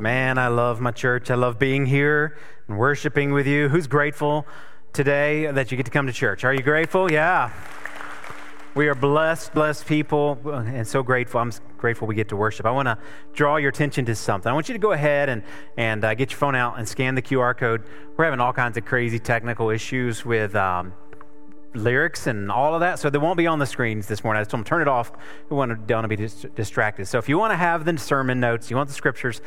Man, 0.00 0.36
I 0.36 0.48
love 0.48 0.80
my 0.80 0.90
church. 0.90 1.30
I 1.30 1.36
love 1.36 1.60
being 1.60 1.86
here 1.86 2.36
and 2.66 2.78
worshiping 2.78 3.32
with 3.32 3.46
you. 3.46 3.68
Who's 3.68 3.86
grateful 3.86 4.44
today 4.92 5.52
that 5.52 5.70
you 5.70 5.76
get 5.76 5.86
to 5.86 5.92
come 5.92 6.08
to 6.08 6.12
church? 6.12 6.42
Are 6.42 6.52
you 6.52 6.64
grateful? 6.64 7.12
Yeah. 7.12 7.52
We 8.74 8.88
are 8.88 8.94
blessed, 8.96 9.54
blessed 9.54 9.86
people, 9.86 10.36
and 10.52 10.84
so 10.84 11.04
grateful. 11.04 11.40
I'm 11.40 11.52
grateful 11.78 12.08
we 12.08 12.16
get 12.16 12.30
to 12.30 12.36
worship. 12.36 12.66
I 12.66 12.72
want 12.72 12.86
to 12.86 12.98
draw 13.32 13.54
your 13.54 13.68
attention 13.68 14.04
to 14.06 14.16
something. 14.16 14.50
I 14.50 14.52
want 14.52 14.68
you 14.68 14.72
to 14.72 14.80
go 14.80 14.90
ahead 14.90 15.28
and, 15.28 15.44
and 15.76 16.04
uh, 16.04 16.14
get 16.14 16.32
your 16.32 16.38
phone 16.38 16.56
out 16.56 16.76
and 16.76 16.88
scan 16.88 17.14
the 17.14 17.22
QR 17.22 17.56
code. 17.56 17.84
We're 18.16 18.24
having 18.24 18.40
all 18.40 18.52
kinds 18.52 18.76
of 18.76 18.84
crazy 18.84 19.20
technical 19.20 19.70
issues 19.70 20.24
with 20.24 20.56
um, 20.56 20.92
lyrics 21.72 22.26
and 22.26 22.50
all 22.50 22.74
of 22.74 22.80
that, 22.80 22.98
so 22.98 23.10
they 23.10 23.18
won't 23.18 23.38
be 23.38 23.46
on 23.46 23.60
the 23.60 23.66
screens 23.66 24.08
this 24.08 24.24
morning. 24.24 24.40
I 24.40 24.42
just 24.42 24.50
told 24.50 24.62
them 24.62 24.64
turn 24.64 24.82
it 24.82 24.88
off. 24.88 25.12
We 25.50 25.56
want 25.56 25.70
to, 25.70 25.76
don't 25.76 25.98
want 25.98 26.04
to 26.06 26.08
be 26.08 26.16
dis- 26.16 26.46
distracted. 26.56 27.06
So 27.06 27.18
if 27.18 27.28
you 27.28 27.38
want 27.38 27.52
to 27.52 27.56
have 27.56 27.84
the 27.84 27.96
sermon 27.96 28.40
notes, 28.40 28.70
you 28.70 28.76
want 28.76 28.88
the 28.88 28.94
scriptures, 28.96 29.40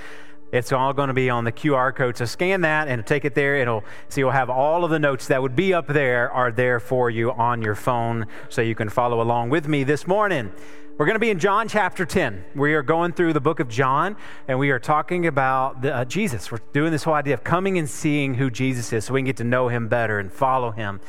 it's 0.52 0.72
all 0.72 0.94
going 0.94 1.10
to 1.10 1.14
be 1.14 1.30
on 1.30 1.44
the 1.44 1.52
QR 1.52 1.94
code. 1.96 2.18
So 2.18 2.26
scan 2.26 2.62
that 2.62 2.88
and 2.88 3.06
take 3.06 3.26
it 3.26 3.36
there. 3.36 3.56
It'll 3.58 3.84
so 4.10 4.22
you'll 4.22 4.32
have 4.32 4.50
all 4.50 4.86
of 4.86 4.92
the 4.92 5.00
notes 5.00 5.28
that 5.28 5.42
would 5.42 5.56
be 5.56 5.74
up 5.74 5.88
there 5.88 6.32
are 6.32 6.52
there 6.52 6.80
for 6.80 7.10
you 7.10 7.32
on 7.32 7.62
your 7.62 7.76
phone, 7.76 8.28
so 8.50 8.62
you 8.62 8.76
can 8.76 8.90
follow 8.90 9.22
along 9.22 9.50
with 9.50 9.68
me 9.68 9.84
this 9.84 10.08
morning. 10.08 10.52
We're 10.98 11.06
going 11.06 11.16
to 11.16 11.20
be 11.20 11.30
in 11.30 11.38
John 11.38 11.68
chapter 11.68 12.06
10. 12.06 12.44
We 12.56 12.74
are 12.74 12.82
going 12.82 13.14
through 13.14 13.34
the 13.34 13.40
book 13.40 13.60
of 13.60 13.70
John, 13.70 14.16
and 14.48 14.58
we 14.58 14.72
are 14.72 14.80
talking 14.80 15.28
about 15.28 15.84
the, 15.84 15.94
uh, 15.94 16.06
Jesus. 16.06 16.52
We're 16.52 16.58
doing 16.74 16.92
this 16.92 17.04
whole 17.04 17.14
idea 17.14 17.36
of 17.36 17.44
coming 17.44 17.78
and 17.78 17.88
seeing 17.88 18.34
who 18.34 18.50
Jesus 18.50 18.92
is, 18.92 19.06
so 19.06 19.14
we 19.14 19.20
can 19.20 19.28
get 19.28 19.38
to 19.38 19.44
know 19.44 19.68
Him 19.68 19.90
better 19.90 20.18
and 20.18 20.34
follow 20.34 20.72
Him 20.72 21.00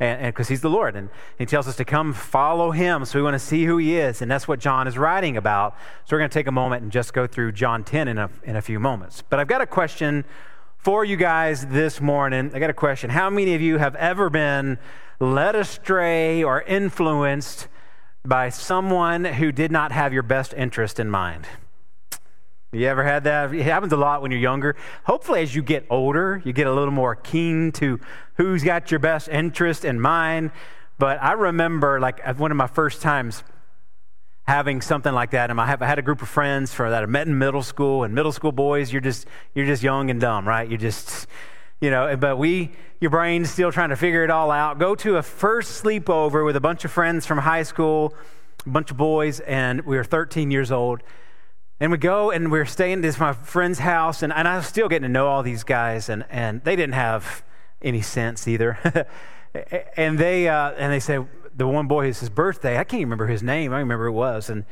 and 0.00 0.32
because 0.32 0.48
he's 0.48 0.60
the 0.60 0.70
Lord. 0.70 0.94
And 0.96 1.10
he 1.38 1.46
tells 1.46 1.66
us 1.66 1.76
to 1.76 1.84
come 1.84 2.12
follow 2.12 2.70
him. 2.70 3.04
So 3.04 3.18
we 3.18 3.22
want 3.22 3.34
to 3.34 3.38
see 3.38 3.64
who 3.64 3.78
he 3.78 3.98
is. 3.98 4.22
And 4.22 4.30
that's 4.30 4.46
what 4.46 4.60
John 4.60 4.86
is 4.86 4.96
writing 4.96 5.36
about. 5.36 5.76
So 6.04 6.14
we're 6.14 6.20
going 6.20 6.30
to 6.30 6.34
take 6.34 6.46
a 6.46 6.52
moment 6.52 6.82
and 6.82 6.92
just 6.92 7.12
go 7.12 7.26
through 7.26 7.52
John 7.52 7.84
10 7.84 8.08
in 8.08 8.18
a, 8.18 8.30
in 8.44 8.56
a 8.56 8.62
few 8.62 8.78
moments. 8.78 9.22
But 9.28 9.40
I've 9.40 9.48
got 9.48 9.60
a 9.60 9.66
question 9.66 10.24
for 10.78 11.04
you 11.04 11.16
guys 11.16 11.66
this 11.66 12.00
morning. 12.00 12.52
I 12.54 12.58
got 12.58 12.70
a 12.70 12.74
question. 12.74 13.10
How 13.10 13.28
many 13.28 13.54
of 13.54 13.60
you 13.60 13.78
have 13.78 13.96
ever 13.96 14.30
been 14.30 14.78
led 15.20 15.56
astray 15.56 16.44
or 16.44 16.62
influenced 16.62 17.68
by 18.24 18.48
someone 18.50 19.24
who 19.24 19.50
did 19.50 19.72
not 19.72 19.90
have 19.90 20.12
your 20.12 20.22
best 20.22 20.54
interest 20.54 21.00
in 21.00 21.10
mind? 21.10 21.46
You 22.70 22.86
ever 22.86 23.02
had 23.02 23.24
that? 23.24 23.54
It 23.54 23.62
happens 23.62 23.94
a 23.94 23.96
lot 23.96 24.20
when 24.20 24.30
you're 24.30 24.40
younger. 24.40 24.76
Hopefully, 25.04 25.40
as 25.40 25.54
you 25.54 25.62
get 25.62 25.86
older, 25.88 26.42
you 26.44 26.52
get 26.52 26.66
a 26.66 26.72
little 26.72 26.92
more 26.92 27.16
keen 27.16 27.72
to 27.72 27.98
who's 28.34 28.62
got 28.62 28.90
your 28.90 29.00
best 29.00 29.28
interest 29.28 29.86
in 29.86 29.98
mind. 29.98 30.50
But 30.98 31.22
I 31.22 31.32
remember, 31.32 31.98
like, 31.98 32.20
one 32.38 32.50
of 32.50 32.58
my 32.58 32.66
first 32.66 33.00
times 33.00 33.42
having 34.46 34.82
something 34.82 35.14
like 35.14 35.30
that. 35.30 35.50
And 35.50 35.58
I, 35.58 35.64
have, 35.64 35.80
I 35.80 35.86
had 35.86 35.98
a 35.98 36.02
group 36.02 36.20
of 36.20 36.28
friends 36.28 36.74
for 36.74 36.90
that 36.90 37.02
I 37.02 37.06
met 37.06 37.26
in 37.26 37.38
middle 37.38 37.62
school. 37.62 38.04
And 38.04 38.14
middle 38.14 38.32
school 38.32 38.52
boys, 38.52 38.92
you're 38.92 39.00
just 39.00 39.26
you're 39.54 39.66
just 39.66 39.82
young 39.82 40.10
and 40.10 40.20
dumb, 40.20 40.46
right? 40.46 40.68
You're 40.68 40.76
just 40.76 41.26
you 41.80 41.90
know. 41.90 42.18
But 42.18 42.36
we, 42.36 42.72
your 43.00 43.10
brain's 43.10 43.48
still 43.48 43.72
trying 43.72 43.90
to 43.90 43.96
figure 43.96 44.24
it 44.24 44.30
all 44.30 44.50
out. 44.50 44.78
Go 44.78 44.94
to 44.96 45.16
a 45.16 45.22
first 45.22 45.82
sleepover 45.82 46.44
with 46.44 46.56
a 46.56 46.60
bunch 46.60 46.84
of 46.84 46.90
friends 46.90 47.24
from 47.24 47.38
high 47.38 47.62
school, 47.62 48.14
a 48.66 48.68
bunch 48.68 48.90
of 48.90 48.98
boys, 48.98 49.40
and 49.40 49.80
we 49.86 49.96
were 49.96 50.04
13 50.04 50.50
years 50.50 50.70
old 50.70 51.02
and 51.80 51.92
we 51.92 51.98
go 51.98 52.30
and 52.30 52.50
we're 52.50 52.66
staying 52.66 53.00
this 53.02 53.18
my 53.18 53.32
friend's 53.32 53.78
house, 53.78 54.22
and, 54.22 54.32
and 54.32 54.48
I 54.48 54.56
was 54.56 54.66
still 54.66 54.88
getting 54.88 55.04
to 55.04 55.08
know 55.08 55.28
all 55.28 55.42
these 55.42 55.64
guys, 55.64 56.08
and, 56.08 56.24
and 56.28 56.62
they 56.64 56.76
didn't 56.76 56.94
have 56.94 57.42
any 57.82 58.02
sense 58.02 58.48
either. 58.48 59.06
and 59.96 60.18
they 60.18 60.48
uh, 60.48 60.72
and 60.72 60.92
they 60.92 61.00
said 61.00 61.26
the 61.56 61.66
one 61.66 61.86
boy 61.86 62.06
it's 62.06 62.20
his 62.20 62.30
birthday. 62.30 62.78
I 62.78 62.84
can't 62.84 63.02
remember 63.02 63.26
his 63.26 63.42
name. 63.42 63.72
I 63.72 63.78
remember 63.78 64.06
it 64.06 64.12
was, 64.12 64.50
and 64.50 64.64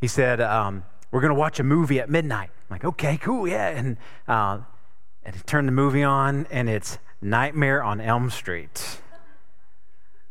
he 0.00 0.08
said 0.08 0.40
um, 0.40 0.84
we're 1.10 1.20
going 1.20 1.34
to 1.34 1.38
watch 1.38 1.60
a 1.60 1.64
movie 1.64 2.00
at 2.00 2.10
midnight. 2.10 2.50
I'm 2.68 2.74
like, 2.74 2.84
okay, 2.84 3.16
cool, 3.18 3.46
yeah. 3.46 3.68
And 3.68 3.96
uh, 4.26 4.60
and 5.24 5.34
he 5.34 5.42
turned 5.42 5.68
the 5.68 5.72
movie 5.72 6.02
on, 6.02 6.46
and 6.50 6.68
it's 6.68 6.98
Nightmare 7.20 7.82
on 7.82 8.00
Elm 8.00 8.30
Street. 8.30 9.00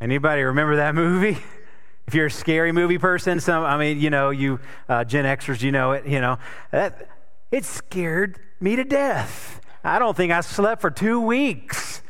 Anybody 0.01 0.43
remember 0.43 0.75
that 0.77 0.95
movie? 0.95 1.37
If 2.07 2.13
you're 2.13 2.27
a 2.27 2.31
scary 2.31 2.71
movie 2.71 2.97
person, 2.97 3.39
some 3.39 3.63
I 3.63 3.77
mean, 3.77 3.99
you 3.99 4.09
know, 4.09 4.29
you 4.29 4.59
uh, 4.87 5.03
Gen 5.03 5.25
Xers, 5.25 5.61
you 5.61 5.71
know 5.71 5.93
it. 5.93 6.05
You 6.05 6.21
know 6.21 6.37
that 6.71 7.09
it 7.51 7.65
scared 7.65 8.39
me 8.59 8.75
to 8.75 8.83
death. 8.83 9.61
I 9.83 9.99
don't 9.99 10.15
think 10.15 10.31
I 10.31 10.41
slept 10.41 10.81
for 10.81 10.91
two 10.91 11.19
weeks. 11.19 12.01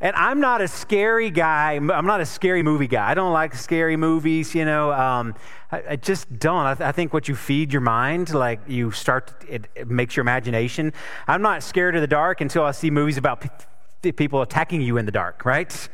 And 0.00 0.14
I'm 0.14 0.40
not 0.40 0.60
a 0.60 0.68
scary 0.68 1.30
guy. 1.30 1.72
I'm 1.72 2.06
not 2.06 2.20
a 2.20 2.26
scary 2.26 2.62
movie 2.62 2.86
guy. 2.86 3.10
I 3.10 3.14
don't 3.14 3.32
like 3.32 3.54
scary 3.54 3.96
movies, 3.96 4.54
you 4.54 4.64
know. 4.64 4.92
Um, 4.92 5.34
I, 5.72 5.82
I, 5.90 5.96
just 5.96 6.38
don't. 6.38 6.66
I, 6.66 6.74
th- 6.74 6.86
I, 6.86 6.92
think 6.92 7.12
what 7.12 7.26
you 7.26 7.34
feed 7.34 7.72
your 7.72 7.80
mind, 7.80 8.32
like 8.32 8.60
you 8.68 8.92
start, 8.92 9.32
it, 9.48 9.66
it, 9.74 9.88
makes 9.88 10.16
your 10.16 10.22
imagination. 10.22 10.92
I'm 11.26 11.42
not 11.42 11.62
scared 11.62 11.96
of 11.96 12.02
the 12.02 12.06
dark 12.06 12.40
until 12.40 12.62
I 12.64 12.70
see 12.70 12.90
movies 12.90 13.16
about 13.16 13.44
p- 14.02 14.12
people 14.12 14.42
attacking 14.42 14.80
you 14.80 14.96
in 14.96 15.06
the 15.06 15.12
dark, 15.12 15.44
right? 15.44 15.88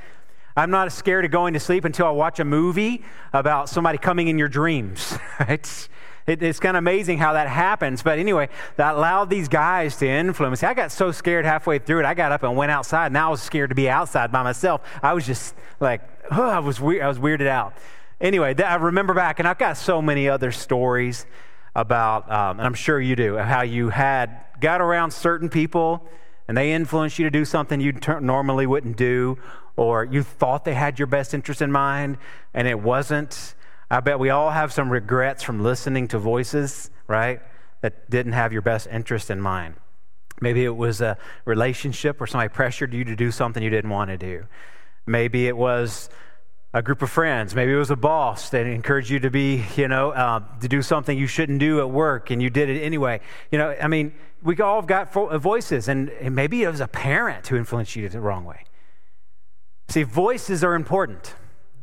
I'm 0.56 0.70
not 0.70 0.90
scared 0.90 1.26
of 1.26 1.30
going 1.30 1.52
to 1.54 1.60
sleep 1.60 1.84
until 1.84 2.06
I 2.06 2.10
watch 2.10 2.40
a 2.40 2.44
movie 2.44 3.04
about 3.32 3.68
somebody 3.68 3.98
coming 3.98 4.28
in 4.28 4.38
your 4.38 4.48
dreams. 4.48 5.18
Right? 5.38 5.88
It, 6.26 6.42
it's 6.42 6.58
kind 6.58 6.76
of 6.76 6.80
amazing 6.80 7.18
how 7.18 7.34
that 7.34 7.46
happens. 7.46 8.02
But 8.02 8.18
anyway, 8.18 8.48
that 8.76 8.96
allowed 8.96 9.30
these 9.30 9.48
guys 9.48 9.96
to 9.98 10.08
influence. 10.08 10.62
I 10.64 10.74
got 10.74 10.90
so 10.90 11.12
scared 11.12 11.44
halfway 11.44 11.78
through 11.78 12.00
it, 12.00 12.04
I 12.04 12.14
got 12.14 12.32
up 12.32 12.42
and 12.42 12.56
went 12.56 12.72
outside. 12.72 13.12
Now 13.12 13.28
I 13.28 13.30
was 13.30 13.42
scared 13.42 13.68
to 13.68 13.76
be 13.76 13.88
outside 13.88 14.32
by 14.32 14.42
myself. 14.42 14.80
I 15.02 15.12
was 15.12 15.26
just 15.26 15.54
like, 15.78 16.00
oh, 16.32 16.42
I 16.48 16.58
was 16.58 16.80
I 16.80 17.06
was 17.06 17.18
weirded 17.18 17.46
out. 17.46 17.74
Anyway, 18.20 18.54
I 18.60 18.76
remember 18.76 19.12
back, 19.12 19.38
and 19.38 19.46
I've 19.46 19.58
got 19.58 19.76
so 19.76 20.00
many 20.00 20.28
other 20.28 20.50
stories 20.50 21.26
about, 21.74 22.30
um, 22.32 22.58
and 22.58 22.66
I'm 22.66 22.74
sure 22.74 22.98
you 22.98 23.14
do, 23.14 23.36
how 23.36 23.60
you 23.62 23.90
had 23.90 24.40
got 24.58 24.80
around 24.80 25.10
certain 25.10 25.50
people 25.50 26.08
and 26.48 26.56
they 26.56 26.72
influenced 26.72 27.18
you 27.18 27.24
to 27.24 27.30
do 27.30 27.44
something 27.44 27.80
you 27.80 27.92
normally 28.20 28.66
wouldn't 28.66 28.96
do, 28.96 29.36
or 29.76 30.04
you 30.04 30.22
thought 30.22 30.64
they 30.64 30.74
had 30.74 30.98
your 30.98 31.06
best 31.06 31.34
interest 31.34 31.62
in 31.62 31.70
mind 31.70 32.18
and 32.54 32.66
it 32.66 32.80
wasn't. 32.80 33.54
I 33.90 34.00
bet 34.00 34.18
we 34.18 34.30
all 34.30 34.50
have 34.50 34.72
some 34.72 34.90
regrets 34.90 35.42
from 35.42 35.62
listening 35.62 36.08
to 36.08 36.18
voices, 36.18 36.90
right, 37.06 37.40
that 37.82 38.10
didn't 38.10 38.32
have 38.32 38.52
your 38.52 38.62
best 38.62 38.88
interest 38.90 39.30
in 39.30 39.40
mind. 39.40 39.76
Maybe 40.40 40.64
it 40.64 40.76
was 40.76 41.00
a 41.00 41.16
relationship 41.44 42.20
where 42.20 42.26
somebody 42.26 42.48
pressured 42.48 42.92
you 42.92 43.04
to 43.04 43.16
do 43.16 43.30
something 43.30 43.62
you 43.62 43.70
didn't 43.70 43.90
want 43.90 44.10
to 44.10 44.18
do. 44.18 44.46
Maybe 45.06 45.46
it 45.46 45.56
was 45.56 46.10
a 46.74 46.82
group 46.82 47.00
of 47.00 47.08
friends. 47.08 47.54
Maybe 47.54 47.72
it 47.72 47.76
was 47.76 47.90
a 47.90 47.96
boss 47.96 48.50
that 48.50 48.66
encouraged 48.66 49.08
you 49.08 49.18
to 49.20 49.30
be, 49.30 49.64
you 49.76 49.88
know, 49.88 50.10
uh, 50.10 50.40
to 50.60 50.68
do 50.68 50.82
something 50.82 51.16
you 51.16 51.26
shouldn't 51.26 51.58
do 51.58 51.80
at 51.80 51.88
work, 51.88 52.30
and 52.30 52.42
you 52.42 52.50
did 52.50 52.68
it 52.68 52.82
anyway. 52.82 53.20
You 53.50 53.56
know, 53.56 53.74
I 53.80 53.88
mean, 53.88 54.12
we 54.42 54.60
all 54.60 54.80
have 54.80 54.86
got 54.86 55.10
voices, 55.12 55.88
and, 55.88 56.10
and 56.10 56.34
maybe 56.34 56.64
it 56.64 56.68
was 56.68 56.80
a 56.80 56.88
parent 56.88 57.46
who 57.46 57.56
influenced 57.56 57.96
you 57.96 58.06
the 58.10 58.20
wrong 58.20 58.44
way. 58.44 58.65
See, 59.96 60.02
voices 60.02 60.62
are 60.62 60.74
important. 60.74 61.34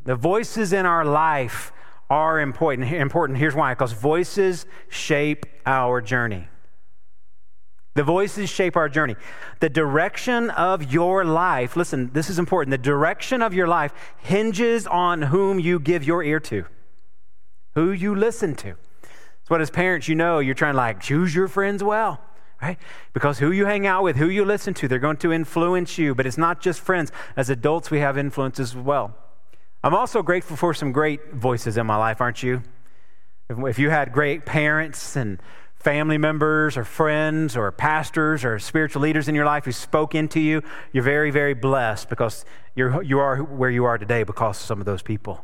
The 0.04 0.14
voices 0.14 0.72
in 0.72 0.86
our 0.86 1.04
life 1.04 1.72
are 2.12 2.40
important. 2.40 2.94
Important. 2.94 3.40
Here's 3.40 3.56
why: 3.56 3.74
because 3.74 3.92
voices 3.92 4.68
shape 4.88 5.48
our 5.66 6.00
journey. 6.00 6.48
The 7.96 8.04
voices 8.04 8.52
shape 8.52 8.78
our 8.78 8.88
journey. 8.88 9.16
The 9.62 9.70
direction 9.70 10.52
of 10.52 10.94
your 10.94 11.26
life, 11.26 11.76
listen, 11.76 12.12
this 12.14 12.30
is 12.30 12.38
important. 12.38 12.70
The 12.70 12.78
direction 12.78 13.42
of 13.42 13.56
your 13.56 13.68
life 13.68 13.96
hinges 14.20 14.86
on 14.86 15.24
whom 15.24 15.60
you 15.60 15.80
give 15.80 16.04
your 16.04 16.22
ear 16.22 16.40
to, 16.42 16.66
who 17.74 17.92
you 17.92 18.14
listen 18.14 18.54
to. 18.58 18.76
It's 19.42 19.50
what, 19.50 19.60
as 19.60 19.72
parents, 19.72 20.08
you 20.08 20.14
know, 20.14 20.38
you're 20.38 20.54
trying 20.54 20.74
to 20.74 20.78
like 20.78 21.00
choose 21.00 21.34
your 21.34 21.48
friends 21.48 21.84
well, 21.84 22.22
right? 22.64 22.80
Because 23.12 23.40
who 23.40 23.52
you 23.52 23.66
hang 23.66 23.86
out 23.86 24.04
with, 24.04 24.16
who 24.16 24.30
you 24.30 24.46
listen 24.46 24.74
to, 24.76 24.88
they're 24.88 24.98
going 24.98 25.18
to 25.18 25.34
influence 25.34 25.98
you. 25.98 26.16
But 26.16 26.26
it's 26.26 26.38
not 26.38 26.62
just 26.62 26.80
friends. 26.80 27.12
As 27.36 27.50
adults, 27.50 27.92
we 27.92 28.00
have 28.00 28.18
influences 28.18 28.72
as 28.72 28.78
well. 28.78 29.16
I'm 29.84 29.94
also 29.94 30.24
grateful 30.24 30.56
for 30.56 30.74
some 30.74 30.94
great 30.94 31.34
voices 31.34 31.76
in 31.76 31.86
my 31.86 31.98
life, 31.98 32.22
aren't 32.22 32.42
you? 32.42 32.64
If 33.50 33.78
you 33.78 33.90
had 33.90 34.14
great 34.14 34.46
parents 34.46 35.18
and 35.18 35.42
family 35.76 36.18
members 36.18 36.78
or 36.78 36.86
friends 36.86 37.58
or 37.58 37.70
pastors 37.74 38.46
or 38.46 38.58
spiritual 38.60 39.02
leaders 39.02 39.28
in 39.28 39.36
your 39.36 39.46
life 39.46 39.66
who 39.66 39.74
spoke 39.74 40.16
into 40.16 40.40
you, 40.40 40.62
you're 40.94 41.04
very, 41.04 41.32
very 41.32 41.54
blessed 41.54 42.08
because 42.08 42.46
you're, 42.76 43.04
you 43.04 43.20
are 43.20 43.38
where 43.44 43.70
you 43.70 43.84
are 43.84 43.98
today 43.98 44.24
because 44.24 44.58
of 44.62 44.66
some 44.66 44.80
of 44.80 44.86
those 44.86 45.02
people. 45.02 45.44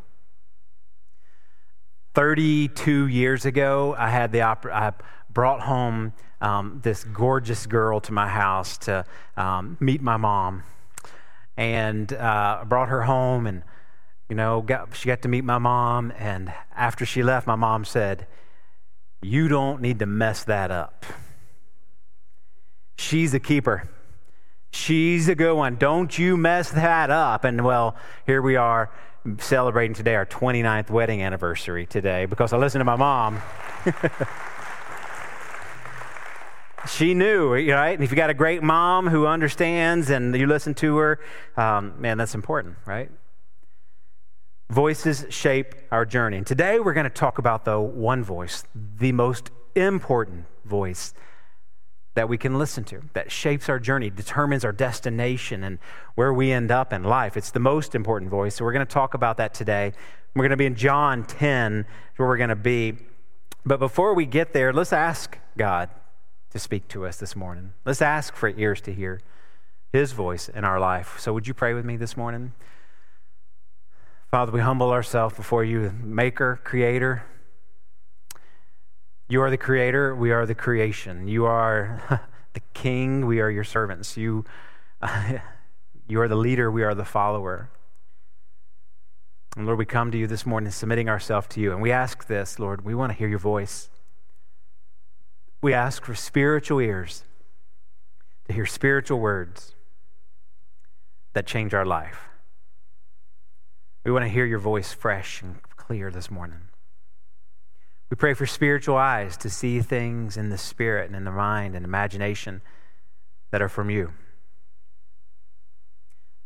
32 2.16 3.08
years 3.08 3.46
ago, 3.46 3.94
I 3.98 4.10
had 4.10 4.32
the 4.32 4.42
I 4.42 4.94
brought 5.30 5.62
home 5.62 6.14
um, 6.42 6.80
this 6.84 7.04
gorgeous 7.04 7.66
girl 7.66 8.00
to 8.02 8.12
my 8.12 8.28
house 8.28 8.78
to 8.80 9.06
um, 9.38 9.78
meet 9.80 10.02
my 10.02 10.18
mom. 10.18 10.64
And 11.58 12.12
uh, 12.14 12.64
brought 12.66 12.88
her 12.88 13.04
home 13.04 13.46
and, 13.46 13.64
you 14.30 14.36
know, 14.36 14.62
got, 14.62 14.96
she 14.96 15.08
got 15.08 15.22
to 15.24 15.28
meet 15.28 15.44
my 15.44 15.58
mom. 15.58 16.14
And 16.18 16.54
after 16.74 17.06
she 17.06 17.22
left, 17.22 17.48
my 17.48 17.56
mom 17.56 17.84
said, 17.84 18.28
You 19.22 19.50
don't 19.50 19.82
need 19.82 20.00
to 20.00 20.06
mess 20.06 20.46
that 20.46 20.72
up. 20.72 21.06
She's 22.98 23.34
a 23.34 23.42
keeper. 23.42 23.90
She's 24.72 25.28
a 25.28 25.36
good 25.36 25.56
one. 25.56 25.76
Don't 25.76 26.18
you 26.18 26.38
mess 26.38 26.72
that 26.72 27.10
up. 27.10 27.44
And 27.44 27.66
well, 27.66 27.98
here 28.26 28.42
we 28.42 28.56
are 28.56 28.90
celebrating 29.40 29.94
today 29.94 30.16
our 30.16 30.26
29th 30.26 30.90
wedding 30.90 31.22
anniversary 31.22 31.86
today 31.86 32.26
because 32.26 32.54
I 32.54 32.58
listened 32.58 32.82
to 32.82 32.86
my 32.86 32.96
mom. 32.96 33.42
she 36.90 37.14
knew, 37.14 37.52
right? 37.52 37.94
And 37.94 38.04
if 38.04 38.12
you 38.12 38.18
got 38.18 38.30
a 38.30 38.34
great 38.34 38.64
mom 38.64 39.08
who 39.08 39.26
understands 39.26 40.10
and 40.10 40.36
you 40.36 40.48
listen 40.48 40.74
to 40.76 40.98
her, 40.98 41.20
um, 41.58 42.00
man, 42.00 42.18
that's 42.18 42.36
important, 42.36 42.76
right? 42.86 43.10
Voices 44.70 45.26
shape 45.30 45.76
our 45.92 46.06
journey. 46.06 46.38
And 46.38 46.48
today 46.48 46.80
we're 46.80 46.94
going 46.94 47.06
to 47.06 47.10
talk 47.10 47.38
about, 47.38 47.66
though, 47.66 47.82
one 47.82 48.24
voice, 48.24 48.64
the 48.76 49.12
most 49.12 49.52
important 49.76 50.46
voice 50.66 51.14
that 52.16 52.28
we 52.28 52.38
can 52.38 52.58
listen 52.58 52.84
to, 52.84 53.02
that 53.14 53.32
shapes 53.32 53.70
our 53.70 53.80
journey, 53.80 54.10
determines 54.10 54.66
our 54.66 54.72
destination 54.72 55.64
and 55.64 55.80
where 56.16 56.34
we 56.34 56.52
end 56.52 56.72
up 56.72 56.92
in 56.92 57.04
life. 57.04 57.38
It's 57.38 57.52
the 57.52 57.60
most 57.60 57.96
important 57.96 58.30
voice. 58.30 58.56
So 58.56 58.66
we're 58.66 58.74
going 58.74 58.86
to 58.86 58.94
talk 58.94 59.14
about 59.14 59.38
that 59.38 59.54
today. 59.54 59.94
We're 60.36 60.44
going 60.44 60.52
to 60.52 60.58
be 60.58 60.66
in 60.66 60.76
John 60.76 61.24
10, 61.24 61.86
where 62.18 62.28
we're 62.28 62.38
going 62.38 62.50
to 62.50 62.56
be. 62.56 62.98
But 63.66 63.80
before 63.80 64.14
we 64.14 64.26
get 64.26 64.54
there, 64.54 64.74
let's 64.74 64.94
ask 64.94 65.38
God 65.58 65.90
to 66.52 66.60
speak 66.60 66.88
to 66.90 67.06
us 67.06 67.18
this 67.18 67.36
morning. 67.36 67.74
Let's 67.86 68.02
ask 68.02 68.36
for 68.36 68.50
ears 68.50 68.82
to 68.82 68.94
hear 68.94 69.22
His 69.94 70.12
voice 70.12 70.50
in 70.50 70.64
our 70.64 70.80
life. 70.80 71.20
So, 71.20 71.34
would 71.34 71.48
you 71.48 71.54
pray 71.54 71.74
with 71.74 71.86
me 71.86 71.98
this 71.98 72.18
morning? 72.18 72.54
Father, 74.32 74.52
we 74.52 74.60
humble 74.60 74.92
ourselves 74.92 75.36
before 75.36 75.64
you, 75.64 75.92
Maker, 76.04 76.60
Creator. 76.64 77.24
You 79.28 79.42
are 79.42 79.50
the 79.50 79.58
Creator, 79.58 80.16
we 80.16 80.32
are 80.32 80.46
the 80.46 80.56
creation. 80.56 81.28
You 81.28 81.46
are 81.46 82.28
the 82.54 82.62
King, 82.74 83.26
we 83.26 83.40
are 83.40 83.50
your 83.50 83.64
servants. 83.64 84.18
You, 84.18 84.46
you 86.08 86.22
are 86.22 86.28
the 86.28 86.36
leader, 86.36 86.72
we 86.72 86.84
are 86.84 86.96
the 86.96 87.06
follower. 87.06 87.70
And 89.56 89.66
Lord, 89.66 89.80
we 89.80 89.86
come 89.86 90.12
to 90.12 90.18
you 90.18 90.28
this 90.28 90.46
morning 90.46 90.72
submitting 90.72 91.10
ourselves 91.10 91.48
to 91.50 91.60
you. 91.60 91.72
And 91.72 91.82
we 91.82 91.92
ask 91.92 92.28
this, 92.28 92.60
Lord, 92.60 92.86
we 92.86 92.94
want 92.94 93.12
to 93.12 93.18
hear 93.18 93.28
your 93.28 93.40
voice. 93.40 93.90
We 95.62 95.74
ask 95.74 96.06
for 96.06 96.16
spiritual 96.16 96.80
ears 96.80 97.24
to 98.48 98.54
hear 98.54 98.66
spiritual 98.66 99.20
words 99.20 99.76
that 101.34 101.46
change 101.46 101.74
our 101.74 101.86
life. 101.86 102.30
We 104.06 104.12
want 104.12 104.24
to 104.24 104.30
hear 104.30 104.46
your 104.46 104.60
voice 104.60 104.94
fresh 104.94 105.42
and 105.42 105.62
clear 105.76 106.10
this 106.12 106.32
morning. 106.32 106.62
We 108.10 108.16
pray 108.16 108.34
for 108.34 108.46
spiritual 108.46 108.96
eyes 108.96 109.38
to 109.38 109.50
see 109.50 109.82
things 109.82 110.38
in 110.38 110.50
the 110.50 110.58
spirit 110.58 111.08
and 111.08 111.16
in 111.16 111.26
the 111.26 111.32
mind 111.32 111.76
and 111.76 111.86
imagination 111.86 112.62
that 113.52 113.62
are 113.62 113.70
from 113.70 113.90
you. 113.90 114.14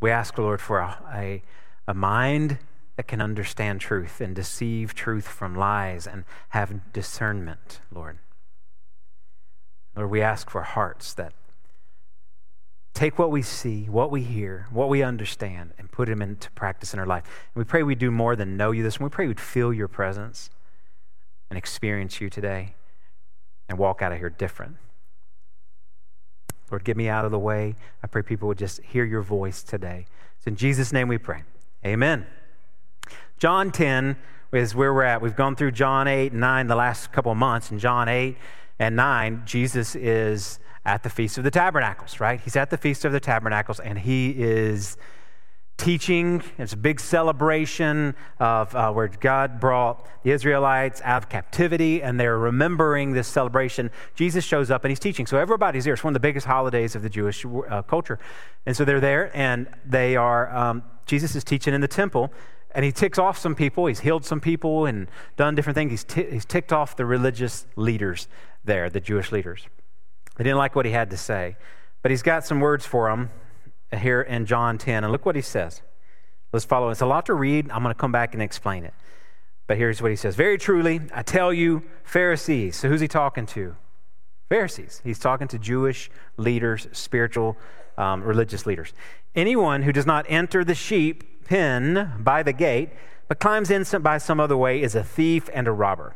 We 0.01 0.09
ask, 0.09 0.37
Lord, 0.37 0.59
for 0.59 0.79
a, 0.79 0.97
a, 1.13 1.43
a 1.87 1.93
mind 1.93 2.57
that 2.97 3.07
can 3.07 3.21
understand 3.21 3.79
truth 3.79 4.19
and 4.19 4.35
deceive 4.35 4.93
truth 4.93 5.27
from 5.27 5.55
lies 5.55 6.05
and 6.05 6.25
have 6.49 6.91
discernment, 6.91 7.79
Lord. 7.93 8.17
Lord, 9.95 10.09
we 10.09 10.21
ask 10.21 10.49
for 10.49 10.63
hearts 10.63 11.13
that 11.13 11.33
take 12.93 13.17
what 13.17 13.31
we 13.31 13.41
see, 13.41 13.85
what 13.85 14.11
we 14.11 14.21
hear, 14.21 14.67
what 14.71 14.89
we 14.89 15.03
understand, 15.03 15.73
and 15.77 15.91
put 15.91 16.07
them 16.07 16.21
into 16.21 16.49
practice 16.51 16.93
in 16.93 16.99
our 16.99 17.05
life. 17.05 17.23
And 17.53 17.63
we 17.63 17.67
pray 17.67 17.83
we 17.83 17.95
do 17.95 18.11
more 18.11 18.35
than 18.35 18.57
know 18.57 18.71
you 18.71 18.83
this. 18.83 18.97
And 18.97 19.03
we 19.03 19.09
pray 19.09 19.27
we'd 19.27 19.39
feel 19.39 19.73
your 19.73 19.87
presence 19.87 20.49
and 21.49 21.57
experience 21.57 22.21
you 22.21 22.29
today 22.29 22.75
and 23.69 23.77
walk 23.77 24.01
out 24.01 24.11
of 24.11 24.19
here 24.19 24.29
different. 24.29 24.77
Lord, 26.71 26.83
get 26.83 26.97
me 26.97 27.07
out 27.07 27.25
of 27.25 27.31
the 27.31 27.39
way. 27.39 27.75
I 28.01 28.07
pray 28.07 28.21
people 28.21 28.47
would 28.47 28.57
just 28.57 28.81
hear 28.81 29.05
your 29.05 29.21
voice 29.21 29.61
today. 29.61 30.05
It's 30.37 30.47
in 30.47 30.55
Jesus' 30.55 30.91
name 30.91 31.07
we 31.07 31.17
pray. 31.17 31.43
Amen. 31.85 32.25
John 33.37 33.71
10 33.71 34.15
is 34.53 34.73
where 34.73 34.93
we're 34.93 35.03
at. 35.03 35.21
We've 35.21 35.35
gone 35.35 35.55
through 35.55 35.71
John 35.71 36.07
8 36.07 36.31
and 36.31 36.41
9 36.41 36.67
the 36.67 36.75
last 36.75 37.11
couple 37.11 37.31
of 37.31 37.37
months. 37.37 37.71
and 37.71 37.79
John 37.79 38.07
8, 38.07 38.37
and 38.83 38.95
9, 38.97 39.43
Jesus 39.45 39.95
is 39.95 40.59
at 40.85 41.03
the 41.03 41.09
Feast 41.09 41.37
of 41.37 41.43
the 41.43 41.51
Tabernacles, 41.51 42.19
right? 42.19 42.39
He's 42.39 42.55
at 42.55 42.69
the 42.69 42.77
Feast 42.77 43.05
of 43.05 43.13
the 43.13 43.19
Tabernacles 43.19 43.79
and 43.79 43.97
he 43.97 44.31
is 44.31 44.97
teaching. 45.77 46.43
It's 46.57 46.73
a 46.73 46.77
big 46.77 46.99
celebration 46.99 48.15
of 48.39 48.75
uh, 48.75 48.91
where 48.91 49.07
God 49.07 49.59
brought 49.59 50.07
the 50.23 50.31
Israelites 50.31 51.01
out 51.03 51.23
of 51.23 51.29
captivity 51.29 52.03
and 52.03 52.19
they're 52.19 52.37
remembering 52.37 53.13
this 53.13 53.27
celebration. 53.27 53.89
Jesus 54.15 54.43
shows 54.43 54.69
up 54.69 54.83
and 54.83 54.91
he's 54.91 54.99
teaching. 54.99 55.25
So 55.25 55.37
everybody's 55.37 55.85
there. 55.85 55.93
It's 55.93 56.03
one 56.03 56.11
of 56.11 56.15
the 56.15 56.27
biggest 56.27 56.45
holidays 56.45 56.95
of 56.95 57.01
the 57.01 57.09
Jewish 57.09 57.45
uh, 57.45 57.81
culture. 57.83 58.19
And 58.65 58.75
so 58.75 58.83
they're 58.83 58.99
there 58.99 59.31
and 59.35 59.67
they 59.85 60.17
are, 60.17 60.53
um, 60.53 60.83
Jesus 61.05 61.35
is 61.35 61.43
teaching 61.43 61.73
in 61.73 61.81
the 61.81 61.87
temple 61.87 62.31
and 62.75 62.83
he 62.83 62.91
ticks 62.91 63.17
off 63.17 63.37
some 63.37 63.55
people. 63.55 63.85
He's 63.85 64.01
healed 64.01 64.25
some 64.25 64.41
people 64.41 64.85
and 64.85 65.07
done 65.37 65.55
different 65.55 65.75
things. 65.75 65.91
He's, 65.91 66.03
t- 66.03 66.29
he's 66.29 66.45
ticked 66.45 66.73
off 66.73 66.95
the 66.97 67.05
religious 67.05 67.65
leaders 67.75 68.27
there, 68.63 68.89
the 68.89 68.99
Jewish 68.99 69.31
leaders. 69.31 69.67
They 70.37 70.43
didn't 70.43 70.57
like 70.57 70.75
what 70.75 70.85
he 70.85 70.91
had 70.91 71.09
to 71.11 71.17
say. 71.17 71.57
But 72.01 72.11
he's 72.11 72.21
got 72.21 72.45
some 72.45 72.59
words 72.59 72.85
for 72.85 73.09
them 73.09 73.29
here 73.97 74.21
in 74.21 74.45
John 74.45 74.77
10. 74.77 75.03
And 75.03 75.11
look 75.11 75.25
what 75.25 75.35
he 75.35 75.41
says. 75.41 75.81
Let's 76.51 76.65
follow. 76.65 76.89
It's 76.89 77.01
a 77.01 77.05
lot 77.05 77.25
to 77.27 77.33
read. 77.33 77.71
I'm 77.71 77.81
going 77.81 77.93
to 77.93 77.99
come 77.99 78.11
back 78.11 78.33
and 78.33 78.43
explain 78.43 78.83
it. 78.83 78.93
But 79.65 79.77
here's 79.77 80.01
what 80.01 80.11
he 80.11 80.17
says 80.17 80.35
Very 80.35 80.57
truly, 80.57 81.01
I 81.13 81.23
tell 81.23 81.53
you, 81.53 81.83
Pharisees. 82.03 82.75
So 82.75 82.89
who's 82.89 83.01
he 83.01 83.07
talking 83.07 83.45
to? 83.47 83.75
Pharisees. 84.49 85.01
He's 85.03 85.19
talking 85.19 85.47
to 85.47 85.57
Jewish 85.57 86.11
leaders, 86.37 86.87
spiritual, 86.91 87.57
um, 87.97 88.21
religious 88.23 88.65
leaders. 88.65 88.93
Anyone 89.35 89.83
who 89.83 89.91
does 89.91 90.05
not 90.05 90.25
enter 90.29 90.63
the 90.63 90.75
sheep 90.75 91.45
pen 91.45 92.13
by 92.19 92.43
the 92.43 92.53
gate, 92.53 92.89
but 93.27 93.39
climbs 93.39 93.71
in 93.71 93.83
by 94.01 94.17
some 94.17 94.39
other 94.39 94.57
way, 94.57 94.81
is 94.81 94.95
a 94.95 95.03
thief 95.03 95.49
and 95.53 95.67
a 95.67 95.71
robber. 95.71 96.15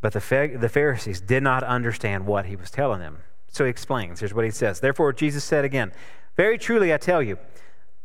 but 0.00 0.12
the, 0.12 0.56
the 0.58 0.68
Pharisees 0.68 1.20
did 1.20 1.42
not 1.42 1.64
understand 1.64 2.26
what 2.26 2.46
he 2.46 2.56
was 2.56 2.70
telling 2.70 3.00
them. 3.00 3.18
So 3.48 3.64
he 3.64 3.70
explains. 3.70 4.20
Here's 4.20 4.34
what 4.34 4.44
he 4.44 4.50
says. 4.50 4.80
Therefore, 4.80 5.12
Jesus 5.12 5.42
said 5.42 5.64
again, 5.64 5.92
Very 6.36 6.58
truly, 6.58 6.92
I 6.92 6.98
tell 6.98 7.22
you, 7.22 7.38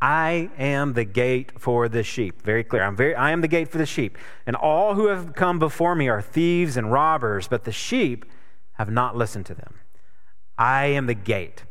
I 0.02 0.50
am 0.58 0.94
the 0.94 1.06
gate 1.06 1.60
for 1.60 1.88
the 1.88 2.04
sheep. 2.04 2.42
Very 2.42 2.64
clear. 2.64 2.84
I'm 2.84 2.96
very, 2.96 3.16
I 3.16 3.32
am 3.32 3.42
the 3.42 3.48
gate 3.48 3.70
for 3.70 3.78
the 3.78 3.86
sheep. 3.86 4.18
And 4.46 4.56
all 4.56 4.96
who 4.96 5.08
have 5.08 5.34
come 5.34 5.60
before 5.60 5.96
me 5.96 6.10
are 6.10 6.22
thieves 6.22 6.76
and 6.76 6.92
robbers, 6.92 7.48
but 7.48 7.64
the 7.64 7.72
sheep 7.72 8.26
have 8.74 8.92
not 8.92 9.16
listened 9.16 9.46
to 9.46 9.54
them. 9.54 9.76
I 10.58 10.88
am 10.88 11.06
the 11.06 11.14
gate. 11.14 11.64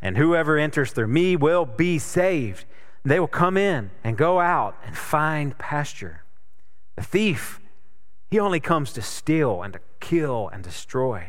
And 0.00 0.16
whoever 0.16 0.58
enters 0.58 0.92
through 0.92 1.08
me 1.08 1.34
will 1.34 1.64
be 1.64 1.98
saved. 1.98 2.66
They 3.04 3.18
will 3.18 3.26
come 3.26 3.56
in 3.56 3.90
and 4.04 4.16
go 4.16 4.38
out 4.38 4.76
and 4.84 4.96
find 4.96 5.56
pasture. 5.58 6.22
The 6.96 7.02
thief 7.02 7.60
he 8.32 8.40
only 8.40 8.60
comes 8.60 8.94
to 8.94 9.02
steal 9.02 9.60
and 9.60 9.74
to 9.74 9.80
kill 10.00 10.48
and 10.54 10.64
destroy. 10.64 11.26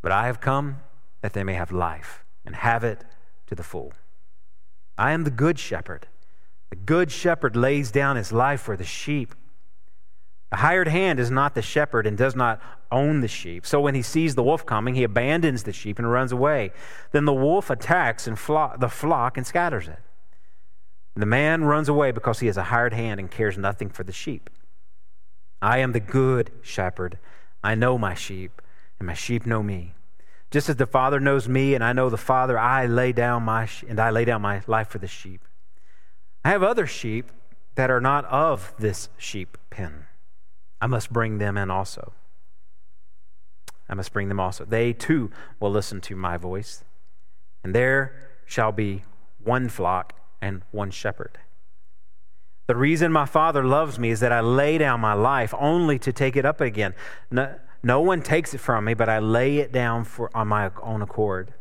But 0.00 0.12
I 0.12 0.24
have 0.28 0.40
come 0.40 0.78
that 1.20 1.34
they 1.34 1.44
may 1.44 1.52
have 1.52 1.70
life 1.70 2.24
and 2.46 2.56
have 2.56 2.84
it 2.84 3.04
to 3.48 3.54
the 3.54 3.62
full. 3.62 3.92
I 4.96 5.12
am 5.12 5.24
the 5.24 5.30
good 5.30 5.58
shepherd. 5.58 6.08
The 6.70 6.76
good 6.76 7.12
shepherd 7.12 7.54
lays 7.54 7.90
down 7.90 8.16
his 8.16 8.32
life 8.32 8.62
for 8.62 8.78
the 8.78 8.82
sheep. 8.84 9.34
The 10.48 10.56
hired 10.56 10.88
hand 10.88 11.20
is 11.20 11.30
not 11.30 11.54
the 11.54 11.60
shepherd 11.60 12.06
and 12.06 12.16
does 12.16 12.34
not 12.34 12.62
own 12.90 13.20
the 13.20 13.28
sheep. 13.28 13.66
So 13.66 13.78
when 13.78 13.94
he 13.94 14.00
sees 14.00 14.34
the 14.34 14.42
wolf 14.42 14.64
coming, 14.64 14.94
he 14.94 15.04
abandons 15.04 15.64
the 15.64 15.72
sheep 15.74 15.98
and 15.98 16.10
runs 16.10 16.32
away. 16.32 16.72
Then 17.12 17.26
the 17.26 17.34
wolf 17.34 17.68
attacks 17.68 18.26
and 18.26 18.38
the 18.38 18.88
flock 18.88 19.36
and 19.36 19.46
scatters 19.46 19.86
it. 19.86 19.98
The 21.14 21.26
man 21.26 21.64
runs 21.64 21.90
away 21.90 22.10
because 22.10 22.40
he 22.40 22.48
is 22.48 22.56
a 22.56 22.64
hired 22.64 22.94
hand 22.94 23.20
and 23.20 23.30
cares 23.30 23.58
nothing 23.58 23.90
for 23.90 24.02
the 24.02 24.12
sheep. 24.12 24.48
I 25.60 25.78
am 25.78 25.92
the 25.92 26.00
good 26.00 26.50
shepherd. 26.62 27.18
I 27.62 27.74
know 27.74 27.98
my 27.98 28.14
sheep, 28.14 28.62
and 28.98 29.06
my 29.06 29.14
sheep 29.14 29.46
know 29.46 29.62
me. 29.62 29.94
Just 30.50 30.68
as 30.68 30.76
the 30.76 30.86
Father 30.86 31.18
knows 31.18 31.48
me, 31.48 31.74
and 31.74 31.82
I 31.82 31.92
know 31.92 32.08
the 32.08 32.16
Father, 32.16 32.58
I 32.58 32.86
lay 32.86 33.12
down 33.12 33.42
my 33.42 33.66
sh- 33.66 33.84
and 33.88 33.98
I 33.98 34.10
lay 34.10 34.24
down 34.24 34.42
my 34.42 34.62
life 34.66 34.88
for 34.88 34.98
the 34.98 35.08
sheep. 35.08 35.44
I 36.44 36.50
have 36.50 36.62
other 36.62 36.86
sheep 36.86 37.30
that 37.74 37.90
are 37.90 38.00
not 38.00 38.24
of 38.26 38.74
this 38.78 39.08
sheep 39.18 39.58
pen. 39.70 40.06
I 40.80 40.86
must 40.86 41.12
bring 41.12 41.38
them 41.38 41.56
in 41.56 41.70
also. 41.70 42.12
I 43.88 43.94
must 43.94 44.12
bring 44.12 44.28
them 44.28 44.40
also. 44.40 44.64
They 44.64 44.92
too 44.92 45.30
will 45.60 45.70
listen 45.70 46.00
to 46.02 46.16
my 46.16 46.36
voice. 46.36 46.84
And 47.64 47.74
there 47.74 48.14
shall 48.44 48.72
be 48.72 49.02
one 49.42 49.68
flock 49.68 50.14
and 50.40 50.62
one 50.70 50.90
shepherd. 50.90 51.38
The 52.66 52.76
reason 52.76 53.12
my 53.12 53.26
Father 53.26 53.64
loves 53.64 53.98
me 53.98 54.10
is 54.10 54.20
that 54.20 54.32
I 54.32 54.40
lay 54.40 54.78
down 54.78 55.00
my 55.00 55.12
life 55.12 55.54
only 55.58 55.98
to 56.00 56.12
take 56.12 56.36
it 56.36 56.44
up 56.44 56.60
again. 56.60 56.94
No, 57.30 57.54
no 57.82 58.00
one 58.00 58.22
takes 58.22 58.54
it 58.54 58.58
from 58.58 58.86
me, 58.86 58.94
but 58.94 59.08
I 59.08 59.20
lay 59.20 59.58
it 59.58 59.70
down 59.70 60.04
for, 60.04 60.30
on 60.36 60.48
my 60.48 60.70
own 60.82 61.02
accord. 61.02 61.54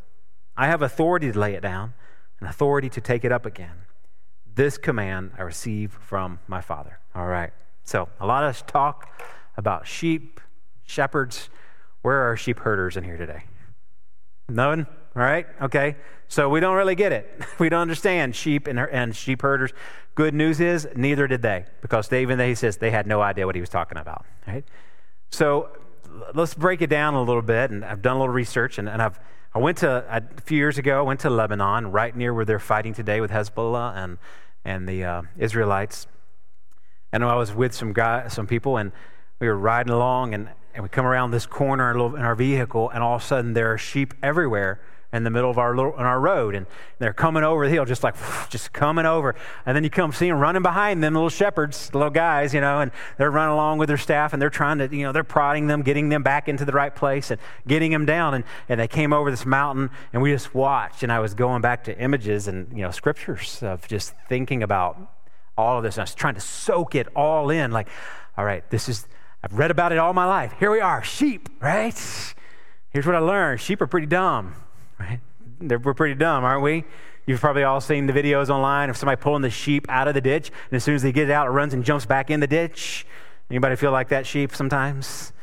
I 0.58 0.68
have 0.68 0.82
authority 0.82 1.32
to 1.32 1.38
lay 1.38 1.54
it 1.54 1.62
down 1.62 1.94
and 2.40 2.50
authority 2.50 2.90
to 2.90 3.02
take 3.02 3.24
it 3.24 3.32
up 3.32 3.46
again. 3.46 3.84
This 4.56 4.78
command 4.78 5.32
I 5.38 5.44
receive 5.44 5.92
from 5.92 6.40
my 6.48 6.62
Father. 6.62 7.00
All 7.14 7.28
right. 7.28 7.52
So, 7.84 8.10
a 8.20 8.26
lot 8.26 8.44
of 8.44 8.50
us 8.50 8.64
talk 8.66 9.22
about 9.58 9.86
sheep, 9.86 10.40
shepherds. 10.86 11.50
Where 12.02 12.30
are 12.30 12.36
sheep 12.36 12.60
herders 12.60 12.98
in 12.98 13.04
here 13.04 13.18
today? 13.18 13.44
No 14.50 14.70
one? 14.70 14.88
All 15.16 15.22
right? 15.22 15.48
Okay. 15.62 15.96
So 16.28 16.50
we 16.50 16.60
don't 16.60 16.76
really 16.76 16.96
get 16.96 17.12
it. 17.12 17.42
We 17.60 17.70
don't 17.70 17.82
understand 17.82 18.36
sheep 18.36 18.68
and, 18.68 18.80
and 18.80 19.16
sheep 19.16 19.42
herders. 19.42 19.72
Good 20.16 20.34
news 20.34 20.60
is, 20.60 20.88
neither 20.96 21.28
did 21.28 21.42
they, 21.42 21.66
because 21.82 22.10
they, 22.10 22.22
even 22.22 22.38
though 22.38 22.48
he 22.48 22.56
says 22.56 22.78
they 22.78 22.92
had 22.92 23.08
no 23.08 23.22
idea 23.22 23.46
what 23.46 23.56
he 23.56 23.62
was 23.62 23.70
talking 23.70 23.98
about. 23.98 24.26
Right? 24.48 24.66
So 25.30 25.70
let's 26.34 26.54
break 26.54 26.82
it 26.82 26.90
down 26.90 27.14
a 27.14 27.22
little 27.22 27.42
bit. 27.42 27.72
And 27.72 27.86
I've 27.86 28.02
done 28.02 28.18
a 28.18 28.20
little 28.20 28.34
research, 28.34 28.78
and, 28.78 28.90
and 28.90 29.02
I've 29.02 29.20
I 29.54 29.60
went 29.60 29.78
to 29.80 30.04
a 30.10 30.42
few 30.42 30.58
years 30.58 30.78
ago. 30.78 31.00
I 31.00 31.02
went 31.02 31.22
to 31.22 31.30
Lebanon, 31.30 31.90
right 31.90 32.14
near 32.14 32.34
where 32.34 32.44
they're 32.44 32.60
fighting 32.60 32.94
today 32.94 33.22
with 33.22 33.32
Hezbollah 33.32 33.96
and 33.96 34.18
and 34.66 34.90
the 34.90 35.06
uh, 35.06 35.22
Israelites. 35.38 36.08
And 37.14 37.24
I 37.24 37.36
was 37.36 37.54
with 37.54 37.74
some 37.74 37.94
guy, 37.94 38.28
some 38.28 38.48
people, 38.48 38.76
and 38.76 38.92
we 39.40 39.48
were 39.48 39.58
riding 39.58 39.94
along, 39.94 40.34
and, 40.34 40.50
and 40.74 40.84
we 40.84 40.90
come 40.90 41.06
around 41.06 41.32
this 41.32 41.46
corner 41.46 41.92
in 41.92 42.22
our 42.22 42.36
vehicle, 42.36 42.90
and 42.90 43.02
all 43.02 43.16
of 43.16 43.22
a 43.22 43.26
sudden 43.26 43.54
there 43.54 43.72
are 43.72 43.78
sheep 43.78 44.14
everywhere 44.22 44.82
in 45.14 45.24
the 45.24 45.30
middle 45.30 45.50
of 45.50 45.58
our 45.58 45.76
little, 45.76 45.94
on 45.94 46.06
our 46.06 46.20
road, 46.20 46.56
and 46.56 46.66
they're 47.00 47.14
coming 47.14 47.44
over 47.44 47.66
the 47.66 47.74
hill, 47.74 47.86
just 47.86 48.04
like 48.04 48.16
just 48.50 48.74
coming 48.74 49.06
over. 49.06 49.36
And 49.66 49.76
then 49.76 49.84
you 49.84 49.90
come 49.90 50.12
see 50.12 50.28
them 50.28 50.40
running 50.40 50.62
behind 50.62 51.04
them, 51.04 51.14
little 51.14 51.30
shepherds, 51.30 51.94
little 51.94 52.10
guys, 52.10 52.54
you 52.54 52.62
know, 52.62 52.82
and 52.82 52.92
they're 53.18 53.32
running 53.32 53.54
along 53.54 53.78
with 53.78 53.88
their 53.88 53.98
staff, 53.98 54.34
and 54.34 54.42
they're 54.42 54.50
trying 54.50 54.80
to, 54.80 54.96
you 54.96 55.04
know, 55.04 55.12
they're 55.12 55.24
prodding 55.24 55.68
them, 55.68 55.84
getting 55.84 56.10
them 56.10 56.24
back 56.24 56.50
into 56.50 56.66
the 56.66 56.72
right 56.72 56.94
place, 56.94 57.32
and 57.32 57.40
getting 57.68 57.92
them 57.92 58.06
down. 58.06 58.34
And 58.34 58.44
and 58.68 58.80
they 58.80 58.88
came 58.88 59.14
over 59.14 59.32
this 59.32 59.46
mountain, 59.46 59.90
and 60.12 60.22
we 60.22 60.32
just 60.32 60.54
watched. 60.54 61.04
And 61.04 61.12
I 61.12 61.20
was 61.20 61.34
going 61.34 61.62
back 61.62 61.84
to 61.86 61.98
images 61.98 62.48
and 62.48 62.72
you 62.72 62.84
know 62.84 62.92
scriptures 62.92 63.62
of 63.64 63.88
just 63.88 64.14
thinking 64.28 64.64
about 64.64 64.98
all 65.58 65.78
of 65.78 65.84
this. 65.84 65.96
And 65.96 66.02
I 66.02 66.04
was 66.04 66.16
trying 66.16 66.36
to 66.36 66.42
soak 66.42 66.96
it 66.96 67.08
all 67.16 67.50
in, 67.50 67.72
like, 67.72 67.88
all 68.38 68.46
right, 68.46 68.70
this 68.70 68.90
is. 68.90 69.08
I've 69.44 69.60
read 69.60 69.70
about 69.70 69.92
it 69.92 70.00
all 70.00 70.12
my 70.12 70.26
life. 70.26 70.56
Here 70.58 70.72
we 70.72 70.80
are, 70.80 71.04
sheep, 71.04 71.50
right? 71.62 71.94
Here's 72.90 73.06
what 73.06 73.14
I 73.14 73.20
learned 73.20 73.62
sheep 73.62 73.80
are 73.80 73.86
pretty 73.86 74.08
dumb 74.08 74.56
right? 75.00 75.20
We're 75.60 75.94
pretty 75.94 76.16
dumb, 76.16 76.44
aren't 76.44 76.64
we? 76.64 76.84
You've 77.26 77.40
probably 77.40 77.64
all 77.64 77.82
seen 77.82 78.06
the 78.06 78.14
videos 78.14 78.50
online 78.50 78.90
of 78.90 78.98
somebody 78.98 79.20
pulling 79.20 79.42
the 79.42 79.50
sheep 79.50 79.86
out 79.90 80.08
of 80.08 80.14
the 80.14 80.22
ditch, 80.22 80.52
and 80.70 80.76
as 80.76 80.84
soon 80.84 80.96
as 80.96 81.02
they 81.02 81.12
get 81.12 81.30
it 81.30 81.32
out, 81.32 81.48
it 81.48 81.52
runs 81.52 81.74
and 81.74 81.84
jumps 81.84 82.06
back 82.06 82.30
in 82.30 82.40
the 82.40 82.48
ditch. 82.48 83.06
Anybody 83.50 83.76
feel 83.76 83.92
like 83.92 84.10
that 84.10 84.28
sheep 84.28 84.56
sometimes? 84.56 85.34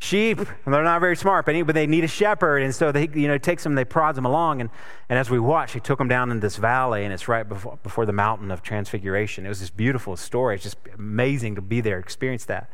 Sheep, 0.00 0.38
they're 0.64 0.84
not 0.84 1.00
very 1.00 1.16
smart, 1.16 1.44
but 1.44 1.74
they 1.74 1.86
need 1.86 2.04
a 2.04 2.08
shepherd, 2.08 2.62
and 2.62 2.72
so 2.72 2.92
they, 2.92 3.08
you 3.14 3.26
know, 3.26 3.36
takes 3.36 3.64
them, 3.64 3.74
they 3.74 3.84
prods 3.84 4.16
them 4.16 4.26
along, 4.26 4.60
and, 4.60 4.70
and 5.08 5.18
as 5.18 5.28
we 5.28 5.40
watch, 5.40 5.72
he 5.72 5.80
took 5.80 5.98
them 5.98 6.06
down 6.06 6.30
in 6.30 6.38
this 6.38 6.56
valley, 6.56 7.04
and 7.04 7.12
it's 7.12 7.26
right 7.26 7.48
before, 7.48 7.78
before 7.82 8.06
the 8.06 8.12
mountain 8.12 8.50
of 8.52 8.62
transfiguration. 8.62 9.44
It 9.44 9.48
was 9.48 9.60
this 9.60 9.70
beautiful 9.70 10.16
story. 10.16 10.54
It's 10.54 10.62
just 10.62 10.78
amazing 10.96 11.56
to 11.56 11.62
be 11.62 11.80
there, 11.80 11.98
experience 11.98 12.44
that. 12.44 12.70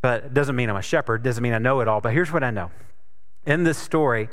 But 0.00 0.24
it 0.24 0.34
doesn't 0.34 0.56
mean 0.56 0.70
I'm 0.70 0.76
a 0.76 0.82
shepherd, 0.82 1.22
doesn't 1.22 1.42
mean 1.42 1.52
I 1.52 1.58
know 1.58 1.80
it 1.80 1.88
all, 1.88 2.00
but 2.00 2.12
here's 2.12 2.32
what 2.32 2.42
I 2.42 2.50
know. 2.50 2.70
In 3.44 3.64
this 3.64 3.76
story, 3.76 4.30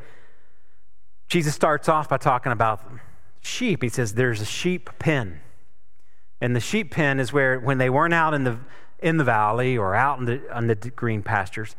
Jesus 1.30 1.54
starts 1.54 1.88
off 1.88 2.10
by 2.10 2.18
talking 2.18 2.52
about 2.52 2.82
sheep. 3.40 3.84
He 3.84 3.90
says 3.90 4.16
there's 4.16 4.42
a 4.42 4.46
sheep 4.46 4.90
pen. 4.98 5.40
And 6.42 6.56
the 6.56 6.60
sheep 6.60 6.92
pen 6.92 7.20
is 7.20 7.32
where, 7.32 7.60
when 7.60 7.78
they 7.78 7.90
weren't 7.90 8.16
out 8.16 8.34
in 8.34 8.44
the, 8.44 8.58
in 8.98 9.18
the 9.18 9.24
valley 9.24 9.78
or 9.78 9.94
out 9.94 10.20
in 10.20 10.26
the, 10.26 10.42
on 10.56 10.68
the 10.68 10.76
green 10.76 11.22
pastures, 11.22 11.76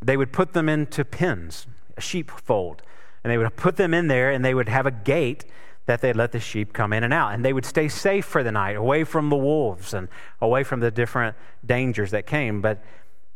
they 0.00 0.16
would 0.16 0.32
put 0.32 0.52
them 0.52 0.68
into 0.68 1.04
pens, 1.04 1.66
a 1.96 2.00
sheepfold. 2.00 2.82
And 3.24 3.30
they 3.32 3.38
would 3.38 3.56
put 3.56 3.76
them 3.76 3.92
in 3.92 4.06
there 4.06 4.30
and 4.30 4.44
they 4.44 4.54
would 4.54 4.68
have 4.68 4.86
a 4.86 4.92
gate 4.92 5.44
that 5.86 6.00
they'd 6.00 6.16
let 6.16 6.30
the 6.30 6.40
sheep 6.40 6.72
come 6.72 6.92
in 6.92 7.02
and 7.02 7.12
out. 7.12 7.34
And 7.34 7.44
they 7.44 7.52
would 7.52 7.64
stay 7.64 7.88
safe 7.88 8.24
for 8.24 8.44
the 8.44 8.52
night, 8.52 8.76
away 8.76 9.02
from 9.02 9.30
the 9.30 9.36
wolves 9.36 9.94
and 9.94 10.08
away 10.40 10.62
from 10.62 10.78
the 10.78 10.92
different 10.92 11.34
dangers 11.64 12.12
that 12.12 12.26
came. 12.26 12.60
But 12.60 12.84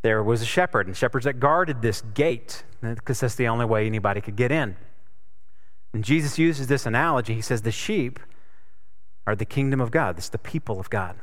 there 0.02 0.22
was 0.22 0.42
a 0.42 0.46
shepherd 0.46 0.86
and 0.86 0.96
shepherds 0.96 1.24
that 1.24 1.40
guarded 1.40 1.82
this 1.82 2.02
gate 2.14 2.62
because 2.80 3.20
that's 3.20 3.34
the 3.34 3.48
only 3.48 3.64
way 3.64 3.86
anybody 3.86 4.20
could 4.20 4.36
get 4.36 4.52
in. 4.52 4.76
And 5.92 6.04
Jesus 6.04 6.38
uses 6.38 6.66
this 6.68 6.86
analogy. 6.86 7.34
He 7.34 7.40
says, 7.40 7.62
The 7.62 7.72
sheep 7.72 8.20
are 9.26 9.34
the 9.34 9.44
kingdom 9.44 9.80
of 9.80 9.90
God, 9.90 10.18
it's 10.18 10.28
the 10.28 10.38
people 10.38 10.80
of 10.80 10.90
God. 10.90 11.16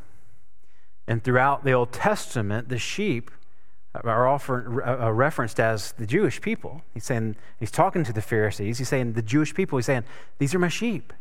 And 1.08 1.24
throughout 1.24 1.64
the 1.64 1.72
Old 1.72 1.94
Testament, 1.94 2.70
the 2.70 2.78
sheep 2.78 3.32
are 4.04 4.28
often 4.28 4.80
uh, 4.86 5.12
referenced 5.12 5.60
as 5.60 5.94
the 5.94 6.06
Jewish 6.06 6.42
people. 6.42 6.82
He's 6.94 7.06
saying, 7.06 7.36
he's 7.60 7.72
talking 7.72 8.04
to 8.04 8.14
the 8.14 8.22
Pharisees. 8.22 8.78
He's 8.78 8.90
saying, 8.90 9.14
the 9.14 9.22
Jewish 9.22 9.54
people, 9.54 9.78
he's 9.78 9.86
saying, 9.86 10.04
these 10.38 10.54
are 10.54 10.60
my 10.60 10.68
sheep. 10.68 11.14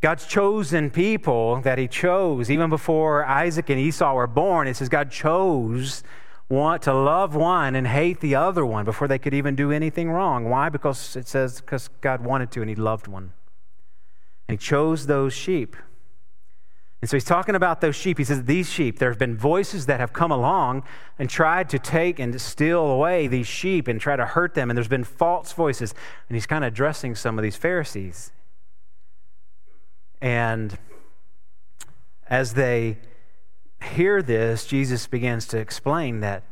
God's 0.00 0.26
chosen 0.26 0.90
people 0.90 1.60
that 1.62 1.76
he 1.76 1.88
chose, 1.88 2.50
even 2.50 2.70
before 2.70 3.24
Isaac 3.24 3.68
and 3.68 3.80
Esau 3.80 4.14
were 4.14 4.28
born, 4.28 4.68
it 4.68 4.76
says 4.76 4.88
God 4.88 5.10
chose 5.10 6.04
want 6.48 6.82
to 6.82 6.94
love 6.94 7.34
one 7.34 7.74
and 7.74 7.86
hate 7.86 8.20
the 8.20 8.34
other 8.34 8.64
one 8.64 8.84
before 8.84 9.06
they 9.06 9.18
could 9.18 9.34
even 9.34 9.54
do 9.54 9.70
anything 9.70 10.10
wrong. 10.10 10.48
Why? 10.48 10.68
Because 10.68 11.14
it 11.14 11.28
says 11.28 11.60
because 11.60 11.88
God 12.00 12.24
wanted 12.24 12.50
to 12.52 12.60
and 12.60 12.70
he 12.70 12.76
loved 12.76 13.06
one. 13.06 13.32
And 14.48 14.58
he 14.58 14.64
chose 14.64 15.06
those 15.06 15.34
sheep. 15.34 15.76
And 17.00 17.08
so 17.08 17.16
he's 17.16 17.24
talking 17.24 17.54
about 17.54 17.80
those 17.80 17.94
sheep. 17.94 18.18
He 18.18 18.24
says, 18.24 18.44
These 18.44 18.68
sheep, 18.68 18.98
there 18.98 19.10
have 19.10 19.18
been 19.18 19.36
voices 19.36 19.86
that 19.86 20.00
have 20.00 20.12
come 20.12 20.32
along 20.32 20.82
and 21.18 21.30
tried 21.30 21.68
to 21.68 21.78
take 21.78 22.18
and 22.18 22.40
steal 22.40 22.84
away 22.86 23.28
these 23.28 23.46
sheep 23.46 23.86
and 23.86 24.00
try 24.00 24.16
to 24.16 24.26
hurt 24.26 24.54
them. 24.54 24.68
And 24.70 24.76
there's 24.76 24.88
been 24.88 25.04
false 25.04 25.52
voices. 25.52 25.94
And 26.28 26.34
he's 26.34 26.46
kind 26.46 26.64
of 26.64 26.72
addressing 26.72 27.14
some 27.14 27.38
of 27.38 27.44
these 27.44 27.56
Pharisees. 27.56 28.32
And 30.20 30.76
as 32.28 32.54
they 32.54 32.98
hear 33.82 34.22
this, 34.22 34.66
Jesus 34.66 35.06
begins 35.06 35.46
to 35.48 35.58
explain 35.58 36.20
that 36.20 36.44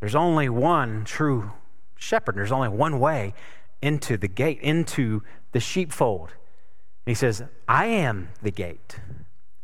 there's 0.00 0.14
only 0.14 0.48
one 0.48 1.04
true 1.04 1.52
shepherd. 1.96 2.36
There's 2.36 2.52
only 2.52 2.68
one 2.68 3.00
way 3.00 3.34
into 3.82 4.16
the 4.16 4.28
gate, 4.28 4.60
into 4.60 5.22
the 5.52 5.60
sheepfold. 5.60 6.30
And 6.30 7.10
he 7.10 7.14
says, 7.14 7.42
I 7.66 7.86
am 7.86 8.30
the 8.42 8.50
gate. 8.50 9.00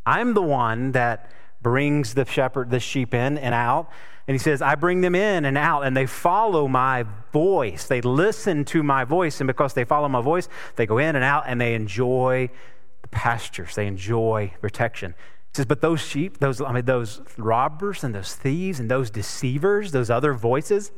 I'm 0.06 0.34
the 0.34 0.42
one 0.42 0.92
that 0.92 1.30
brings 1.60 2.14
the 2.14 2.24
shepherd, 2.24 2.70
the 2.70 2.80
sheep 2.80 3.14
in 3.14 3.38
and 3.38 3.54
out. 3.54 3.90
And 4.26 4.34
he 4.34 4.38
says, 4.38 4.62
I 4.62 4.76
bring 4.76 5.00
them 5.00 5.14
in 5.14 5.44
and 5.44 5.58
out, 5.58 5.82
and 5.82 5.96
they 5.96 6.06
follow 6.06 6.68
my 6.68 7.04
voice. 7.32 7.86
They 7.86 8.00
listen 8.00 8.64
to 8.66 8.82
my 8.82 9.04
voice. 9.04 9.40
And 9.40 9.46
because 9.46 9.74
they 9.74 9.84
follow 9.84 10.08
my 10.08 10.20
voice, 10.20 10.48
they 10.76 10.86
go 10.86 10.98
in 10.98 11.16
and 11.16 11.24
out 11.24 11.44
and 11.46 11.60
they 11.60 11.74
enjoy 11.74 12.50
the 13.02 13.08
pastures. 13.08 13.74
They 13.74 13.86
enjoy 13.86 14.54
protection 14.60 15.14
says, 15.54 15.66
but 15.66 15.80
those 15.82 16.00
sheep, 16.00 16.38
those, 16.38 16.60
I 16.60 16.72
mean, 16.72 16.84
those 16.86 17.20
robbers 17.36 18.02
and 18.02 18.14
those 18.14 18.34
thieves 18.34 18.80
and 18.80 18.90
those 18.90 19.10
deceivers, 19.10 19.92
those 19.92 20.08
other 20.08 20.32
voices, 20.32 20.92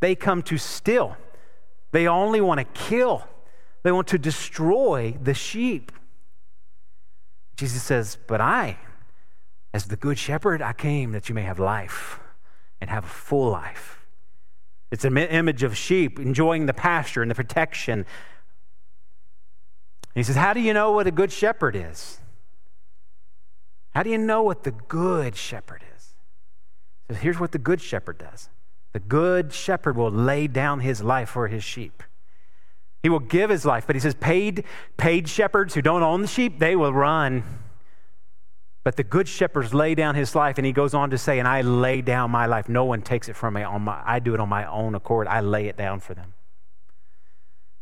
they 0.00 0.14
come 0.14 0.42
to 0.42 0.58
steal. 0.58 1.16
They 1.92 2.08
only 2.08 2.40
want 2.40 2.58
to 2.58 2.64
kill. 2.64 3.24
They 3.84 3.92
want 3.92 4.08
to 4.08 4.18
destroy 4.18 5.16
the 5.22 5.34
sheep. 5.34 5.92
Jesus 7.56 7.84
says, 7.84 8.18
but 8.26 8.40
I, 8.40 8.78
as 9.72 9.86
the 9.86 9.96
good 9.96 10.18
shepherd, 10.18 10.60
I 10.60 10.72
came 10.72 11.12
that 11.12 11.28
you 11.28 11.34
may 11.34 11.42
have 11.42 11.60
life 11.60 12.18
and 12.80 12.90
have 12.90 13.04
a 13.04 13.08
full 13.08 13.50
life. 13.50 14.04
It's 14.90 15.04
an 15.04 15.16
image 15.16 15.62
of 15.62 15.76
sheep 15.76 16.18
enjoying 16.18 16.66
the 16.66 16.74
pasture 16.74 17.22
and 17.22 17.30
the 17.30 17.34
protection. 17.34 18.00
And 18.00 18.06
he 20.14 20.22
says, 20.22 20.36
How 20.36 20.52
do 20.52 20.60
you 20.60 20.72
know 20.72 20.92
what 20.92 21.06
a 21.06 21.10
good 21.10 21.32
shepherd 21.32 21.74
is? 21.74 22.20
How 23.94 24.02
do 24.02 24.10
you 24.10 24.18
know 24.18 24.42
what 24.42 24.64
the 24.64 24.72
good 24.72 25.36
shepherd 25.36 25.82
is? 25.96 26.14
So 27.08 27.14
here's 27.14 27.38
what 27.38 27.52
the 27.52 27.58
good 27.58 27.80
shepherd 27.80 28.18
does 28.18 28.48
the 28.92 29.00
good 29.00 29.52
shepherd 29.52 29.96
will 29.96 30.10
lay 30.10 30.46
down 30.46 30.80
his 30.80 31.02
life 31.02 31.28
for 31.30 31.48
his 31.48 31.64
sheep. 31.64 32.02
He 33.02 33.08
will 33.08 33.18
give 33.18 33.50
his 33.50 33.64
life, 33.66 33.86
but 33.86 33.96
he 33.96 34.00
says, 34.00 34.14
paid, 34.14 34.64
paid 34.96 35.28
shepherds 35.28 35.74
who 35.74 35.82
don't 35.82 36.02
own 36.02 36.22
the 36.22 36.28
sheep, 36.28 36.58
they 36.58 36.76
will 36.76 36.92
run. 36.92 37.42
But 38.84 38.96
the 38.96 39.02
good 39.02 39.26
shepherds 39.26 39.74
lay 39.74 39.94
down 39.94 40.14
his 40.14 40.34
life, 40.34 40.58
and 40.58 40.66
he 40.66 40.72
goes 40.72 40.94
on 40.94 41.10
to 41.10 41.18
say, 41.18 41.38
And 41.38 41.48
I 41.48 41.62
lay 41.62 42.02
down 42.02 42.30
my 42.30 42.46
life. 42.46 42.68
No 42.68 42.84
one 42.84 43.02
takes 43.02 43.28
it 43.28 43.34
from 43.34 43.54
me. 43.54 43.62
On 43.62 43.82
my, 43.82 44.00
I 44.04 44.20
do 44.20 44.34
it 44.34 44.40
on 44.40 44.48
my 44.48 44.66
own 44.66 44.94
accord. 44.94 45.26
I 45.26 45.40
lay 45.40 45.66
it 45.66 45.76
down 45.76 46.00
for 46.00 46.14
them. 46.14 46.34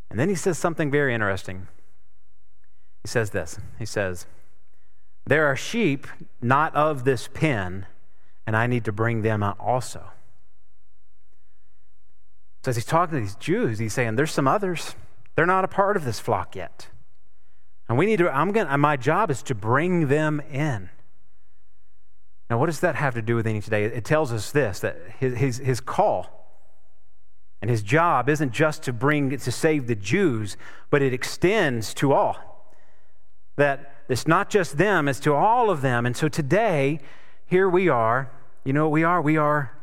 And 0.08 0.18
then 0.18 0.28
he 0.28 0.34
says 0.34 0.58
something 0.58 0.90
very 0.90 1.12
interesting. 1.12 1.66
He 3.02 3.08
says 3.08 3.30
this 3.30 3.58
He 3.78 3.84
says, 3.84 4.26
there 5.26 5.46
are 5.46 5.56
sheep 5.56 6.06
not 6.40 6.74
of 6.74 7.04
this 7.04 7.28
pen, 7.28 7.86
and 8.46 8.56
I 8.56 8.66
need 8.66 8.84
to 8.84 8.92
bring 8.92 9.22
them 9.22 9.42
out 9.42 9.56
also. 9.60 10.10
So 12.64 12.70
as 12.70 12.76
he's 12.76 12.84
talking 12.84 13.16
to 13.16 13.20
these 13.20 13.34
Jews, 13.36 13.78
he's 13.78 13.92
saying, 13.92 14.16
There's 14.16 14.32
some 14.32 14.48
others. 14.48 14.94
They're 15.34 15.46
not 15.46 15.64
a 15.64 15.68
part 15.68 15.96
of 15.96 16.04
this 16.04 16.20
flock 16.20 16.54
yet. 16.54 16.88
And 17.88 17.98
we 17.98 18.06
need 18.06 18.18
to, 18.18 18.34
I'm 18.34 18.52
going 18.52 18.66
to, 18.66 18.78
my 18.78 18.96
job 18.96 19.30
is 19.30 19.42
to 19.44 19.54
bring 19.54 20.08
them 20.08 20.40
in. 20.50 20.90
Now, 22.50 22.58
what 22.58 22.66
does 22.66 22.80
that 22.80 22.96
have 22.96 23.14
to 23.14 23.22
do 23.22 23.34
with 23.34 23.46
any 23.46 23.60
today? 23.60 23.84
It 23.84 24.04
tells 24.04 24.32
us 24.32 24.52
this 24.52 24.80
that 24.80 24.98
his, 25.18 25.36
his, 25.38 25.56
his 25.58 25.80
call 25.80 26.42
and 27.62 27.70
his 27.70 27.82
job 27.82 28.28
isn't 28.28 28.52
just 28.52 28.82
to 28.82 28.92
bring, 28.92 29.36
to 29.36 29.52
save 29.52 29.86
the 29.86 29.94
Jews, 29.94 30.56
but 30.90 31.00
it 31.00 31.14
extends 31.14 31.94
to 31.94 32.12
all. 32.12 32.74
That 33.56 33.91
it's 34.12 34.26
not 34.26 34.50
just 34.50 34.78
them, 34.78 35.08
it's 35.08 35.20
to 35.20 35.32
all 35.32 35.70
of 35.70 35.80
them. 35.80 36.06
And 36.06 36.16
so 36.16 36.28
today, 36.28 37.00
here 37.46 37.68
we 37.68 37.88
are. 37.88 38.30
You 38.64 38.72
know 38.72 38.84
what 38.84 38.92
we 38.92 39.04
are? 39.04 39.20
We 39.20 39.36
are 39.36 39.76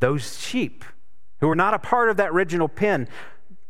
those 0.00 0.38
sheep 0.40 0.84
who 1.40 1.48
are 1.48 1.54
not 1.54 1.74
a 1.74 1.78
part 1.78 2.08
of 2.08 2.16
that 2.16 2.30
original 2.30 2.68
pen, 2.68 3.08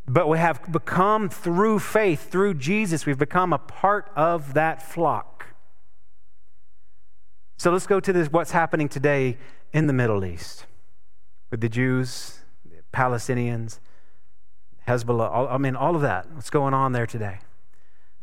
but 0.06 0.28
we 0.28 0.38
have 0.38 0.70
become 0.70 1.28
through 1.28 1.78
faith, 1.78 2.30
through 2.30 2.54
Jesus, 2.54 3.06
we've 3.06 3.18
become 3.18 3.52
a 3.52 3.58
part 3.58 4.10
of 4.14 4.54
that 4.54 4.82
flock. 4.82 5.46
So 7.56 7.70
let's 7.70 7.86
go 7.86 8.00
to 8.00 8.12
this, 8.12 8.30
what's 8.30 8.50
happening 8.50 8.88
today 8.88 9.38
in 9.72 9.86
the 9.86 9.92
Middle 9.92 10.24
East 10.24 10.66
with 11.50 11.60
the 11.60 11.68
Jews, 11.68 12.40
the 12.64 12.82
Palestinians, 12.92 13.80
Hezbollah, 14.86 15.30
all, 15.30 15.48
I 15.48 15.56
mean, 15.58 15.76
all 15.76 15.96
of 15.96 16.02
that. 16.02 16.30
What's 16.32 16.50
going 16.50 16.74
on 16.74 16.92
there 16.92 17.06
today? 17.06 17.38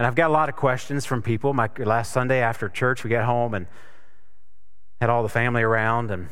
And 0.01 0.07
I've 0.07 0.15
got 0.15 0.31
a 0.31 0.33
lot 0.33 0.49
of 0.49 0.55
questions 0.55 1.05
from 1.05 1.21
people. 1.21 1.53
My 1.53 1.69
last 1.77 2.11
Sunday 2.11 2.41
after 2.41 2.67
church, 2.67 3.03
we 3.03 3.11
got 3.11 3.23
home 3.23 3.53
and 3.53 3.67
had 4.99 5.11
all 5.11 5.21
the 5.21 5.29
family 5.29 5.61
around, 5.61 6.09
and 6.09 6.27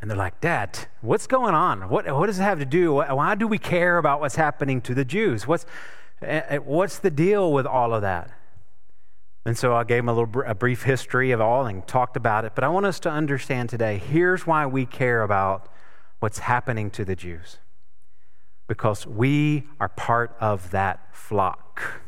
and 0.00 0.10
they're 0.10 0.16
like, 0.16 0.40
Dad, 0.40 0.78
what's 1.02 1.26
going 1.26 1.54
on? 1.54 1.90
What, 1.90 2.10
what 2.10 2.28
does 2.28 2.38
it 2.38 2.42
have 2.44 2.60
to 2.60 2.64
do? 2.64 2.94
Why 2.94 3.34
do 3.34 3.46
we 3.46 3.58
care 3.58 3.98
about 3.98 4.22
what's 4.22 4.36
happening 4.36 4.80
to 4.80 4.94
the 4.94 5.04
Jews? 5.04 5.46
What's, 5.46 5.66
eh, 6.22 6.40
eh, 6.48 6.56
what's 6.56 6.98
the 6.98 7.10
deal 7.10 7.52
with 7.52 7.66
all 7.66 7.92
of 7.92 8.00
that? 8.00 8.30
And 9.44 9.58
so 9.58 9.76
I 9.76 9.84
gave 9.84 9.98
them 9.98 10.08
a 10.08 10.14
little 10.14 10.42
a 10.46 10.54
brief 10.54 10.84
history 10.84 11.30
of 11.30 11.42
all 11.42 11.66
and 11.66 11.86
talked 11.86 12.16
about 12.16 12.46
it. 12.46 12.52
But 12.54 12.64
I 12.64 12.68
want 12.68 12.86
us 12.86 12.98
to 13.00 13.10
understand 13.10 13.68
today 13.68 13.98
here's 13.98 14.46
why 14.46 14.64
we 14.64 14.86
care 14.86 15.22
about 15.22 15.70
what's 16.20 16.38
happening 16.38 16.90
to 16.92 17.04
the 17.04 17.16
Jews. 17.16 17.58
Because 18.66 19.06
we 19.06 19.64
are 19.78 19.90
part 19.90 20.34
of 20.40 20.70
that 20.70 21.14
flock. 21.14 22.01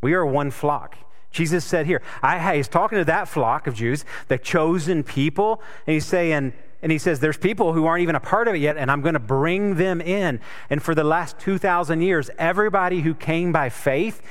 We 0.00 0.14
are 0.14 0.24
one 0.24 0.50
flock. 0.50 0.96
Jesus 1.30 1.64
said 1.64 1.86
here, 1.86 2.02
I, 2.22 2.56
he's 2.56 2.68
talking 2.68 2.98
to 2.98 3.04
that 3.04 3.28
flock 3.28 3.66
of 3.66 3.74
Jews, 3.74 4.04
the 4.28 4.38
chosen 4.38 5.04
people, 5.04 5.62
and 5.86 5.94
he's 5.94 6.06
saying, 6.06 6.52
and 6.82 6.90
he 6.90 6.98
says, 6.98 7.20
There's 7.20 7.36
people 7.36 7.72
who 7.72 7.86
aren't 7.86 8.02
even 8.02 8.14
a 8.14 8.20
part 8.20 8.48
of 8.48 8.54
it 8.54 8.58
yet, 8.58 8.76
and 8.76 8.90
I'm 8.90 9.00
going 9.00 9.14
to 9.14 9.20
bring 9.20 9.76
them 9.76 10.00
in. 10.00 10.40
And 10.70 10.82
for 10.82 10.94
the 10.94 11.04
last 11.04 11.38
2,000 11.38 12.00
years, 12.00 12.30
everybody 12.38 13.00
who 13.02 13.14
came 13.14 13.52
by 13.52 13.68
faith 13.68 14.22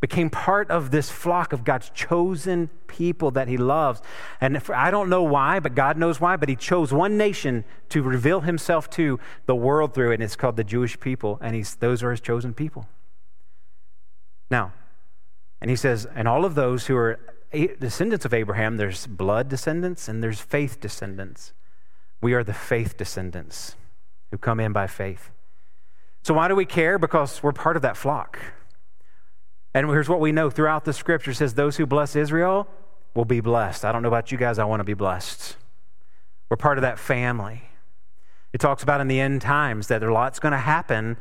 became 0.00 0.28
part 0.28 0.68
of 0.68 0.90
this 0.90 1.10
flock 1.10 1.52
of 1.52 1.62
God's 1.62 1.88
chosen 1.90 2.68
people 2.88 3.30
that 3.30 3.46
he 3.46 3.56
loves. 3.56 4.02
And 4.40 4.60
I 4.74 4.90
don't 4.90 5.08
know 5.08 5.22
why, 5.22 5.60
but 5.60 5.76
God 5.76 5.96
knows 5.96 6.20
why, 6.20 6.36
but 6.36 6.48
he 6.48 6.56
chose 6.56 6.92
one 6.92 7.16
nation 7.16 7.64
to 7.90 8.02
reveal 8.02 8.40
himself 8.40 8.90
to 8.90 9.20
the 9.46 9.54
world 9.54 9.94
through 9.94 10.10
and 10.10 10.20
it's 10.22 10.34
called 10.34 10.56
the 10.56 10.64
Jewish 10.64 10.98
people, 10.98 11.38
and 11.40 11.54
he's, 11.54 11.76
those 11.76 12.02
are 12.02 12.10
his 12.10 12.20
chosen 12.20 12.52
people. 12.52 12.88
Now, 14.50 14.72
and 15.62 15.70
he 15.70 15.76
says, 15.76 16.08
and 16.16 16.26
all 16.26 16.44
of 16.44 16.56
those 16.56 16.88
who 16.88 16.96
are 16.96 17.20
descendants 17.78 18.24
of 18.24 18.34
Abraham, 18.34 18.78
there's 18.78 19.06
blood 19.06 19.48
descendants 19.48 20.08
and 20.08 20.20
there's 20.20 20.40
faith 20.40 20.80
descendants. 20.80 21.52
We 22.20 22.34
are 22.34 22.42
the 22.42 22.52
faith 22.52 22.96
descendants 22.96 23.76
who 24.32 24.38
come 24.38 24.58
in 24.58 24.72
by 24.72 24.88
faith. 24.88 25.30
So, 26.24 26.34
why 26.34 26.48
do 26.48 26.56
we 26.56 26.64
care? 26.64 26.98
Because 26.98 27.44
we're 27.44 27.52
part 27.52 27.76
of 27.76 27.82
that 27.82 27.96
flock. 27.96 28.40
And 29.72 29.88
here's 29.88 30.08
what 30.08 30.18
we 30.18 30.32
know 30.32 30.50
throughout 30.50 30.84
the 30.84 30.92
scripture 30.92 31.32
says 31.32 31.54
those 31.54 31.76
who 31.76 31.86
bless 31.86 32.16
Israel 32.16 32.66
will 33.14 33.24
be 33.24 33.40
blessed. 33.40 33.84
I 33.84 33.92
don't 33.92 34.02
know 34.02 34.08
about 34.08 34.32
you 34.32 34.38
guys, 34.38 34.58
I 34.58 34.64
want 34.64 34.80
to 34.80 34.84
be 34.84 34.94
blessed. 34.94 35.56
We're 36.48 36.56
part 36.56 36.76
of 36.76 36.82
that 36.82 36.98
family. 36.98 37.62
It 38.52 38.58
talks 38.58 38.82
about 38.82 39.00
in 39.00 39.06
the 39.06 39.20
end 39.20 39.42
times 39.42 39.86
that 39.86 40.02
a 40.02 40.12
lot's 40.12 40.40
going 40.40 40.52
to 40.52 40.58
happen 40.58 41.18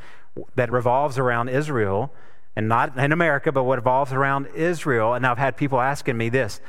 that 0.55 0.71
revolves 0.71 1.19
around 1.19 1.49
Israel 1.49 2.11
and 2.55 2.67
not 2.67 2.97
in 2.97 3.11
America, 3.11 3.51
but 3.51 3.63
what 3.63 3.79
evolves 3.79 4.11
around 4.11 4.47
Israel. 4.55 5.13
And 5.13 5.25
I've 5.25 5.37
had 5.37 5.55
people 5.57 5.79
asking 5.79 6.17
me 6.17 6.29
this 6.29 6.59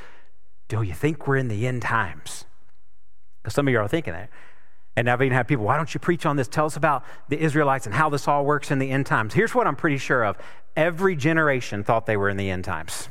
Do 0.69 0.83
you 0.83 0.95
think 0.95 1.27
we're 1.27 1.37
in 1.37 1.49
the 1.49 1.67
end 1.67 1.83
times? 1.83 2.45
Because 3.43 3.55
some 3.55 3.67
of 3.67 3.73
you 3.73 3.81
are 3.81 3.89
thinking 3.89 4.13
that. 4.13 4.31
And 4.95 5.09
I've 5.09 5.23
even 5.23 5.35
had 5.35 5.49
people, 5.49 5.65
why 5.65 5.77
don't 5.77 5.93
you 5.93 6.01
preach 6.01 6.27
on 6.27 6.37
this? 6.37 6.49
Tell 6.49 6.67
us 6.67 6.77
about 6.77 7.03
the 7.29 7.41
Israelites 7.41 7.87
and 7.87 7.95
how 7.95 8.11
this 8.11 8.29
all 8.29 8.45
works 8.45 8.71
in 8.71 8.79
the 8.79 8.91
end 8.91 9.07
times. 9.07 9.33
Here's 9.33 9.55
what 9.55 9.67
I'm 9.67 9.75
pretty 9.75 9.97
sure 9.97 10.23
of 10.23 10.37
every 10.77 11.17
generation 11.17 11.83
thought 11.83 12.05
they 12.05 12.17
were 12.17 12.29
in 12.29 12.37
the 12.37 12.51
end 12.51 12.65
times. 12.65 13.09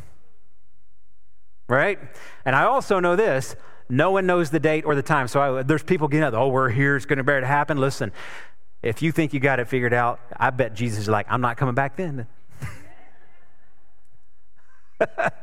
Right? 1.68 2.00
And 2.46 2.56
I 2.56 2.66
also 2.66 3.00
know 3.00 3.16
this 3.16 3.56
no 3.90 4.12
one 4.12 4.26
knows 4.26 4.50
the 4.52 4.60
date 4.60 4.86
or 4.86 4.96
the 4.96 5.04
time. 5.04 5.28
So 5.28 5.58
I, 5.58 5.64
there's 5.64 5.84
people 5.84 6.08
getting 6.08 6.24
up, 6.24 6.34
oh, 6.34 6.48
we're 6.48 6.70
here, 6.70 6.96
it's 6.96 7.06
going 7.06 7.18
to 7.18 7.24
bear 7.24 7.42
to 7.42 7.48
happen. 7.48 7.78
Listen, 7.78 8.14
if 8.82 9.02
you 9.02 9.12
think 9.12 9.34
you 9.34 9.40
got 9.40 9.60
it 9.60 9.68
figured 9.68 9.94
out, 9.94 10.20
I 10.38 10.50
bet 10.50 10.74
Jesus 10.74 11.02
is 11.02 11.10
like, 11.10 11.28
I'm 11.30 11.42
not 11.42 11.58
coming 11.58 11.76
back 11.76 11.98
then. 11.98 12.26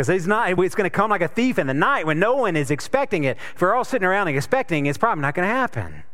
Because 0.00 0.08
he's 0.08 0.26
not, 0.26 0.58
it's 0.58 0.74
going 0.74 0.88
to 0.88 0.96
come 0.96 1.10
like 1.10 1.20
a 1.20 1.28
thief 1.28 1.58
in 1.58 1.66
the 1.66 1.74
night 1.74 2.06
when 2.06 2.18
no 2.18 2.36
one 2.36 2.56
is 2.56 2.70
expecting 2.70 3.24
it. 3.24 3.36
If 3.54 3.60
we're 3.60 3.74
all 3.74 3.84
sitting 3.84 4.06
around 4.06 4.28
and 4.28 4.36
expecting, 4.36 4.86
it's 4.86 4.96
probably 4.96 5.20
not 5.20 5.34
going 5.34 5.46
to 5.46 5.54
happen. 5.54 6.04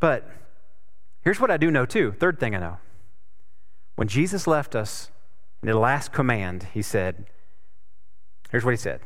But 0.00 0.28
here's 1.22 1.40
what 1.40 1.50
I 1.50 1.56
do 1.56 1.70
know 1.70 1.86
too. 1.86 2.12
Third 2.12 2.40
thing 2.40 2.54
I 2.54 2.58
know. 2.58 2.78
When 3.94 4.06
Jesus 4.06 4.46
left 4.46 4.74
us 4.74 5.10
in 5.62 5.68
the 5.68 5.78
last 5.78 6.12
command, 6.12 6.68
he 6.74 6.82
said, 6.82 7.26
here's 8.50 8.64
what 8.64 8.72
he 8.72 8.76
said 8.76 9.00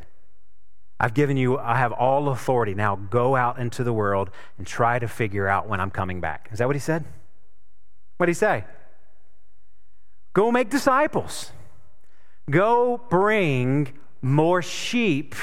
I've 0.98 1.14
given 1.14 1.36
you, 1.36 1.58
I 1.58 1.76
have 1.76 1.92
all 1.92 2.30
authority. 2.30 2.74
Now 2.74 2.96
go 2.96 3.36
out 3.36 3.58
into 3.58 3.84
the 3.84 3.92
world 3.92 4.30
and 4.56 4.66
try 4.66 4.98
to 4.98 5.06
figure 5.06 5.46
out 5.46 5.68
when 5.68 5.80
I'm 5.80 5.90
coming 5.90 6.20
back. 6.20 6.48
Is 6.50 6.58
that 6.58 6.66
what 6.66 6.76
he 6.76 6.80
said? 6.80 7.04
What 8.16 8.26
did 8.26 8.30
he 8.30 8.34
say? 8.34 8.64
Go 10.34 10.50
make 10.50 10.68
disciples. 10.68 11.52
Go 12.50 13.00
bring 13.08 13.92
more 14.20 14.60
sheep 14.60 15.34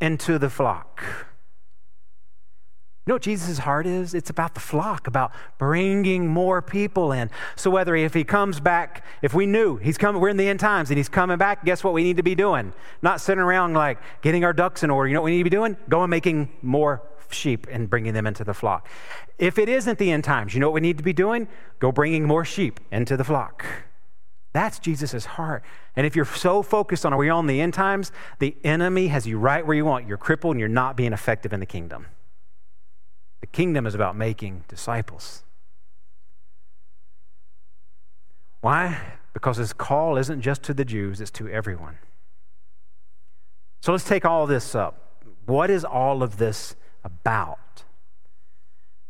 into 0.00 0.38
the 0.38 0.48
flock. 0.48 1.02
You 3.06 3.12
know 3.12 3.14
what 3.16 3.22
Jesus' 3.22 3.58
heart 3.58 3.86
is? 3.86 4.14
It's 4.14 4.30
about 4.30 4.54
the 4.54 4.60
flock, 4.60 5.06
about 5.06 5.30
bringing 5.58 6.26
more 6.26 6.60
people 6.60 7.12
in. 7.12 7.30
So 7.54 7.70
whether 7.70 7.94
if 7.94 8.14
he 8.14 8.24
comes 8.24 8.58
back, 8.58 9.04
if 9.22 9.32
we 9.32 9.46
knew 9.46 9.76
he's 9.76 9.96
coming, 9.96 10.20
we're 10.20 10.28
in 10.28 10.36
the 10.36 10.48
end 10.48 10.58
times 10.58 10.90
and 10.90 10.96
he's 10.96 11.08
coming 11.08 11.38
back, 11.38 11.64
guess 11.64 11.84
what 11.84 11.92
we 11.92 12.02
need 12.02 12.16
to 12.16 12.24
be 12.24 12.34
doing? 12.34 12.72
Not 13.02 13.20
sitting 13.20 13.40
around 13.40 13.74
like 13.74 13.98
getting 14.22 14.44
our 14.44 14.52
ducks 14.52 14.82
in 14.82 14.90
order. 14.90 15.06
You 15.08 15.14
know 15.14 15.20
what 15.20 15.26
we 15.26 15.32
need 15.32 15.38
to 15.38 15.44
be 15.44 15.50
doing? 15.50 15.76
Going 15.88 16.10
making 16.10 16.48
more 16.62 17.00
sheep 17.30 17.68
and 17.70 17.88
bringing 17.88 18.12
them 18.12 18.26
into 18.26 18.42
the 18.42 18.54
flock. 18.54 18.88
If 19.38 19.56
it 19.56 19.68
isn't 19.68 19.98
the 19.98 20.10
end 20.10 20.24
times, 20.24 20.52
you 20.54 20.60
know 20.60 20.68
what 20.68 20.74
we 20.74 20.80
need 20.80 20.98
to 20.98 21.04
be 21.04 21.12
doing? 21.12 21.46
Go 21.78 21.92
bringing 21.92 22.24
more 22.24 22.44
sheep 22.44 22.80
into 22.90 23.16
the 23.16 23.24
flock. 23.24 23.64
That's 24.56 24.78
Jesus' 24.78 25.26
heart. 25.26 25.62
And 25.96 26.06
if 26.06 26.16
you're 26.16 26.24
so 26.24 26.62
focused 26.62 27.04
on 27.04 27.12
are 27.12 27.18
we 27.18 27.28
on 27.28 27.46
the 27.46 27.60
end 27.60 27.74
times, 27.74 28.10
the 28.38 28.56
enemy 28.64 29.08
has 29.08 29.26
you 29.26 29.38
right 29.38 29.66
where 29.66 29.76
you 29.76 29.84
want. 29.84 30.08
You're 30.08 30.16
crippled 30.16 30.54
and 30.54 30.60
you're 30.60 30.66
not 30.66 30.96
being 30.96 31.12
effective 31.12 31.52
in 31.52 31.60
the 31.60 31.66
kingdom. 31.66 32.06
The 33.42 33.48
kingdom 33.48 33.86
is 33.86 33.94
about 33.94 34.16
making 34.16 34.64
disciples. 34.66 35.42
Why? 38.62 38.98
Because 39.34 39.58
his 39.58 39.74
call 39.74 40.16
isn't 40.16 40.40
just 40.40 40.62
to 40.62 40.72
the 40.72 40.86
Jews, 40.86 41.20
it's 41.20 41.30
to 41.32 41.50
everyone. 41.50 41.98
So 43.82 43.92
let's 43.92 44.04
take 44.04 44.24
all 44.24 44.46
this 44.46 44.74
up. 44.74 45.22
What 45.44 45.68
is 45.68 45.84
all 45.84 46.22
of 46.22 46.38
this 46.38 46.76
about? 47.04 47.84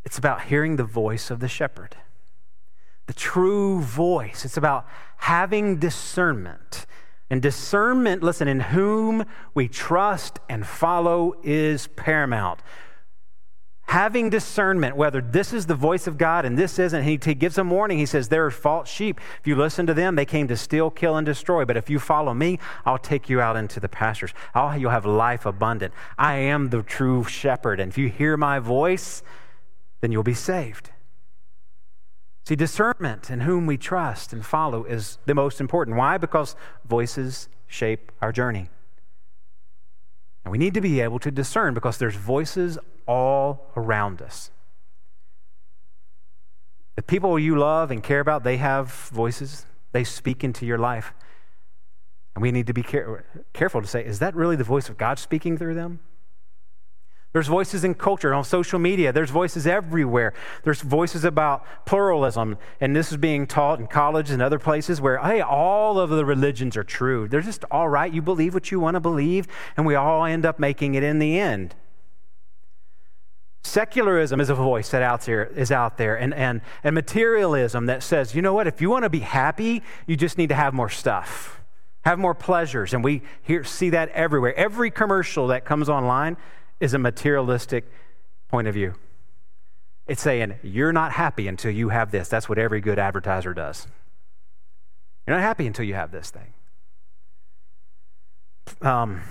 It's 0.04 0.18
about 0.18 0.42
hearing 0.42 0.74
the 0.74 0.82
voice 0.82 1.30
of 1.30 1.38
the 1.38 1.46
shepherd 1.46 1.94
the 3.06 3.14
true 3.14 3.80
voice. 3.80 4.44
It's 4.44 4.56
about 4.56 4.86
having 5.16 5.78
discernment. 5.78 6.86
And 7.28 7.42
discernment, 7.42 8.22
listen, 8.22 8.46
in 8.46 8.60
whom 8.60 9.24
we 9.54 9.66
trust 9.66 10.38
and 10.48 10.66
follow 10.66 11.34
is 11.42 11.88
paramount. 11.88 12.60
Having 13.88 14.30
discernment, 14.30 14.96
whether 14.96 15.20
this 15.20 15.52
is 15.52 15.66
the 15.66 15.74
voice 15.74 16.08
of 16.08 16.18
God 16.18 16.44
and 16.44 16.58
this 16.58 16.78
isn't, 16.78 17.04
he, 17.04 17.18
he 17.24 17.34
gives 17.34 17.56
a 17.56 17.62
warning. 17.62 17.98
He 17.98 18.06
says, 18.06 18.28
There 18.28 18.44
are 18.44 18.50
false 18.50 18.88
sheep. 18.88 19.20
If 19.40 19.46
you 19.46 19.54
listen 19.54 19.86
to 19.86 19.94
them, 19.94 20.16
they 20.16 20.24
came 20.24 20.48
to 20.48 20.56
steal, 20.56 20.90
kill, 20.90 21.16
and 21.16 21.24
destroy. 21.24 21.64
But 21.64 21.76
if 21.76 21.88
you 21.88 22.00
follow 22.00 22.34
me, 22.34 22.58
I'll 22.84 22.98
take 22.98 23.28
you 23.28 23.40
out 23.40 23.56
into 23.56 23.78
the 23.78 23.88
pastures. 23.88 24.32
I'll, 24.54 24.76
you'll 24.76 24.90
have 24.90 25.06
life 25.06 25.46
abundant. 25.46 25.94
I 26.18 26.34
am 26.34 26.70
the 26.70 26.82
true 26.82 27.22
shepherd. 27.24 27.78
And 27.78 27.90
if 27.90 27.96
you 27.96 28.08
hear 28.08 28.36
my 28.36 28.58
voice, 28.58 29.22
then 30.00 30.10
you'll 30.10 30.24
be 30.24 30.34
saved. 30.34 30.90
See, 32.46 32.54
discernment 32.54 33.28
in 33.28 33.40
whom 33.40 33.66
we 33.66 33.76
trust 33.76 34.32
and 34.32 34.46
follow 34.46 34.84
is 34.84 35.18
the 35.26 35.34
most 35.34 35.60
important. 35.60 35.96
Why? 35.96 36.16
Because 36.16 36.54
voices 36.84 37.48
shape 37.66 38.12
our 38.22 38.30
journey. 38.30 38.70
And 40.44 40.52
we 40.52 40.58
need 40.58 40.72
to 40.74 40.80
be 40.80 41.00
able 41.00 41.18
to 41.18 41.32
discern 41.32 41.74
because 41.74 41.98
there's 41.98 42.14
voices 42.14 42.78
all 43.08 43.72
around 43.76 44.22
us. 44.22 44.52
The 46.94 47.02
people 47.02 47.36
you 47.36 47.58
love 47.58 47.90
and 47.90 48.00
care 48.00 48.20
about, 48.20 48.44
they 48.44 48.58
have 48.58 48.92
voices. 49.12 49.66
They 49.90 50.04
speak 50.04 50.44
into 50.44 50.64
your 50.64 50.78
life. 50.78 51.14
And 52.36 52.42
we 52.42 52.52
need 52.52 52.68
to 52.68 52.72
be 52.72 52.84
care- 52.84 53.24
careful 53.54 53.82
to 53.82 53.88
say, 53.88 54.04
is 54.04 54.20
that 54.20 54.36
really 54.36 54.54
the 54.54 54.62
voice 54.62 54.88
of 54.88 54.96
God 54.96 55.18
speaking 55.18 55.58
through 55.58 55.74
them? 55.74 55.98
There's 57.36 57.48
voices 57.48 57.84
in 57.84 57.92
culture, 57.92 58.32
on 58.32 58.44
social 58.44 58.78
media. 58.78 59.12
There's 59.12 59.28
voices 59.28 59.66
everywhere. 59.66 60.32
There's 60.64 60.80
voices 60.80 61.22
about 61.22 61.66
pluralism, 61.84 62.56
and 62.80 62.96
this 62.96 63.10
is 63.12 63.18
being 63.18 63.46
taught 63.46 63.78
in 63.78 63.88
college 63.88 64.30
and 64.30 64.40
other 64.40 64.58
places 64.58 65.02
where, 65.02 65.18
hey, 65.18 65.42
all 65.42 66.00
of 66.00 66.08
the 66.08 66.24
religions 66.24 66.78
are 66.78 66.82
true. 66.82 67.28
They're 67.28 67.42
just 67.42 67.66
all 67.70 67.90
right. 67.90 68.10
You 68.10 68.22
believe 68.22 68.54
what 68.54 68.70
you 68.70 68.80
want 68.80 68.94
to 68.94 69.00
believe, 69.00 69.48
and 69.76 69.84
we 69.84 69.94
all 69.94 70.24
end 70.24 70.46
up 70.46 70.58
making 70.58 70.94
it 70.94 71.02
in 71.02 71.18
the 71.18 71.38
end. 71.38 71.74
Secularism 73.62 74.40
is 74.40 74.48
a 74.48 74.54
voice 74.54 74.88
that 74.88 75.02
out 75.02 75.20
there 75.20 75.44
is 75.44 75.70
out 75.70 75.98
there, 75.98 76.16
and, 76.16 76.32
and, 76.32 76.62
and 76.82 76.94
materialism 76.94 77.84
that 77.84 78.02
says, 78.02 78.34
you 78.34 78.40
know 78.40 78.54
what, 78.54 78.66
if 78.66 78.80
you 78.80 78.88
want 78.88 79.02
to 79.02 79.10
be 79.10 79.20
happy, 79.20 79.82
you 80.06 80.16
just 80.16 80.38
need 80.38 80.48
to 80.48 80.54
have 80.54 80.72
more 80.72 80.88
stuff, 80.88 81.60
have 82.06 82.18
more 82.18 82.34
pleasures. 82.34 82.94
And 82.94 83.04
we 83.04 83.20
hear, 83.42 83.62
see 83.62 83.90
that 83.90 84.08
everywhere. 84.12 84.54
Every 84.54 84.90
commercial 84.90 85.48
that 85.48 85.66
comes 85.66 85.90
online 85.90 86.38
is 86.80 86.94
a 86.94 86.98
materialistic 86.98 87.84
point 88.48 88.68
of 88.68 88.74
view. 88.74 88.94
It's 90.06 90.22
saying, 90.22 90.54
you're 90.62 90.92
not 90.92 91.12
happy 91.12 91.48
until 91.48 91.72
you 91.72 91.88
have 91.88 92.10
this. 92.10 92.28
That's 92.28 92.48
what 92.48 92.58
every 92.58 92.80
good 92.80 92.98
advertiser 92.98 93.54
does. 93.54 93.88
You're 95.26 95.36
not 95.36 95.42
happy 95.42 95.66
until 95.66 95.84
you 95.84 95.94
have 95.94 96.12
this 96.12 96.30
thing. 96.30 96.52
Um, 98.82 99.22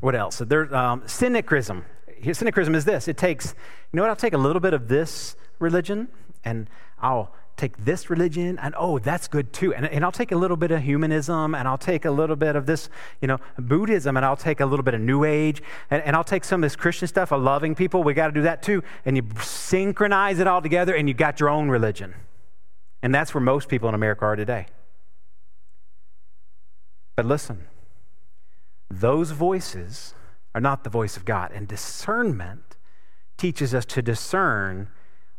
what 0.00 0.16
else? 0.16 0.38
There, 0.38 0.74
um, 0.74 1.02
cynicism. 1.06 1.84
Cynicism 2.32 2.74
is 2.74 2.84
this 2.84 3.08
it 3.08 3.16
takes, 3.16 3.54
you 3.92 3.96
know 3.96 4.02
what? 4.02 4.10
I'll 4.10 4.16
take 4.16 4.32
a 4.32 4.38
little 4.38 4.60
bit 4.60 4.74
of 4.74 4.88
this 4.88 5.36
religion 5.58 6.08
and 6.44 6.68
I'll 7.00 7.32
take 7.56 7.76
this 7.84 8.10
religion 8.10 8.58
and 8.58 8.74
oh 8.76 8.98
that's 8.98 9.28
good 9.28 9.52
too. 9.52 9.74
And, 9.74 9.86
and 9.86 10.04
i'll 10.04 10.12
take 10.12 10.32
a 10.32 10.36
little 10.36 10.56
bit 10.56 10.70
of 10.70 10.82
humanism 10.82 11.54
and 11.54 11.68
i'll 11.68 11.78
take 11.78 12.04
a 12.04 12.10
little 12.10 12.36
bit 12.36 12.56
of 12.56 12.66
this 12.66 12.88
you 13.20 13.28
know 13.28 13.38
buddhism 13.58 14.16
and 14.16 14.26
i'll 14.26 14.36
take 14.36 14.60
a 14.60 14.66
little 14.66 14.82
bit 14.82 14.94
of 14.94 15.00
new 15.00 15.24
age 15.24 15.62
and, 15.90 16.02
and 16.02 16.16
i'll 16.16 16.24
take 16.24 16.44
some 16.44 16.62
of 16.62 16.66
this 16.66 16.76
christian 16.76 17.06
stuff 17.08 17.32
of 17.32 17.42
loving 17.42 17.74
people. 17.74 18.02
We 18.02 18.14
got 18.14 18.28
to 18.28 18.32
do 18.32 18.42
that 18.42 18.62
too. 18.62 18.82
And 19.04 19.16
you 19.16 19.24
synchronize 19.40 20.38
it 20.38 20.46
all 20.46 20.62
together 20.62 20.94
and 20.94 21.08
you 21.08 21.14
got 21.14 21.40
your 21.40 21.48
own 21.48 21.68
religion. 21.68 22.14
And 23.02 23.14
that's 23.14 23.34
where 23.34 23.40
most 23.40 23.68
people 23.68 23.88
in 23.88 23.94
america 23.94 24.24
are 24.24 24.36
today. 24.36 24.66
But 27.16 27.26
listen 27.26 27.66
those 28.90 29.30
voices 29.30 30.14
are 30.54 30.60
not 30.60 30.84
the 30.84 30.90
voice 30.90 31.16
of 31.16 31.24
god. 31.24 31.50
And 31.52 31.66
discernment 31.66 32.76
teaches 33.36 33.74
us 33.74 33.84
to 33.86 34.02
discern 34.02 34.88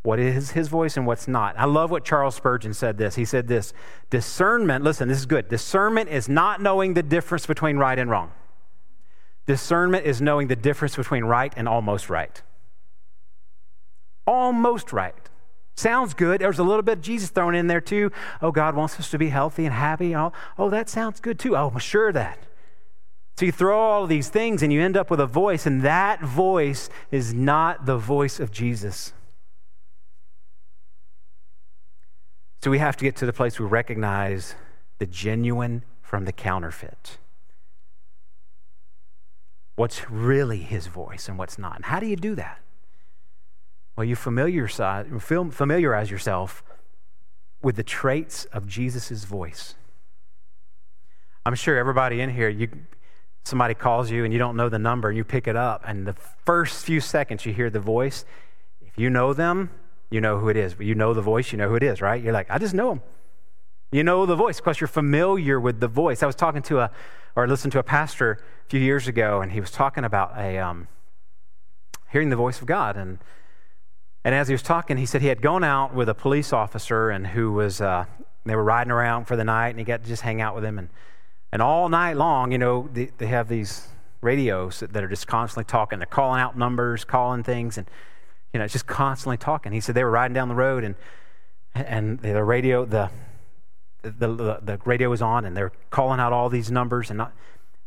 what 0.04 0.20
is 0.20 0.52
his 0.52 0.68
voice 0.68 0.98
and 0.98 1.08
what's 1.08 1.28
not. 1.28 1.56
I 1.58 1.66
love 1.66 1.90
what 1.90 2.04
Charles 2.04 2.36
Spurgeon 2.36 2.74
said 2.74 2.98
this. 2.98 3.16
He 3.16 3.24
said 3.24 3.48
this 3.48 3.74
discernment, 4.10 4.84
listen, 4.84 5.08
this 5.08 5.18
is 5.18 5.26
good. 5.26 5.48
Discernment 5.48 6.10
is 6.10 6.28
not 6.28 6.62
knowing 6.62 6.94
the 6.94 7.04
difference 7.04 7.46
between 7.46 7.78
right 7.78 7.98
and 7.98 8.10
wrong. 8.10 8.32
Discernment 9.46 10.06
is 10.06 10.22
knowing 10.22 10.48
the 10.48 10.56
difference 10.58 10.96
between 10.96 11.24
right 11.24 11.54
and 11.56 11.68
almost 11.68 12.10
right. 12.10 12.42
Almost 14.28 14.92
right. 14.92 15.16
Sounds 15.76 16.14
good. 16.14 16.42
There's 16.42 16.60
a 16.60 16.64
little 16.64 16.84
bit 16.84 17.00
of 17.00 17.02
Jesus 17.02 17.30
thrown 17.30 17.56
in 17.56 17.68
there 17.68 17.82
too. 17.82 18.12
Oh, 18.42 18.52
God 18.52 18.76
wants 18.76 19.00
us 19.00 19.10
to 19.12 19.18
be 19.18 19.30
healthy 19.30 19.66
and 19.66 19.74
happy. 19.74 20.16
Oh, 20.16 20.34
oh 20.58 20.70
that 20.70 20.90
sounds 20.90 21.20
good 21.22 21.40
too. 21.40 21.56
Oh, 21.56 21.72
I'm 21.74 21.80
sure 21.80 22.12
that. 22.12 22.40
So 23.38 23.46
you 23.46 23.52
throw 23.52 23.80
all 23.80 24.04
of 24.04 24.10
these 24.10 24.30
things 24.30 24.62
and 24.62 24.72
you 24.72 24.82
end 24.82 24.96
up 24.96 25.10
with 25.10 25.20
a 25.20 25.26
voice, 25.26 25.66
and 25.66 25.82
that 25.82 26.22
voice 26.22 26.90
is 27.10 27.34
not 27.34 27.86
the 27.86 27.98
voice 27.98 28.40
of 28.40 28.52
Jesus. 28.52 29.14
So 32.64 32.72
we 32.72 32.80
have 32.80 32.96
to 32.96 33.04
get 33.04 33.18
to 33.18 33.26
the 33.26 33.34
place 33.34 33.60
we 33.60 33.66
recognize 33.66 34.56
the 34.98 35.06
genuine 35.06 35.84
from 36.02 36.24
the 36.24 36.32
counterfeit. 36.32 37.18
What's 39.76 40.10
really 40.10 40.60
his 40.60 40.88
voice 40.88 41.28
and 41.28 41.38
what's 41.38 41.60
not. 41.60 41.76
And 41.76 41.84
how 41.84 42.00
do 42.00 42.06
you 42.06 42.16
do 42.16 42.36
that? 42.36 42.62
Well, 43.98 44.06
you 44.06 44.16
familiarize 44.16 46.10
yourself 46.10 46.64
with 47.62 47.76
the 47.76 47.84
traits 47.84 48.46
of 48.46 48.66
Jesus' 48.66 49.26
voice. 49.26 49.76
I'm 51.46 51.56
sure 51.56 51.78
everybody 51.78 52.22
in 52.22 52.30
here, 52.30 52.48
you, 52.48 52.70
somebody 53.44 53.74
calls 53.74 54.10
you 54.10 54.24
and 54.24 54.32
you 54.32 54.40
don't 54.40 54.56
know 54.56 54.70
the 54.70 54.80
number 54.80 55.10
and 55.10 55.18
you 55.18 55.26
pick 55.26 55.50
it 55.50 55.58
up, 55.58 55.84
and 55.86 56.08
the 56.08 56.14
first 56.14 56.86
few 56.86 57.02
seconds 57.02 57.46
you 57.46 57.52
hear 57.52 57.70
the 57.70 57.82
voice, 57.82 58.24
if 58.80 58.98
you 58.98 59.10
know 59.10 59.34
them, 59.34 59.70
you 60.10 60.22
know 60.22 60.38
who 60.38 60.50
it 60.50 60.58
is. 60.58 60.76
You 60.80 60.96
know 60.96 61.14
the 61.14 61.22
voice, 61.22 61.52
you 61.52 61.58
know 61.58 61.70
who 61.70 61.76
it 61.76 61.84
is, 61.84 62.02
right? 62.02 62.22
You're 62.22 62.34
like, 62.34 62.50
I 62.50 62.58
just 62.58 62.74
know 62.74 62.92
him. 62.94 63.02
You 63.92 64.04
know 64.04 64.26
the 64.26 64.36
voice 64.36 64.60
because 64.60 64.80
you're 64.82 64.88
familiar 64.88 65.60
with 65.60 65.80
the 65.80 65.88
voice. 65.88 66.24
I 66.24 66.26
was 66.26 66.36
talking 66.36 66.62
to 66.64 66.80
a, 66.80 66.92
or 67.36 67.48
listened 67.48 67.74
to 67.74 67.80
a 67.80 67.84
pastor 67.84 68.40
a 68.66 68.70
few 68.70 68.80
years 68.80 69.08
ago, 69.08 69.42
and 69.42 69.52
he 69.52 69.60
was 69.60 69.72
talking 69.72 70.04
about 70.04 70.38
a, 70.38 70.58
um, 70.58 70.88
hearing 72.12 72.30
the 72.30 72.36
voice 72.36 72.60
of 72.60 72.68
God. 72.68 72.96
And, 72.96 73.20
and 74.24 74.34
as 74.34 74.48
he 74.48 74.54
was 74.54 74.62
talking, 74.62 74.98
he 74.98 75.06
said 75.06 75.22
he 75.22 75.28
had 75.28 75.42
gone 75.42 75.64
out 75.64 75.94
with 75.94 76.10
a 76.10 76.16
police 76.16 76.54
officer 76.54 77.10
and 77.10 77.28
who 77.28 77.52
was, 77.52 77.82
uh, 77.82 78.06
they 78.46 78.56
were 78.56 78.64
riding 78.64 78.92
around 78.92 79.26
for 79.26 79.36
the 79.36 79.44
night, 79.44 79.70
and 79.70 79.80
he 79.80 79.86
got 79.86 80.02
to 80.02 80.08
just 80.08 80.24
hang 80.24 80.42
out 80.42 80.56
with 80.56 80.66
him. 80.66 80.80
And, 80.80 80.90
and 81.52 81.62
all 81.62 81.90
night 81.90 82.18
long, 82.18 82.52
you 82.52 82.58
know, 82.58 82.90
they, 82.92 83.12
they 83.18 83.28
have 83.28 83.48
these 83.48 83.88
radios 84.22 84.80
that 84.80 85.04
are 85.04 85.08
just 85.08 85.28
constantly 85.28 85.66
talking. 85.66 86.00
They're 86.00 86.06
calling 86.06 86.42
out 86.42 86.58
numbers, 86.58 87.04
calling 87.04 87.44
things. 87.44 87.78
And, 87.78 87.88
you 88.54 88.60
know, 88.60 88.68
just 88.68 88.88
constantly 88.88 89.38
talking. 89.38 89.72
He 89.72 89.82
said 89.82 89.96
they 89.96 90.04
were 90.04 90.12
riding 90.12 90.34
down 90.34 90.48
the 90.48 90.56
road 90.56 90.84
and 90.84 90.96
and 91.76 92.20
the 92.20 92.44
radio 92.44 92.86
the 92.86 93.10
the, 94.04 94.28
the, 94.28 94.60
the 94.62 94.80
radio 94.86 95.10
was 95.10 95.22
on 95.22 95.46
and 95.46 95.56
they're 95.56 95.72
calling 95.90 96.20
out 96.20 96.34
all 96.34 96.50
these 96.50 96.70
numbers 96.70 97.10
and 97.10 97.18
not, 97.18 97.34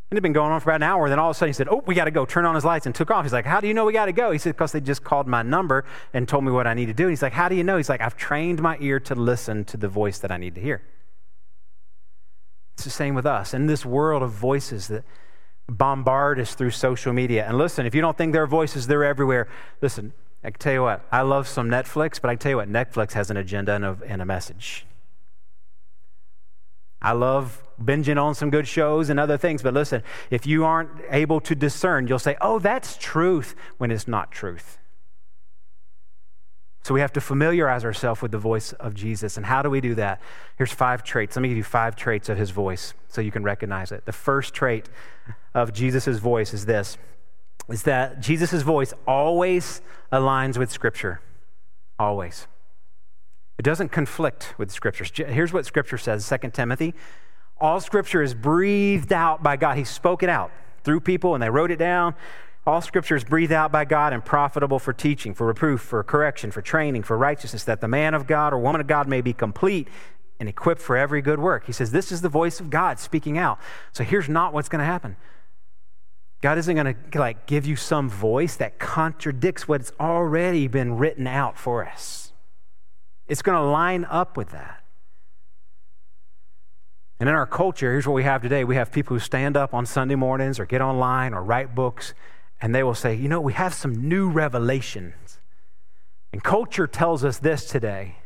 and 0.09 0.17
it 0.17 0.19
had 0.19 0.23
been 0.23 0.33
going 0.33 0.53
on 0.53 0.61
for 0.61 0.71
about 0.71 0.77
an 0.77 0.83
hour. 0.85 1.07
And 1.07 1.13
Then 1.13 1.19
all 1.19 1.31
of 1.31 1.37
a 1.37 1.39
sudden 1.39 1.51
he 1.51 1.53
said, 1.53 1.69
Oh, 1.69 1.83
we 1.85 1.95
got 1.95 2.05
to 2.05 2.13
go. 2.13 2.25
Turn 2.25 2.45
on 2.45 2.55
his 2.55 2.65
lights 2.65 2.87
and 2.87 2.95
took 2.95 3.11
off. 3.11 3.25
He's 3.25 3.33
like, 3.33 3.45
How 3.45 3.61
do 3.61 3.67
you 3.67 3.75
know 3.75 3.85
we 3.85 3.93
got 3.93 4.07
to 4.07 4.13
go? 4.13 4.31
He 4.31 4.39
said, 4.39 4.51
Because 4.51 4.71
they 4.71 4.81
just 4.81 5.03
called 5.03 5.27
my 5.27 5.43
number 5.43 5.85
and 6.15 6.29
told 6.29 6.45
me 6.45 6.53
what 6.53 6.67
I 6.67 6.75
need 6.75 6.87
to 6.87 6.95
do. 6.95 7.05
And 7.05 7.11
he's 7.11 7.23
like, 7.23 7.33
How 7.33 7.49
do 7.49 7.57
you 7.57 7.65
know? 7.65 7.77
He's 7.77 7.89
like, 7.89 8.01
I've 8.01 8.17
trained 8.17 8.63
my 8.63 8.79
ear 8.81 9.01
to 9.01 9.15
listen 9.15 9.65
to 9.67 9.77
the 9.77 9.89
voice 9.89 10.19
that 10.21 10.31
I 10.31 10.37
need 10.37 10.55
to 10.55 10.61
hear. 10.61 10.81
It's 12.75 12.85
the 12.85 12.91
same 12.91 13.15
with 13.15 13.27
us. 13.27 13.53
In 13.53 13.67
this 13.67 13.85
world 13.85 14.23
of 14.23 14.31
voices 14.31 14.87
that 14.89 15.03
bombard 15.69 16.39
us 16.39 16.55
through 16.55 16.71
social 16.71 17.13
media. 17.13 17.45
And 17.47 17.59
listen, 17.59 17.85
if 17.85 17.95
you 17.95 18.01
don't 18.01 18.17
think 18.17 18.33
there 18.33 18.45
are 18.45 18.47
voices, 18.47 18.87
they're 18.87 19.05
everywhere. 19.05 19.49
Listen, 19.81 20.13
I 20.47 20.51
tell 20.51 20.73
you 20.73 20.83
what, 20.83 21.05
I 21.11 21.23
love 21.23 21.49
some 21.49 21.69
Netflix, 21.69 22.21
but 22.21 22.31
I 22.31 22.37
tell 22.37 22.51
you 22.51 22.57
what, 22.59 22.71
Netflix 22.71 23.15
has 23.15 23.33
an 23.33 23.37
agenda 23.37 23.73
and 23.73 23.85
a, 23.85 23.99
and 24.07 24.23
a 24.23 24.25
message. 24.25 24.87
I 27.03 27.13
love 27.13 27.65
binging 27.83 28.17
on 28.17 28.37
some 28.37 28.51
good 28.51 28.69
shows 28.69 29.11
and 29.11 29.19
other 29.19 29.37
things, 29.37 29.61
but 29.61 29.75
listen, 29.75 30.05
if 30.31 30.47
you 30.47 30.65
aren't 30.65 30.91
able 31.11 31.41
to 31.41 31.57
discern, 31.57 32.07
you'll 32.07 32.21
say, 32.21 32.37
oh, 32.41 32.61
that's 32.61 32.97
truth 32.97 33.57
when 33.79 33.91
it's 33.91 34.07
not 34.07 34.31
truth. 34.31 34.79
So 36.85 36.95
we 36.95 37.01
have 37.01 37.13
to 37.15 37.21
familiarize 37.21 37.85
ourselves 37.85 38.23
with 38.23 38.31
the 38.31 38.39
voice 38.39 38.73
of 38.75 38.95
Jesus. 38.95 39.37
And 39.37 39.45
how 39.45 39.63
do 39.63 39.69
we 39.69 39.81
do 39.81 39.97
that? 39.97 40.23
Here's 40.57 40.71
five 40.71 41.03
traits. 41.03 41.35
Let 41.35 41.43
me 41.43 41.49
give 41.49 41.59
you 41.59 41.65
five 41.65 41.97
traits 41.97 42.29
of 42.29 42.39
his 42.39 42.51
voice 42.51 42.95
so 43.09 43.21
you 43.21 43.33
can 43.33 43.43
recognize 43.43 43.91
it. 43.91 44.05
The 44.05 44.13
first 44.13 44.55
trait 44.55 44.89
of 45.55 45.73
Jesus' 45.73 46.19
voice 46.19 46.55
is 46.55 46.67
this 46.67 46.99
is 47.69 47.83
that 47.83 48.21
Jesus' 48.21 48.63
voice 48.63 48.93
always 49.07 49.81
aligns 50.13 50.57
with 50.57 50.71
Scripture. 50.71 51.21
Always. 51.99 52.47
It 53.59 53.63
doesn't 53.63 53.91
conflict 53.91 54.55
with 54.59 54.71
Scripture. 54.71 55.05
Here's 55.25 55.53
what 55.53 55.67
Scripture 55.67 55.99
says 55.99 56.29
2 56.29 56.51
Timothy. 56.51 56.95
All 57.61 57.81
Scripture 57.81 58.23
is 58.23 58.35
breathed 58.35 59.13
out 59.13 59.43
by 59.43 59.57
God. 59.57 59.79
He 59.79 59.85
spoke 59.85 60.23
it 60.23 60.29
out 60.29 60.53
through 60.85 61.01
people 61.01 61.35
and 61.35 61.43
they 61.43 61.51
wrote 61.51 61.71
it 61.71 61.79
down. 61.79 62.15
All 62.67 62.81
Scripture 62.81 63.17
is 63.17 63.25
breathed 63.25 63.53
out 63.53 63.73
by 63.73 63.85
God 63.85 64.13
and 64.13 64.25
profitable 64.25 64.79
for 64.79 64.93
teaching, 64.93 65.35
for 65.35 65.47
reproof, 65.47 65.81
for 65.81 66.03
correction, 66.03 66.51
for 66.51 66.61
training, 66.61 67.05
for 67.05 67.17
righteousness, 67.17 67.65
that 67.65 67.81
the 67.81 67.89
man 67.89 68.13
of 68.13 68.27
God 68.27 68.53
or 68.53 68.59
woman 68.59 68.81
of 68.81 68.87
God 68.87 69.09
may 69.09 69.21
be 69.21 69.33
complete 69.33 69.89
and 70.39 70.49
equipped 70.49 70.83
for 70.83 70.97
every 70.97 71.23
good 71.23 71.39
work. 71.39 71.67
He 71.67 71.73
says, 71.73 71.93
This 71.93 72.13
is 72.13 72.21
the 72.21 72.29
voice 72.29 72.61
of 72.61 72.69
God 72.69 72.99
speaking 72.99 73.39
out. 73.39 73.59
So 73.93 74.05
here's 74.05 74.29
not 74.29 74.53
what's 74.53 74.69
going 74.69 74.81
to 74.81 74.85
happen. 74.85 75.17
God 76.47 76.59
isn't 76.59 76.77
going 76.77 76.95
to 77.11 77.19
like 77.19 77.47
give 77.47 77.67
you 77.67 77.75
some 77.75 78.09
voice 78.09 78.55
that 78.55 78.79
contradicts 78.79 79.67
what's 79.67 79.91
already 79.99 80.69
been 80.69 80.97
written 80.97 81.27
out 81.27 81.59
for 81.59 81.85
us. 81.85 82.33
It's 83.27 83.43
going 83.43 83.59
to 83.59 83.65
line 83.65 84.05
up 84.05 84.37
with 84.37 84.51
that. 84.51 84.85
And 87.19 87.29
in 87.29 87.35
our 87.35 87.49
culture, 87.49 87.91
here's 87.91 88.07
what 88.07 88.13
we 88.13 88.23
have 88.23 88.43
today. 88.43 88.63
We 88.63 88.77
have 88.77 88.93
people 88.93 89.17
who 89.17 89.19
stand 89.19 89.57
up 89.57 89.75
on 89.75 89.87
Sunday 89.87 90.15
mornings 90.15 90.61
or 90.61 90.67
get 90.67 90.81
online 90.81 91.35
or 91.35 91.43
write 91.43 91.75
books, 91.75 92.15
and 92.61 92.73
they 92.73 92.85
will 92.85 92.95
say, 92.95 93.13
you 93.13 93.29
know, 93.29 93.41
we 93.41 93.55
have 93.55 93.75
some 93.75 94.09
new 94.09 94.31
revelations. 94.31 95.41
And 96.33 96.45
culture 96.45 96.87
tells 96.87 97.25
us 97.25 97.39
this 97.39 97.65
today 97.65 98.19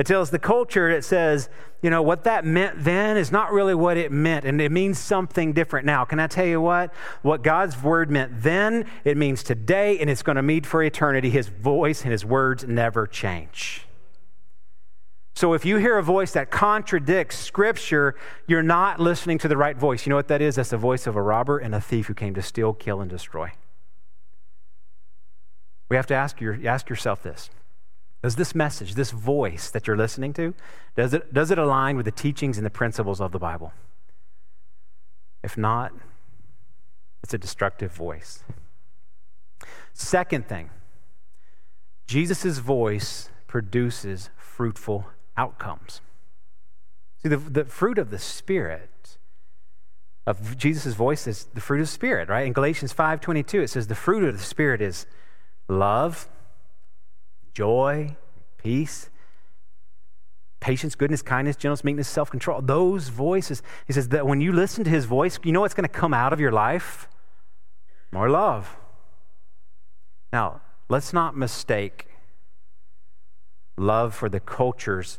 It 0.00 0.06
tells 0.06 0.30
the 0.30 0.38
culture, 0.38 0.88
it 0.88 1.04
says, 1.04 1.50
you 1.82 1.90
know, 1.90 2.00
what 2.00 2.24
that 2.24 2.46
meant 2.46 2.84
then 2.84 3.18
is 3.18 3.30
not 3.30 3.52
really 3.52 3.74
what 3.74 3.98
it 3.98 4.10
meant, 4.10 4.46
and 4.46 4.58
it 4.58 4.72
means 4.72 4.98
something 4.98 5.52
different 5.52 5.84
now. 5.84 6.06
Can 6.06 6.18
I 6.18 6.26
tell 6.26 6.46
you 6.46 6.58
what? 6.58 6.94
What 7.20 7.42
God's 7.42 7.82
word 7.82 8.10
meant 8.10 8.42
then, 8.42 8.86
it 9.04 9.18
means 9.18 9.42
today, 9.42 9.98
and 9.98 10.08
it's 10.08 10.22
going 10.22 10.36
to 10.36 10.42
mean 10.42 10.62
for 10.62 10.82
eternity. 10.82 11.28
His 11.28 11.48
voice 11.48 12.00
and 12.00 12.12
his 12.12 12.24
words 12.24 12.66
never 12.66 13.06
change. 13.06 13.84
So 15.34 15.52
if 15.52 15.66
you 15.66 15.76
hear 15.76 15.98
a 15.98 16.02
voice 16.02 16.32
that 16.32 16.50
contradicts 16.50 17.36
Scripture, 17.36 18.16
you're 18.46 18.62
not 18.62 19.00
listening 19.00 19.36
to 19.40 19.48
the 19.48 19.56
right 19.58 19.76
voice. 19.76 20.06
You 20.06 20.10
know 20.10 20.16
what 20.16 20.28
that 20.28 20.40
is? 20.40 20.54
That's 20.54 20.70
the 20.70 20.78
voice 20.78 21.06
of 21.06 21.14
a 21.14 21.20
robber 21.20 21.58
and 21.58 21.74
a 21.74 21.80
thief 21.80 22.06
who 22.06 22.14
came 22.14 22.32
to 22.32 22.42
steal, 22.42 22.72
kill, 22.72 23.02
and 23.02 23.10
destroy. 23.10 23.52
We 25.90 25.96
have 25.96 26.06
to 26.06 26.14
ask, 26.14 26.40
your, 26.40 26.58
ask 26.64 26.88
yourself 26.88 27.22
this 27.22 27.50
does 28.22 28.36
this 28.36 28.54
message, 28.54 28.94
this 28.94 29.10
voice 29.12 29.70
that 29.70 29.86
you're 29.86 29.96
listening 29.96 30.32
to, 30.34 30.54
does 30.94 31.14
it, 31.14 31.32
does 31.32 31.50
it 31.50 31.58
align 31.58 31.96
with 31.96 32.04
the 32.04 32.12
teachings 32.12 32.58
and 32.58 32.66
the 32.66 32.70
principles 32.70 33.20
of 33.20 33.32
the 33.32 33.38
Bible? 33.38 33.72
If 35.42 35.56
not, 35.56 35.92
it's 37.22 37.32
a 37.32 37.38
destructive 37.38 37.92
voice. 37.92 38.44
Second 39.94 40.48
thing, 40.48 40.70
Jesus' 42.06 42.58
voice 42.58 43.30
produces 43.46 44.30
fruitful 44.36 45.06
outcomes. 45.36 46.00
See, 47.22 47.28
the, 47.28 47.36
the 47.36 47.64
fruit 47.64 47.98
of 47.98 48.10
the 48.10 48.18
Spirit, 48.18 49.18
of 50.26 50.56
Jesus' 50.56 50.94
voice 50.94 51.26
is 51.26 51.46
the 51.54 51.60
fruit 51.60 51.80
of 51.80 51.86
the 51.86 51.92
Spirit, 51.92 52.28
right? 52.28 52.46
In 52.46 52.52
Galatians 52.52 52.92
5.22, 52.92 53.62
it 53.62 53.70
says 53.70 53.86
the 53.86 53.94
fruit 53.94 54.24
of 54.24 54.36
the 54.36 54.44
Spirit 54.44 54.80
is 54.80 55.06
love, 55.68 56.28
joy, 57.52 58.16
peace, 58.58 59.10
patience, 60.60 60.94
goodness, 60.94 61.22
kindness, 61.22 61.56
gentleness, 61.56 61.84
meekness, 61.84 62.08
self 62.08 62.30
control. 62.30 62.60
Those 62.60 63.08
voices, 63.08 63.62
he 63.86 63.92
says 63.92 64.08
that 64.08 64.26
when 64.26 64.40
you 64.40 64.52
listen 64.52 64.84
to 64.84 64.90
his 64.90 65.06
voice, 65.06 65.38
you 65.42 65.52
know 65.52 65.60
what's 65.60 65.74
going 65.74 65.88
to 65.88 65.88
come 65.88 66.14
out 66.14 66.32
of 66.32 66.40
your 66.40 66.52
life? 66.52 67.08
More 68.12 68.28
love. 68.28 68.76
Now, 70.32 70.60
let's 70.88 71.12
not 71.12 71.36
mistake 71.36 72.06
love 73.76 74.14
for 74.14 74.28
the 74.28 74.40
culture's 74.40 75.18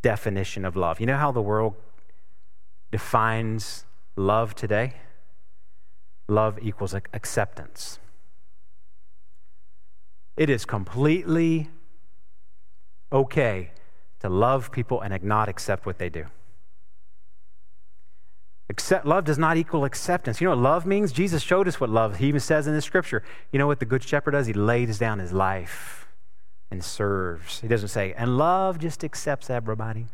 definition 0.00 0.64
of 0.64 0.74
love. 0.76 1.00
You 1.00 1.06
know 1.06 1.16
how 1.16 1.32
the 1.32 1.42
world 1.42 1.74
defines 2.90 3.84
love 4.16 4.54
today? 4.54 4.94
Love 6.28 6.58
equals 6.62 6.94
acceptance. 6.94 7.98
It 10.36 10.48
is 10.48 10.64
completely 10.64 11.70
okay 13.12 13.70
to 14.20 14.28
love 14.28 14.72
people 14.72 15.00
and 15.00 15.22
not 15.22 15.48
accept 15.48 15.84
what 15.84 15.98
they 15.98 16.08
do. 16.08 16.26
Accept, 18.70 19.04
love 19.04 19.24
does 19.24 19.38
not 19.38 19.56
equal 19.56 19.84
acceptance. 19.84 20.40
You 20.40 20.46
know 20.46 20.56
what 20.56 20.62
love 20.62 20.86
means? 20.86 21.12
Jesus 21.12 21.42
showed 21.42 21.68
us 21.68 21.78
what 21.78 21.90
love. 21.90 22.16
He 22.16 22.26
even 22.28 22.40
says 22.40 22.66
in 22.66 22.74
the 22.74 22.80
scripture. 22.80 23.22
You 23.50 23.58
know 23.58 23.66
what 23.66 23.80
the 23.80 23.84
good 23.84 24.02
shepherd 24.02 24.30
does? 24.30 24.46
He 24.46 24.54
lays 24.54 24.98
down 24.98 25.18
his 25.18 25.32
life 25.32 26.08
and 26.70 26.82
serves. 26.82 27.60
He 27.60 27.68
doesn't 27.68 27.90
say, 27.90 28.14
and 28.16 28.38
love 28.38 28.78
just 28.78 29.04
accepts 29.04 29.50
everybody. 29.50 30.06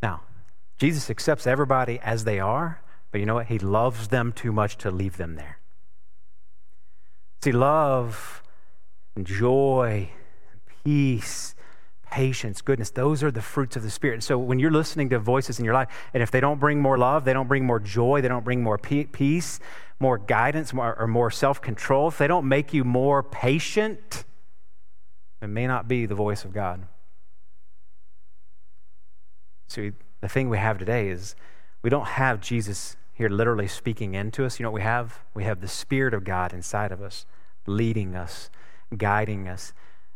Now, 0.00 0.20
Jesus 0.78 1.10
accepts 1.10 1.46
everybody 1.46 1.98
as 2.00 2.22
they 2.22 2.38
are, 2.38 2.82
but 3.10 3.18
you 3.18 3.26
know 3.26 3.34
what? 3.34 3.46
He 3.46 3.58
loves 3.58 4.08
them 4.08 4.32
too 4.32 4.52
much 4.52 4.76
to 4.78 4.92
leave 4.92 5.16
them 5.16 5.34
there. 5.34 5.58
See, 7.42 7.52
love 7.52 8.42
and 9.16 9.26
joy, 9.26 10.10
peace, 10.84 11.54
patience, 12.08 12.60
goodness, 12.60 12.90
those 12.90 13.22
are 13.22 13.32
the 13.32 13.42
fruits 13.42 13.74
of 13.74 13.82
the 13.82 13.90
Spirit. 13.90 14.22
So 14.22 14.38
when 14.38 14.58
you're 14.58 14.70
listening 14.70 15.10
to 15.10 15.18
voices 15.18 15.58
in 15.58 15.64
your 15.64 15.74
life, 15.74 15.88
and 16.14 16.22
if 16.22 16.30
they 16.30 16.40
don't 16.40 16.60
bring 16.60 16.80
more 16.80 16.96
love, 16.96 17.24
they 17.24 17.32
don't 17.32 17.48
bring 17.48 17.64
more 17.64 17.80
joy, 17.80 18.20
they 18.20 18.28
don't 18.28 18.44
bring 18.44 18.62
more 18.62 18.78
peace, 18.78 19.58
more 19.98 20.18
guidance, 20.18 20.72
more, 20.72 20.96
or 20.98 21.08
more 21.08 21.30
self 21.30 21.60
control, 21.60 22.08
if 22.08 22.18
they 22.18 22.28
don't 22.28 22.46
make 22.46 22.72
you 22.72 22.84
more 22.84 23.22
patient, 23.22 24.24
it 25.40 25.48
may 25.48 25.66
not 25.66 25.88
be 25.88 26.06
the 26.06 26.14
voice 26.14 26.44
of 26.44 26.52
God. 26.52 26.86
See, 29.66 29.92
the 30.20 30.28
thing 30.28 30.48
we 30.48 30.58
have 30.58 30.78
today 30.78 31.08
is 31.08 31.34
we 31.82 31.90
don't 31.90 32.06
have 32.06 32.40
Jesus 32.40 32.96
here 33.14 33.28
literally 33.28 33.68
speaking 33.68 34.14
into 34.14 34.44
us. 34.44 34.58
You 34.58 34.64
know 34.64 34.70
what 34.70 34.76
we 34.76 34.82
have? 34.82 35.20
We 35.34 35.44
have 35.44 35.60
the 35.60 35.68
Spirit 35.68 36.14
of 36.14 36.24
God 36.24 36.52
inside 36.52 36.92
of 36.92 37.00
us, 37.00 37.26
leading 37.66 38.14
us, 38.14 38.50
guiding 38.96 39.48
us. 39.48 39.72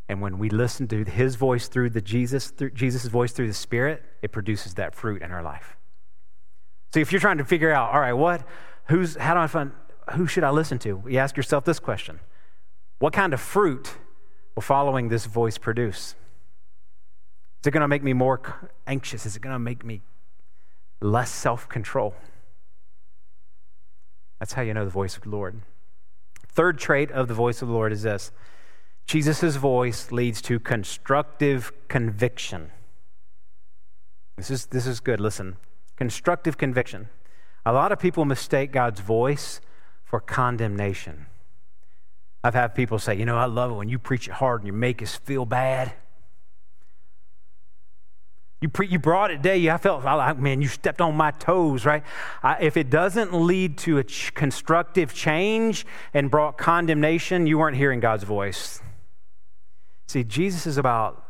And 0.09 0.21
when 0.21 0.39
we 0.39 0.49
listen 0.49 0.87
to 0.89 1.05
his 1.05 1.37
voice 1.37 1.69
through 1.69 1.91
the 1.91 2.01
Jesus, 2.01 2.51
through 2.51 2.71
Jesus' 2.71 3.07
voice 3.07 3.33
through 3.33 3.49
the 3.49 3.55
Spirit, 3.55 4.03
it 4.23 4.33
produces 4.33 4.75
that 4.75 4.95
fruit 4.95 5.23
in 5.23 5.33
our 5.33 5.43
life. 5.43 5.77
So 6.93 7.01
if 7.01 7.13
you're 7.13 7.21
trying 7.21 7.39
to 7.39 7.45
figure 7.45 7.73
out, 7.73 7.93
all 7.93 8.01
right, 8.01 8.13
what, 8.13 8.47
who's, 8.87 9.17
how 9.17 9.35
do 9.35 9.41
I 9.41 9.47
find, 9.47 9.73
who 10.15 10.27
should 10.27 10.45
I 10.45 10.51
listen 10.51 10.79
to? 10.81 11.03
You 11.09 11.19
ask 11.19 11.37
yourself 11.37 11.65
this 11.65 11.79
question 11.81 12.21
What 12.99 13.13
kind 13.13 13.35
of 13.35 13.41
fruit 13.41 13.97
will 14.55 14.63
following 14.63 15.09
this 15.09 15.27
voice 15.27 15.59
produce? 15.59 16.15
Is 17.63 17.69
it 17.69 17.71
going 17.73 17.83
to 17.83 17.89
make 17.89 18.03
me 18.03 18.13
more 18.13 18.41
anxious? 18.87 19.27
Is 19.27 19.37
it 19.37 19.43
going 19.43 19.55
to 19.55 19.59
make 19.59 19.85
me 19.85 20.03
less 21.01 21.31
self 21.31 21.69
control? 21.69 22.15
That's 24.39 24.53
how 24.53 24.63
you 24.63 24.75
know 24.75 24.85
the 24.85 24.91
voice 24.91 25.17
of 25.17 25.25
the 25.25 25.31
Lord. 25.31 25.63
Third 26.57 26.79
trait 26.79 27.11
of 27.11 27.29
the 27.29 27.35
voice 27.35 27.61
of 27.61 27.69
the 27.69 27.75
Lord 27.75 27.93
is 27.93 28.03
this 28.03 28.33
Jesus' 29.05 29.57
voice 29.57 30.11
leads 30.11 30.41
to 30.43 30.59
constructive 30.59 31.71
conviction. 31.87 32.73
This 34.37 34.51
is, 34.51 34.67
this 34.67 34.87
is 34.87 35.01
good. 35.01 35.21
Listen. 35.21 35.57
Constructive 35.97 36.57
conviction. 36.57 37.09
A 37.67 37.73
lot 37.73 37.93
of 37.93 37.99
people 37.99 38.25
mistake 38.25 38.73
God's 38.73 39.01
voice 39.01 39.61
for 40.03 40.19
condemnation. 40.19 41.27
I've 42.43 42.55
had 42.55 42.75
people 42.75 42.99
say, 42.99 43.15
you 43.17 43.27
know, 43.27 43.37
I 43.37 43.45
love 43.45 43.73
it 43.73 43.75
when 43.75 43.91
you 43.91 43.99
preach 43.99 44.27
it 44.27 44.35
hard 44.35 44.63
and 44.63 44.67
you 44.67 44.73
make 44.73 45.03
us 45.03 45.15
feel 45.15 45.45
bad. 45.45 45.93
You, 48.61 48.71
pre- 48.71 48.89
you 48.89 48.99
brought 48.99 49.31
it 49.31 49.43
day. 49.43 49.69
I 49.69 49.77
felt, 49.77 50.05
like, 50.05 50.37
oh, 50.37 50.41
man, 50.41 50.63
you 50.63 50.69
stepped 50.69 51.01
on 51.01 51.15
my 51.15 51.31
toes, 51.31 51.85
right? 51.85 52.03
I, 52.43 52.57
if 52.61 52.77
it 52.77 52.89
doesn't 52.89 53.35
lead 53.35 53.77
to 53.79 53.99
a 53.99 54.05
ch- 54.05 54.33
constructive 54.35 55.13
change 55.13 55.85
and 56.15 56.31
brought 56.31 56.57
condemnation, 56.57 57.47
you 57.47 57.59
weren't 57.59 57.77
hearing 57.77 58.01
God's 58.01 58.25
voice. 58.25 58.81
See, 60.07 60.25
Jesus 60.25 60.67
is 60.67 60.79
about 60.79 61.23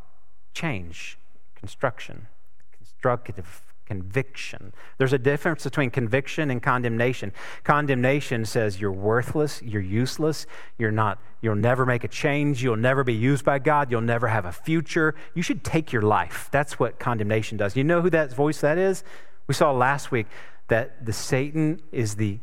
change, 0.55 1.19
construction, 1.57 2.29
constructive 2.71 3.65
conviction. 3.87 4.72
There's 4.99 5.12
a 5.12 5.18
difference 5.18 5.64
between 5.64 5.90
conviction 5.90 6.51
and 6.51 6.62
condemnation. 6.62 7.33
Condemnation 7.64 8.44
says 8.44 8.81
you're 8.81 8.92
worthless, 8.92 9.62
you're 9.62 9.81
useless, 9.83 10.46
you're 10.77 10.90
not 10.90 11.18
you'll 11.40 11.55
never 11.55 11.87
make 11.87 12.03
a 12.03 12.09
change, 12.09 12.62
you'll 12.62 12.77
never 12.77 13.05
be 13.05 13.14
used 13.14 13.44
by 13.44 13.59
God, 13.59 13.90
you'll 13.90 14.01
never 14.01 14.29
have 14.29 14.44
a 14.44 14.53
future. 14.53 15.14
You 15.35 15.42
should 15.42 15.62
take 15.62 15.92
your 15.92 16.03
life. 16.03 16.49
That's 16.51 16.79
what 16.79 16.99
condemnation 16.99 17.57
does. 17.57 17.77
You 17.77 17.85
know 17.85 18.03
who 18.03 18.11
that 18.11 18.35
voice 18.35 18.61
that 18.61 18.79
is? 18.79 19.05
We 19.46 19.55
saw 19.55 19.70
last 19.72 20.11
week 20.11 20.27
that 20.68 21.07
the 21.07 21.12
Satan 21.12 21.81
is 21.92 22.16
the 22.16 22.40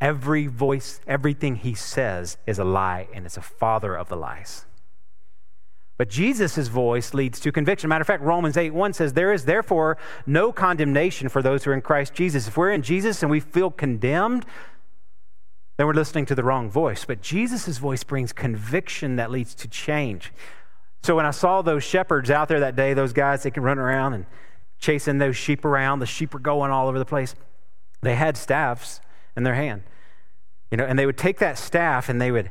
every 0.00 0.46
voice, 0.46 1.00
everything 1.06 1.56
he 1.56 1.74
says 1.74 2.36
is 2.46 2.58
a 2.58 2.64
lie 2.64 3.08
and 3.14 3.24
it's 3.24 3.38
a 3.38 3.42
father 3.42 3.96
of 3.96 4.08
the 4.08 4.16
lies. 4.16 4.66
But 5.96 6.08
Jesus' 6.08 6.68
voice 6.68 7.14
leads 7.14 7.38
to 7.40 7.52
conviction. 7.52 7.88
Matter 7.88 8.02
of 8.02 8.06
fact, 8.06 8.22
Romans 8.22 8.56
8 8.56 8.74
1 8.74 8.92
says, 8.94 9.12
There 9.12 9.32
is 9.32 9.44
therefore 9.44 9.96
no 10.26 10.52
condemnation 10.52 11.28
for 11.28 11.40
those 11.40 11.64
who 11.64 11.70
are 11.70 11.74
in 11.74 11.82
Christ 11.82 12.14
Jesus. 12.14 12.48
If 12.48 12.56
we're 12.56 12.72
in 12.72 12.82
Jesus 12.82 13.22
and 13.22 13.30
we 13.30 13.40
feel 13.40 13.70
condemned, 13.70 14.44
then 15.76 15.86
we're 15.86 15.94
listening 15.94 16.26
to 16.26 16.34
the 16.34 16.42
wrong 16.42 16.68
voice. 16.68 17.04
But 17.04 17.22
Jesus' 17.22 17.78
voice 17.78 18.02
brings 18.02 18.32
conviction 18.32 19.16
that 19.16 19.30
leads 19.30 19.54
to 19.56 19.68
change. 19.68 20.32
So 21.04 21.14
when 21.14 21.26
I 21.26 21.30
saw 21.32 21.62
those 21.62 21.84
shepherds 21.84 22.30
out 22.30 22.48
there 22.48 22.60
that 22.60 22.76
day, 22.76 22.94
those 22.94 23.12
guys 23.12 23.42
that 23.42 23.52
can 23.52 23.62
run 23.62 23.78
around 23.78 24.14
and 24.14 24.26
chasing 24.78 25.18
those 25.18 25.36
sheep 25.36 25.64
around, 25.64 26.00
the 26.00 26.06
sheep 26.06 26.34
are 26.34 26.40
going 26.40 26.70
all 26.70 26.88
over 26.88 26.98
the 26.98 27.04
place. 27.04 27.34
They 28.02 28.16
had 28.16 28.36
staffs 28.36 29.00
in 29.36 29.44
their 29.44 29.54
hand. 29.54 29.82
You 30.70 30.78
know, 30.78 30.84
and 30.84 30.98
they 30.98 31.06
would 31.06 31.18
take 31.18 31.38
that 31.38 31.58
staff 31.58 32.08
and 32.08 32.20
they 32.20 32.32
would 32.32 32.50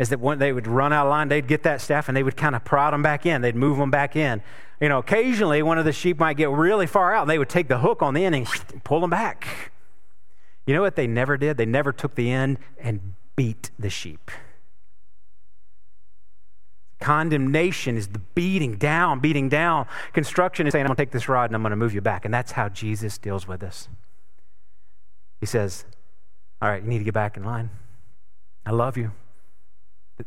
is 0.00 0.08
that 0.08 0.18
when 0.18 0.38
they 0.38 0.50
would 0.50 0.66
run 0.66 0.94
out 0.94 1.06
of 1.06 1.10
line, 1.10 1.28
they'd 1.28 1.46
get 1.46 1.62
that 1.62 1.78
staff 1.82 2.08
and 2.08 2.16
they 2.16 2.22
would 2.22 2.36
kind 2.36 2.56
of 2.56 2.64
prod 2.64 2.94
them 2.94 3.02
back 3.02 3.26
in. 3.26 3.42
They'd 3.42 3.54
move 3.54 3.76
them 3.76 3.90
back 3.90 4.16
in. 4.16 4.42
You 4.80 4.88
know, 4.88 4.98
occasionally 4.98 5.62
one 5.62 5.76
of 5.76 5.84
the 5.84 5.92
sheep 5.92 6.18
might 6.18 6.38
get 6.38 6.48
really 6.48 6.86
far 6.86 7.14
out 7.14 7.20
and 7.20 7.30
they 7.30 7.38
would 7.38 7.50
take 7.50 7.68
the 7.68 7.80
hook 7.80 8.00
on 8.00 8.14
the 8.14 8.24
end 8.24 8.34
and 8.34 8.46
pull 8.84 9.00
them 9.00 9.10
back. 9.10 9.72
You 10.66 10.72
know 10.72 10.80
what 10.80 10.96
they 10.96 11.06
never 11.06 11.36
did? 11.36 11.58
They 11.58 11.66
never 11.66 11.92
took 11.92 12.14
the 12.14 12.30
end 12.30 12.56
and 12.78 13.12
beat 13.36 13.70
the 13.78 13.90
sheep. 13.90 14.30
Condemnation 16.98 17.98
is 17.98 18.08
the 18.08 18.20
beating 18.20 18.76
down, 18.76 19.20
beating 19.20 19.50
down. 19.50 19.86
Construction 20.14 20.66
is 20.66 20.72
saying, 20.72 20.84
I'm 20.84 20.88
going 20.88 20.96
to 20.96 21.02
take 21.02 21.12
this 21.12 21.28
rod 21.28 21.50
and 21.50 21.54
I'm 21.54 21.62
going 21.62 21.72
to 21.72 21.76
move 21.76 21.92
you 21.92 22.00
back. 22.00 22.24
And 22.24 22.32
that's 22.32 22.52
how 22.52 22.70
Jesus 22.70 23.18
deals 23.18 23.46
with 23.46 23.62
us. 23.62 23.90
He 25.40 25.46
says, 25.46 25.84
All 26.62 26.70
right, 26.70 26.82
you 26.82 26.88
need 26.88 26.98
to 26.98 27.04
get 27.04 27.14
back 27.14 27.36
in 27.36 27.44
line. 27.44 27.68
I 28.64 28.70
love 28.70 28.96
you 28.96 29.12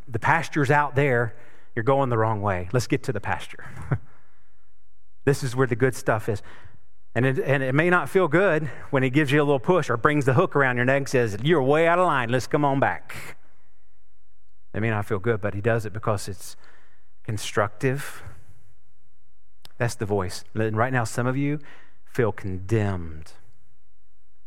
the 0.08 0.18
pasture's 0.18 0.70
out 0.70 0.94
there. 0.94 1.34
you're 1.74 1.82
going 1.82 2.08
the 2.10 2.18
wrong 2.18 2.40
way. 2.40 2.68
Let's 2.72 2.86
get 2.86 3.02
to 3.04 3.12
the 3.12 3.20
pasture. 3.20 3.64
this 5.24 5.42
is 5.42 5.56
where 5.56 5.66
the 5.66 5.76
good 5.76 5.94
stuff 5.94 6.28
is. 6.28 6.42
And 7.14 7.26
it, 7.26 7.38
and 7.38 7.62
it 7.62 7.74
may 7.74 7.90
not 7.90 8.08
feel 8.08 8.26
good 8.26 8.68
when 8.90 9.02
he 9.02 9.10
gives 9.10 9.30
you 9.30 9.40
a 9.40 9.44
little 9.44 9.60
push 9.60 9.88
or 9.88 9.96
brings 9.96 10.24
the 10.24 10.34
hook 10.34 10.56
around 10.56 10.76
your 10.76 10.84
neck 10.84 10.96
and 10.96 11.08
says, 11.08 11.36
You're 11.42 11.62
way 11.62 11.86
out 11.86 11.98
of 11.98 12.06
line. 12.06 12.28
Let's 12.28 12.46
come 12.46 12.64
on 12.64 12.80
back. 12.80 13.36
It 14.74 14.80
may 14.80 14.90
not 14.90 15.06
feel 15.06 15.20
good, 15.20 15.40
but 15.40 15.54
he 15.54 15.60
does 15.60 15.86
it 15.86 15.92
because 15.92 16.26
it's 16.26 16.56
constructive. 17.22 18.22
That's 19.78 19.94
the 19.94 20.06
voice. 20.06 20.44
And 20.54 20.76
right 20.76 20.92
now, 20.92 21.04
some 21.04 21.28
of 21.28 21.36
you 21.36 21.60
feel 22.04 22.32
condemned, 22.32 23.32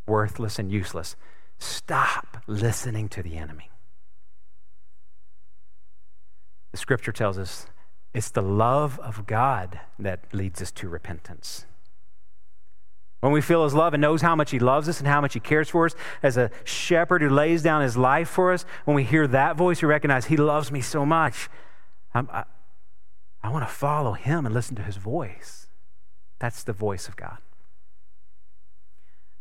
worthless, 0.06 0.60
and 0.60 0.72
useless. 0.72 1.16
Stop 1.60 2.44
listening 2.48 3.08
to 3.10 3.24
the 3.24 3.38
enemy. 3.38 3.70
The 6.78 6.82
scripture 6.82 7.12
tells 7.12 7.40
us 7.40 7.66
it's 8.13 8.30
the 8.30 8.44
love 8.44 9.00
of 9.00 9.26
God 9.26 9.80
that 9.98 10.32
leads 10.32 10.62
us 10.62 10.70
to 10.74 10.88
repentance. 10.88 11.66
When 13.20 13.32
we 13.32 13.42
feel 13.42 13.63
His 13.63 13.74
love 13.74 13.96
and 13.96 14.02
knows 14.02 14.22
how 14.22 14.36
much 14.36 14.52
He 14.52 14.60
loves 14.60 14.88
us 14.88 15.00
and 15.00 15.08
how 15.08 15.20
much 15.20 15.34
He 15.34 15.40
cares 15.40 15.70
for 15.70 15.88
us, 15.88 15.96
as 16.22 16.38
a 16.38 16.52
shepherd 16.66 17.24
who 17.24 17.32
lays 17.32 17.63
down 17.63 17.82
His 17.82 17.98
life 17.98 18.30
for 18.30 18.54
us, 18.54 18.63
when 18.86 18.94
we 18.94 19.04
hear 19.04 19.26
that 19.26 19.56
voice, 19.56 19.82
we 19.82 19.88
recognize 19.88 20.26
He 20.26 20.38
loves 20.38 20.72
me 20.72 20.82
so 20.82 21.04
much. 21.04 21.50
I'm, 22.13 22.30
I, 22.32 22.44
I 23.42 23.50
want 23.50 23.68
to 23.68 23.74
follow 23.74 24.13
Him 24.13 24.46
and 24.46 24.54
listen 24.54 24.76
to 24.76 24.84
His 24.84 24.98
voice. 24.98 25.70
That's 26.38 26.62
the 26.62 26.74
voice 26.74 27.08
of 27.08 27.16
God. 27.16 27.40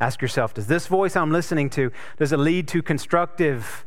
Ask 0.00 0.22
yourself, 0.22 0.54
does 0.54 0.68
this 0.68 0.86
voice 0.86 1.14
I'm 1.16 1.32
listening 1.32 1.68
to, 1.70 1.92
does 2.16 2.32
it 2.32 2.38
lead 2.38 2.66
to 2.68 2.82
constructive 2.82 3.84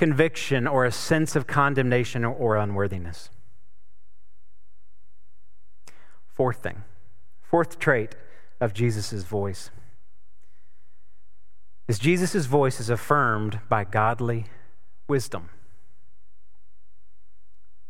conviction 0.00 0.66
or 0.66 0.86
a 0.86 0.90
sense 0.90 1.36
of 1.36 1.46
condemnation 1.46 2.24
or 2.24 2.56
unworthiness? 2.56 3.28
Fourth 6.26 6.62
thing, 6.62 6.84
fourth 7.42 7.78
trait 7.78 8.16
of 8.62 8.72
Jesus' 8.72 9.24
voice 9.24 9.70
is 11.86 11.98
Jesus' 11.98 12.46
voice 12.46 12.80
is 12.80 12.88
affirmed 12.88 13.60
by 13.68 13.84
godly 13.84 14.46
wisdom. 15.06 15.50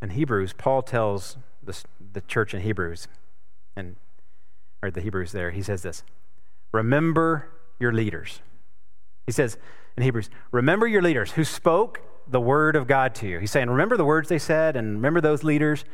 In 0.03 0.11
Hebrews, 0.11 0.53
Paul 0.53 0.83
tells 0.83 1.37
the, 1.63 1.81
the 2.13 2.23
church 2.23 2.55
in 2.55 2.63
Hebrews, 2.63 3.07
and 3.77 3.95
or 4.83 4.91
the 4.91 5.01
Hebrews 5.01 5.31
there, 5.31 5.53
he 5.53 5.63
says 5.63 5.83
this 5.83 6.03
Remember 6.73 7.51
your 7.79 7.93
leaders. 7.93 8.41
He 9.27 9.33
says 9.33 9.59
in 9.97 10.03
Hebrews, 10.03 10.31
Remember 10.51 10.87
your 10.87 11.03
leaders 11.03 11.33
who 11.33 11.45
spoke 11.45 12.03
the 12.29 12.41
word 12.41 12.77
of 12.77 12.87
God 12.87 13.15
to 13.17 13.27
you. 13.27 13.39
He's 13.39 13.51
saying, 13.51 13.69
Remember 13.69 13.97
the 13.97 14.05
words 14.05 14.29
they 14.29 14.39
said, 14.39 14.77
and 14.77 14.97
remember 14.97 15.21
those 15.21 15.43
leaders 15.45 15.85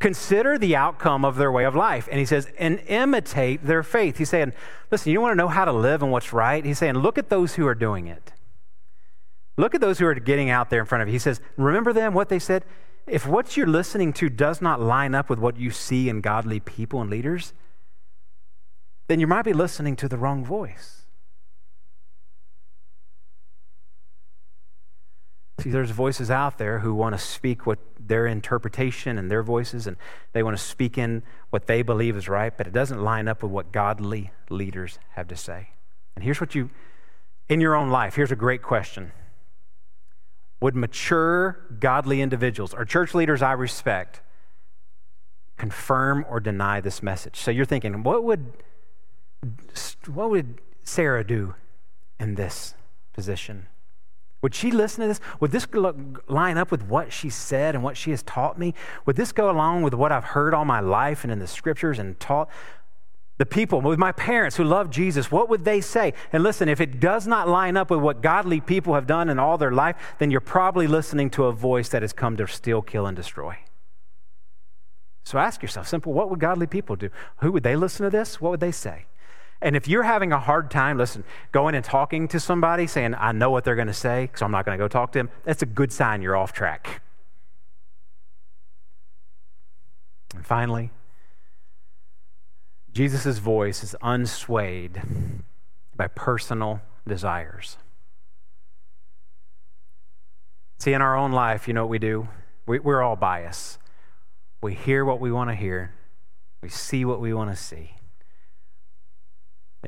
Consider 0.00 0.56
the 0.56 0.74
outcome 0.74 1.26
of 1.26 1.36
their 1.36 1.52
way 1.52 1.64
of 1.64 1.76
life. 1.76 2.08
And 2.10 2.18
he 2.18 2.24
says, 2.24 2.50
and 2.58 2.80
imitate 2.86 3.66
their 3.66 3.82
faith. 3.82 4.16
He's 4.16 4.30
saying, 4.30 4.54
listen, 4.90 5.12
you 5.12 5.20
want 5.20 5.32
to 5.32 5.36
know 5.36 5.48
how 5.48 5.66
to 5.66 5.72
live 5.72 6.02
and 6.02 6.10
what's 6.10 6.32
right? 6.32 6.64
He's 6.64 6.78
saying, 6.78 6.94
look 6.94 7.18
at 7.18 7.28
those 7.28 7.54
who 7.54 7.66
are 7.66 7.74
doing 7.74 8.06
it. 8.06 8.32
Look 9.58 9.74
at 9.74 9.82
those 9.82 9.98
who 9.98 10.06
are 10.06 10.14
getting 10.14 10.48
out 10.48 10.70
there 10.70 10.80
in 10.80 10.86
front 10.86 11.02
of 11.02 11.08
you. 11.08 11.12
He 11.12 11.18
says, 11.18 11.42
remember 11.58 11.92
them, 11.92 12.14
what 12.14 12.30
they 12.30 12.38
said? 12.38 12.64
If 13.06 13.26
what 13.26 13.58
you're 13.58 13.66
listening 13.66 14.14
to 14.14 14.30
does 14.30 14.62
not 14.62 14.80
line 14.80 15.14
up 15.14 15.28
with 15.28 15.38
what 15.38 15.58
you 15.58 15.70
see 15.70 16.08
in 16.08 16.22
godly 16.22 16.60
people 16.60 17.02
and 17.02 17.10
leaders, 17.10 17.52
then 19.08 19.20
you 19.20 19.26
might 19.26 19.42
be 19.42 19.52
listening 19.52 19.96
to 19.96 20.08
the 20.08 20.16
wrong 20.16 20.42
voice. 20.42 20.99
See, 25.60 25.70
there's 25.70 25.90
voices 25.90 26.30
out 26.30 26.56
there 26.56 26.78
who 26.78 26.94
want 26.94 27.14
to 27.14 27.18
speak 27.18 27.66
what 27.66 27.78
their 27.98 28.26
interpretation 28.26 29.18
and 29.18 29.30
their 29.30 29.42
voices, 29.42 29.86
and 29.86 29.96
they 30.32 30.42
want 30.42 30.56
to 30.56 30.62
speak 30.62 30.96
in 30.96 31.22
what 31.50 31.66
they 31.66 31.82
believe 31.82 32.16
is 32.16 32.28
right, 32.28 32.56
but 32.56 32.66
it 32.66 32.72
doesn't 32.72 33.02
line 33.02 33.28
up 33.28 33.42
with 33.42 33.52
what 33.52 33.70
godly 33.70 34.30
leaders 34.48 34.98
have 35.10 35.28
to 35.28 35.36
say. 35.36 35.68
And 36.14 36.24
here's 36.24 36.40
what 36.40 36.54
you, 36.54 36.70
in 37.48 37.60
your 37.60 37.74
own 37.74 37.90
life, 37.90 38.14
here's 38.14 38.32
a 38.32 38.36
great 38.36 38.62
question 38.62 39.12
Would 40.60 40.74
mature, 40.74 41.60
godly 41.78 42.22
individuals 42.22 42.72
or 42.72 42.84
church 42.84 43.14
leaders 43.14 43.42
I 43.42 43.52
respect 43.52 44.22
confirm 45.58 46.24
or 46.28 46.40
deny 46.40 46.80
this 46.80 47.02
message? 47.02 47.36
So 47.36 47.50
you're 47.50 47.66
thinking, 47.66 48.02
what 48.02 48.24
would, 48.24 48.52
what 50.06 50.30
would 50.30 50.58
Sarah 50.84 51.22
do 51.22 51.54
in 52.18 52.36
this 52.36 52.74
position? 53.12 53.66
Would 54.42 54.54
she 54.54 54.70
listen 54.70 55.02
to 55.02 55.08
this? 55.08 55.20
Would 55.40 55.52
this 55.52 55.66
line 56.28 56.56
up 56.56 56.70
with 56.70 56.84
what 56.84 57.12
she 57.12 57.28
said 57.28 57.74
and 57.74 57.84
what 57.84 57.96
she 57.96 58.10
has 58.10 58.22
taught 58.22 58.58
me? 58.58 58.74
Would 59.04 59.16
this 59.16 59.32
go 59.32 59.50
along 59.50 59.82
with 59.82 59.92
what 59.92 60.12
I've 60.12 60.24
heard 60.24 60.54
all 60.54 60.64
my 60.64 60.80
life 60.80 61.24
and 61.24 61.32
in 61.32 61.38
the 61.38 61.46
scriptures 61.46 61.98
and 61.98 62.18
taught? 62.18 62.48
The 63.36 63.46
people, 63.46 63.80
with 63.80 63.98
my 63.98 64.12
parents 64.12 64.56
who 64.56 64.64
love 64.64 64.90
Jesus, 64.90 65.30
what 65.30 65.48
would 65.48 65.64
they 65.64 65.80
say? 65.80 66.12
And 66.32 66.42
listen, 66.42 66.68
if 66.68 66.80
it 66.80 67.00
does 67.00 67.26
not 67.26 67.48
line 67.48 67.76
up 67.76 67.90
with 67.90 68.00
what 68.00 68.20
godly 68.20 68.60
people 68.60 68.94
have 68.94 69.06
done 69.06 69.30
in 69.30 69.38
all 69.38 69.56
their 69.56 69.72
life, 69.72 69.96
then 70.18 70.30
you're 70.30 70.42
probably 70.42 70.86
listening 70.86 71.30
to 71.30 71.44
a 71.44 71.52
voice 71.52 71.88
that 71.88 72.02
has 72.02 72.12
come 72.12 72.36
to 72.36 72.46
steal, 72.46 72.82
kill, 72.82 73.06
and 73.06 73.16
destroy. 73.16 73.56
So 75.24 75.38
ask 75.38 75.62
yourself, 75.62 75.88
simple, 75.88 76.12
what 76.12 76.28
would 76.28 76.40
godly 76.40 76.66
people 76.66 76.96
do? 76.96 77.08
Who 77.38 77.52
would 77.52 77.62
they 77.62 77.76
listen 77.76 78.04
to 78.04 78.10
this? 78.10 78.40
What 78.40 78.50
would 78.50 78.60
they 78.60 78.72
say? 78.72 79.06
And 79.62 79.76
if 79.76 79.86
you're 79.86 80.04
having 80.04 80.32
a 80.32 80.38
hard 80.38 80.70
time, 80.70 80.96
listen, 80.96 81.24
going 81.52 81.74
and 81.74 81.84
talking 81.84 82.28
to 82.28 82.40
somebody 82.40 82.86
saying, 82.86 83.14
I 83.14 83.32
know 83.32 83.50
what 83.50 83.64
they're 83.64 83.76
going 83.76 83.88
to 83.88 83.94
say, 83.94 84.30
so 84.34 84.46
I'm 84.46 84.52
not 84.52 84.64
going 84.64 84.78
to 84.78 84.82
go 84.82 84.88
talk 84.88 85.12
to 85.12 85.18
them, 85.18 85.30
that's 85.44 85.62
a 85.62 85.66
good 85.66 85.92
sign 85.92 86.22
you're 86.22 86.36
off 86.36 86.52
track. 86.52 87.02
And 90.34 90.46
finally, 90.46 90.90
Jesus' 92.92 93.38
voice 93.38 93.84
is 93.84 93.94
unswayed 94.02 95.42
by 95.94 96.06
personal 96.06 96.80
desires. 97.06 97.76
See, 100.78 100.94
in 100.94 101.02
our 101.02 101.16
own 101.16 101.32
life, 101.32 101.68
you 101.68 101.74
know 101.74 101.82
what 101.82 101.90
we 101.90 101.98
do? 101.98 102.28
We, 102.66 102.78
are 102.78 103.02
all 103.02 103.16
biased. 103.16 103.78
We 104.62 104.74
hear 104.74 105.04
what 105.04 105.20
we 105.20 105.30
want 105.30 105.50
to 105.50 105.54
hear, 105.54 105.94
we 106.62 106.68
see 106.68 107.04
what 107.04 107.20
we 107.20 107.34
want 107.34 107.50
to 107.50 107.56
see. 107.56 107.96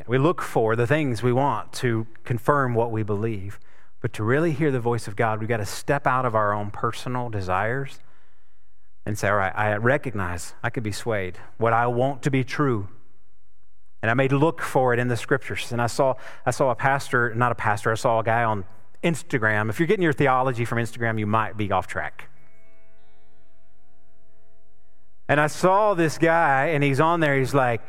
We 0.06 0.18
look 0.18 0.40
for 0.40 0.74
the 0.74 0.86
things 0.86 1.22
we 1.22 1.32
want 1.32 1.72
to 1.74 2.06
confirm 2.24 2.74
what 2.74 2.90
we 2.90 3.02
believe. 3.02 3.60
But 4.00 4.12
to 4.14 4.24
really 4.24 4.52
hear 4.52 4.70
the 4.70 4.80
voice 4.80 5.06
of 5.06 5.16
God, 5.16 5.38
we've 5.38 5.48
got 5.48 5.58
to 5.58 5.66
step 5.66 6.06
out 6.06 6.24
of 6.24 6.34
our 6.34 6.52
own 6.52 6.70
personal 6.70 7.28
desires 7.28 8.00
and 9.04 9.18
say, 9.18 9.28
all 9.28 9.36
right, 9.36 9.52
I 9.54 9.76
recognize 9.76 10.54
I 10.62 10.70
could 10.70 10.82
be 10.82 10.92
swayed. 10.92 11.38
What 11.58 11.72
I 11.72 11.86
want 11.86 12.22
to 12.22 12.30
be 12.30 12.42
true. 12.42 12.88
And 14.00 14.10
I 14.10 14.14
may 14.14 14.28
look 14.28 14.60
for 14.60 14.92
it 14.92 14.98
in 14.98 15.08
the 15.08 15.16
scriptures. 15.16 15.70
And 15.72 15.80
I 15.80 15.86
saw, 15.86 16.14
I 16.46 16.50
saw 16.50 16.70
a 16.70 16.74
pastor, 16.74 17.34
not 17.34 17.52
a 17.52 17.54
pastor, 17.54 17.92
I 17.92 17.94
saw 17.94 18.18
a 18.18 18.24
guy 18.24 18.44
on 18.44 18.64
Instagram. 19.04 19.68
If 19.70 19.78
you're 19.78 19.86
getting 19.86 20.02
your 20.02 20.12
theology 20.12 20.64
from 20.64 20.78
Instagram, 20.78 21.18
you 21.18 21.26
might 21.26 21.56
be 21.56 21.70
off 21.70 21.86
track. 21.86 22.28
And 25.28 25.40
I 25.40 25.46
saw 25.46 25.94
this 25.94 26.18
guy, 26.18 26.68
and 26.68 26.82
he's 26.82 27.00
on 27.00 27.20
there, 27.20 27.38
he's 27.38 27.54
like, 27.54 27.80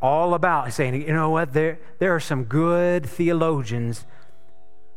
all 0.00 0.34
about 0.34 0.72
saying, 0.72 0.94
you 0.94 1.12
know 1.12 1.30
what, 1.30 1.52
there, 1.52 1.78
there 1.98 2.14
are 2.14 2.20
some 2.20 2.44
good 2.44 3.06
theologians 3.06 4.06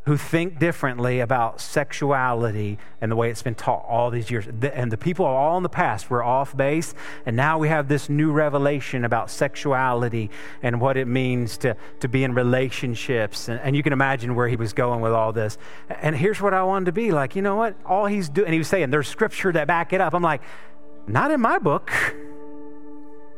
who 0.06 0.18
think 0.18 0.60
differently 0.60 1.22
about 1.22 1.62
sexuality 1.62 2.78
and 3.00 3.10
the 3.10 3.16
way 3.16 3.30
it's 3.30 3.42
been 3.42 3.56
taught 3.56 3.86
all 3.88 4.10
these 4.10 4.30
years. 4.30 4.46
And 4.48 4.92
the 4.92 4.98
people 4.98 5.26
all 5.26 5.56
in 5.56 5.64
the 5.64 5.70
past 5.70 6.10
were 6.10 6.22
off 6.22 6.56
base, 6.58 6.94
and 7.26 7.38
now 7.38 7.58
we 7.58 7.70
have 7.70 7.88
this 7.88 8.10
new 8.10 8.32
revelation 8.34 9.06
about 9.06 9.30
sexuality 9.30 10.30
and 10.62 10.82
what 10.82 10.98
it 10.98 11.08
means 11.08 11.58
to, 11.60 11.78
to 12.02 12.10
be 12.10 12.26
in 12.26 12.34
relationships. 12.34 13.48
And, 13.48 13.62
and 13.62 13.78
you 13.78 13.84
can 13.84 13.94
imagine 13.94 14.36
where 14.36 14.50
he 14.50 14.58
was 14.58 14.74
going 14.74 15.00
with 15.00 15.14
all 15.14 15.32
this. 15.32 15.58
And 15.90 16.18
here's 16.18 16.42
what 16.42 16.54
I 16.54 16.64
wanted 16.64 16.86
to 16.86 16.92
be 16.92 17.12
like, 17.12 17.36
you 17.38 17.42
know 17.42 17.56
what? 17.56 17.76
All 17.86 18.06
he's 18.06 18.28
doing, 18.28 18.48
and 18.48 18.54
he 18.54 18.60
was 18.60 18.68
saying, 18.68 18.90
there's 18.90 19.08
scripture 19.08 19.54
that 19.54 19.68
back 19.68 19.94
it 19.94 20.02
up. 20.02 20.14
I'm 20.14 20.24
like, 20.24 20.42
not 21.08 21.32
in 21.32 21.40
my 21.40 21.60
book. 21.60 21.92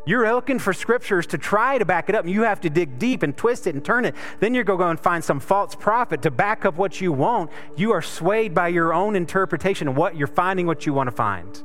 You're 0.05 0.31
looking 0.33 0.59
for 0.59 0.71
scriptures 0.71 1.25
to 1.27 1.37
try 1.37 1.77
to 1.77 1.85
back 1.85 2.09
it 2.09 2.15
up, 2.15 2.25
and 2.25 2.33
you 2.33 2.43
have 2.43 2.61
to 2.61 2.69
dig 2.69 2.99
deep 2.99 3.23
and 3.23 3.35
twist 3.35 3.65
it 3.65 3.73
and 3.73 3.83
turn 3.83 4.05
it. 4.05 4.15
Then 4.39 4.53
going 4.53 4.65
to 4.65 4.77
go 4.77 4.89
and 4.89 4.99
find 4.99 5.23
some 5.23 5.39
false 5.39 5.75
prophet 5.75 6.21
to 6.21 6.31
back 6.31 6.63
up 6.63 6.75
what 6.75 7.01
you 7.01 7.11
want. 7.11 7.51
You 7.75 7.91
are 7.91 8.01
swayed 8.01 8.53
by 8.53 8.67
your 8.67 8.93
own 8.93 9.15
interpretation 9.15 9.87
of 9.87 9.97
what 9.97 10.15
you're 10.15 10.27
finding 10.27 10.67
what 10.67 10.85
you 10.85 10.93
want 10.93 11.07
to 11.07 11.15
find. 11.15 11.61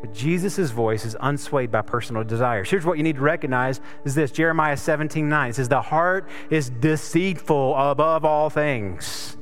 But 0.00 0.14
Jesus' 0.14 0.70
voice 0.70 1.04
is 1.04 1.14
unswayed 1.16 1.70
by 1.70 1.82
personal 1.82 2.24
desires. 2.24 2.70
Here's 2.70 2.86
what 2.86 2.96
you 2.96 3.04
need 3.04 3.16
to 3.16 3.22
recognize 3.22 3.82
is 4.04 4.14
this 4.14 4.30
Jeremiah 4.30 4.78
17, 4.78 5.28
9. 5.28 5.50
It 5.50 5.54
says, 5.56 5.68
The 5.68 5.82
heart 5.82 6.26
is 6.48 6.70
deceitful 6.70 7.76
above 7.76 8.24
all 8.24 8.48
things 8.48 9.36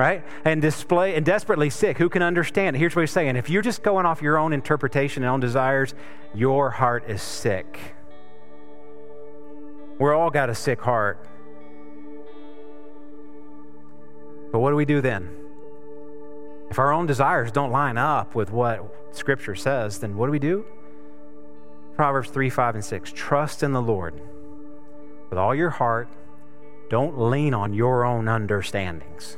right? 0.00 0.24
And 0.46 0.62
display 0.62 1.14
and 1.14 1.26
desperately 1.26 1.68
sick. 1.68 1.98
Who 1.98 2.08
can 2.08 2.22
understand? 2.22 2.74
Here's 2.74 2.96
what 2.96 3.02
he's 3.02 3.10
saying. 3.10 3.36
If 3.36 3.50
you're 3.50 3.60
just 3.60 3.82
going 3.82 4.06
off 4.06 4.22
your 4.22 4.38
own 4.38 4.54
interpretation 4.54 5.22
and 5.22 5.30
own 5.30 5.40
desires, 5.40 5.94
your 6.34 6.70
heart 6.70 7.04
is 7.06 7.20
sick. 7.20 7.94
We're 9.98 10.14
all 10.14 10.30
got 10.30 10.48
a 10.48 10.54
sick 10.54 10.80
heart. 10.80 11.22
But 14.50 14.60
what 14.60 14.70
do 14.70 14.76
we 14.76 14.86
do 14.86 15.02
then? 15.02 15.36
If 16.70 16.78
our 16.78 16.92
own 16.92 17.04
desires 17.04 17.52
don't 17.52 17.70
line 17.70 17.98
up 17.98 18.34
with 18.34 18.50
what 18.50 19.14
Scripture 19.14 19.54
says, 19.54 19.98
then 19.98 20.16
what 20.16 20.26
do 20.26 20.32
we 20.32 20.38
do? 20.38 20.64
Proverbs 21.94 22.30
3, 22.30 22.48
5, 22.48 22.76
and 22.76 22.84
6. 22.84 23.12
Trust 23.14 23.62
in 23.62 23.72
the 23.72 23.82
Lord 23.82 24.18
with 25.28 25.38
all 25.38 25.54
your 25.54 25.68
heart. 25.68 26.08
Don't 26.88 27.18
lean 27.18 27.52
on 27.52 27.74
your 27.74 28.06
own 28.06 28.28
understandings. 28.28 29.36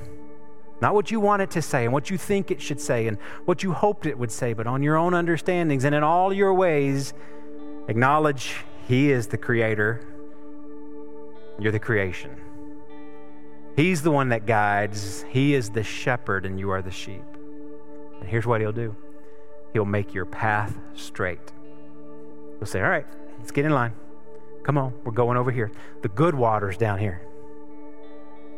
Not 0.82 0.94
what 0.94 1.12
you 1.12 1.20
want 1.20 1.42
it 1.42 1.50
to 1.52 1.62
say 1.62 1.84
and 1.84 1.92
what 1.92 2.10
you 2.10 2.18
think 2.18 2.50
it 2.50 2.60
should 2.60 2.80
say 2.80 3.06
and 3.06 3.16
what 3.44 3.62
you 3.62 3.72
hoped 3.72 4.04
it 4.04 4.18
would 4.18 4.32
say, 4.32 4.52
but 4.52 4.66
on 4.66 4.82
your 4.82 4.96
own 4.96 5.14
understandings. 5.14 5.84
And 5.84 5.94
in 5.94 6.02
all 6.02 6.32
your 6.32 6.52
ways, 6.52 7.14
acknowledge 7.86 8.56
He 8.88 9.12
is 9.12 9.28
the 9.28 9.38
Creator, 9.38 10.04
you're 11.60 11.70
the 11.70 11.78
creation. 11.78 12.36
He's 13.76 14.02
the 14.02 14.10
one 14.10 14.30
that 14.30 14.44
guides, 14.44 15.24
He 15.28 15.54
is 15.54 15.70
the 15.70 15.84
shepherd, 15.84 16.44
and 16.44 16.58
you 16.58 16.70
are 16.70 16.82
the 16.82 16.90
sheep. 16.90 17.22
And 18.18 18.28
here's 18.28 18.44
what 18.44 18.60
He'll 18.60 18.72
do 18.72 18.96
He'll 19.72 19.84
make 19.84 20.12
your 20.12 20.26
path 20.26 20.76
straight. 20.94 21.52
He'll 22.58 22.66
say, 22.66 22.82
All 22.82 22.90
right, 22.90 23.06
let's 23.38 23.52
get 23.52 23.64
in 23.64 23.70
line. 23.70 23.92
Come 24.64 24.76
on, 24.76 24.92
we're 25.04 25.12
going 25.12 25.36
over 25.36 25.52
here. 25.52 25.70
The 26.02 26.08
good 26.08 26.34
water's 26.34 26.76
down 26.76 26.98
here. 26.98 27.22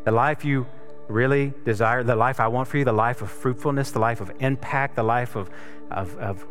The 0.06 0.10
life 0.10 0.42
you 0.42 0.66
really 1.08 1.52
desire, 1.64 2.02
the 2.02 2.16
life 2.16 2.40
I 2.40 2.48
want 2.48 2.68
for 2.68 2.78
you, 2.78 2.84
the 2.84 2.92
life 2.92 3.22
of 3.22 3.30
fruitfulness, 3.30 3.90
the 3.90 3.98
life 3.98 4.20
of 4.20 4.32
impact, 4.40 4.96
the 4.96 5.02
life 5.02 5.36
of, 5.36 5.50
of, 5.90 6.16
of 6.18 6.44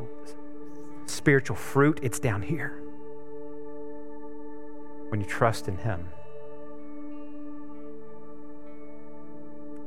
spiritual 1.06 1.56
fruit, 1.56 2.00
it's 2.02 2.20
down 2.20 2.42
here. 2.42 2.80
When 5.10 5.22
you 5.22 5.28
trust 5.28 5.68
in 5.68 5.78
Him. 5.78 6.10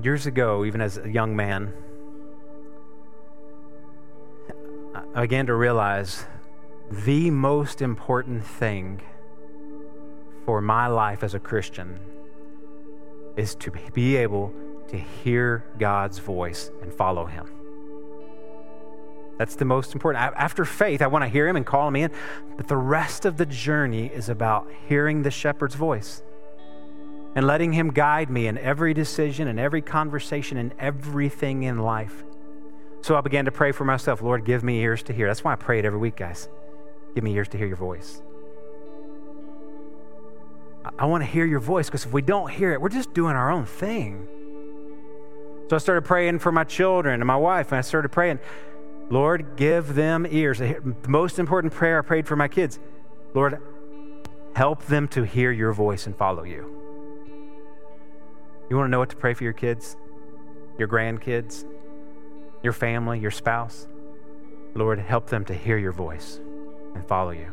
Years 0.02 0.26
ago, 0.26 0.64
even 0.64 0.80
as 0.80 0.98
a 0.98 1.08
young 1.08 1.34
man, 1.34 1.72
I 5.14 5.22
began 5.22 5.46
to 5.46 5.54
realize 5.54 6.26
the 6.90 7.30
most 7.30 7.82
important 7.82 8.44
thing 8.44 9.00
for 10.44 10.60
my 10.60 10.86
life 10.86 11.24
as 11.24 11.34
a 11.34 11.40
Christian 11.40 11.98
is 13.36 13.54
to 13.56 13.70
be 13.92 14.16
able 14.16 14.52
to 14.88 14.96
hear 14.96 15.64
God's 15.78 16.18
voice 16.18 16.70
and 16.82 16.92
follow 16.92 17.26
Him. 17.26 17.46
That's 19.38 19.54
the 19.54 19.64
most 19.64 19.92
important. 19.92 20.24
After 20.36 20.64
faith, 20.64 21.02
I 21.02 21.08
want 21.08 21.24
to 21.24 21.28
hear 21.28 21.46
Him 21.46 21.56
and 21.56 21.66
call 21.66 21.88
Him 21.88 21.96
in, 21.96 22.10
but 22.56 22.68
the 22.68 22.76
rest 22.76 23.24
of 23.24 23.36
the 23.36 23.46
journey 23.46 24.06
is 24.06 24.28
about 24.28 24.68
hearing 24.88 25.22
the 25.22 25.30
shepherd's 25.30 25.74
voice 25.74 26.22
and 27.34 27.46
letting 27.46 27.72
Him 27.72 27.92
guide 27.92 28.30
me 28.30 28.46
in 28.46 28.56
every 28.56 28.94
decision 28.94 29.46
and 29.48 29.60
every 29.60 29.82
conversation 29.82 30.56
and 30.56 30.72
everything 30.78 31.64
in 31.64 31.78
life. 31.78 32.24
So 33.02 33.14
I 33.14 33.20
began 33.20 33.44
to 33.44 33.52
pray 33.52 33.72
for 33.72 33.84
myself 33.84 34.22
Lord, 34.22 34.44
give 34.44 34.64
me 34.64 34.80
ears 34.80 35.02
to 35.04 35.12
hear. 35.12 35.26
That's 35.26 35.44
why 35.44 35.52
I 35.52 35.56
pray 35.56 35.78
it 35.78 35.84
every 35.84 35.98
week, 35.98 36.16
guys. 36.16 36.48
Give 37.14 37.22
me 37.22 37.34
ears 37.34 37.48
to 37.48 37.58
hear 37.58 37.66
your 37.66 37.76
voice. 37.76 38.22
I 40.98 41.06
want 41.06 41.22
to 41.22 41.30
hear 41.30 41.44
your 41.44 41.60
voice 41.60 41.86
because 41.86 42.04
if 42.04 42.12
we 42.12 42.22
don't 42.22 42.50
hear 42.50 42.72
it, 42.72 42.80
we're 42.80 42.88
just 42.88 43.12
doing 43.12 43.34
our 43.36 43.50
own 43.50 43.66
thing. 43.66 44.28
So 45.68 45.76
I 45.76 45.78
started 45.78 46.04
praying 46.04 46.38
for 46.38 46.52
my 46.52 46.64
children 46.64 47.20
and 47.20 47.26
my 47.26 47.36
wife, 47.36 47.72
and 47.72 47.78
I 47.78 47.80
started 47.80 48.10
praying, 48.10 48.38
Lord, 49.10 49.56
give 49.56 49.94
them 49.94 50.26
ears. 50.28 50.58
The 50.58 50.94
most 51.08 51.38
important 51.38 51.72
prayer 51.72 51.98
I 51.98 52.02
prayed 52.02 52.26
for 52.26 52.36
my 52.36 52.48
kids 52.48 52.78
Lord, 53.34 53.60
help 54.54 54.86
them 54.86 55.08
to 55.08 55.24
hear 55.24 55.50
your 55.50 55.72
voice 55.72 56.06
and 56.06 56.16
follow 56.16 56.44
you. 56.44 56.72
You 58.70 58.76
want 58.76 58.86
to 58.86 58.90
know 58.90 58.98
what 58.98 59.10
to 59.10 59.16
pray 59.16 59.34
for 59.34 59.44
your 59.44 59.52
kids, 59.52 59.96
your 60.78 60.88
grandkids, 60.88 61.64
your 62.62 62.72
family, 62.72 63.18
your 63.18 63.30
spouse? 63.30 63.86
Lord, 64.74 64.98
help 64.98 65.28
them 65.28 65.44
to 65.46 65.54
hear 65.54 65.78
your 65.78 65.92
voice 65.92 66.40
and 66.94 67.06
follow 67.06 67.30
you. 67.30 67.52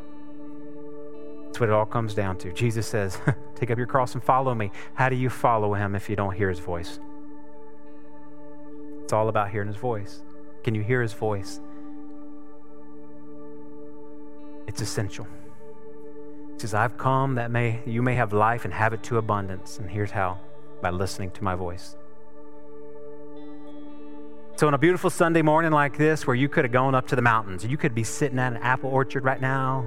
That's 1.54 1.60
what 1.60 1.70
it 1.70 1.74
all 1.74 1.86
comes 1.86 2.16
down 2.16 2.40
to. 2.40 2.52
Jesus 2.52 2.88
says, 2.88 3.22
Take 3.56 3.70
up 3.70 3.78
your 3.78 3.86
cross 3.86 4.16
and 4.16 4.24
follow 4.24 4.56
me. 4.56 4.72
How 4.96 5.08
do 5.08 5.16
you 5.16 5.30
follow 5.30 5.76
him 5.76 5.94
if 5.94 6.10
you 6.10 6.16
don't 6.16 6.34
hear 6.34 6.50
his 6.50 6.58
voice? 6.58 7.00
It's 9.04 9.14
all 9.14 9.30
about 9.30 9.52
hearing 9.52 9.68
his 9.68 9.78
voice. 9.78 10.24
Can 10.64 10.74
you 10.74 10.82
hear 10.82 11.00
his 11.00 11.14
voice? 11.14 11.62
It's 14.66 14.82
essential. 14.82 15.28
He 16.56 16.62
says, 16.62 16.74
I've 16.74 16.98
come 16.98 17.36
that 17.36 17.52
may 17.52 17.82
you 17.86 18.02
may 18.02 18.16
have 18.16 18.34
life 18.34 18.66
and 18.66 18.74
have 18.74 18.94
it 18.94 19.04
to 19.04 19.20
abundance. 19.20 19.78
And 19.78 19.88
here's 19.88 20.10
how 20.10 20.40
by 20.82 20.90
listening 20.90 21.30
to 21.30 21.44
my 21.44 21.54
voice. 21.54 21.96
So, 24.56 24.66
on 24.66 24.74
a 24.74 24.80
beautiful 24.80 25.12
Sunday 25.12 25.44
morning 25.44 25.72
like 25.72 25.98
this, 25.98 26.26
where 26.26 26.36
you 26.36 26.50
could 26.50 26.66
have 26.66 26.72
gone 26.72 26.96
up 26.96 27.10
to 27.10 27.16
the 27.16 27.22
mountains, 27.22 27.64
you 27.64 27.78
could 27.78 27.94
be 27.94 28.04
sitting 28.04 28.40
at 28.40 28.54
an 28.54 28.60
apple 28.64 28.90
orchard 28.90 29.24
right 29.24 29.40
now, 29.40 29.86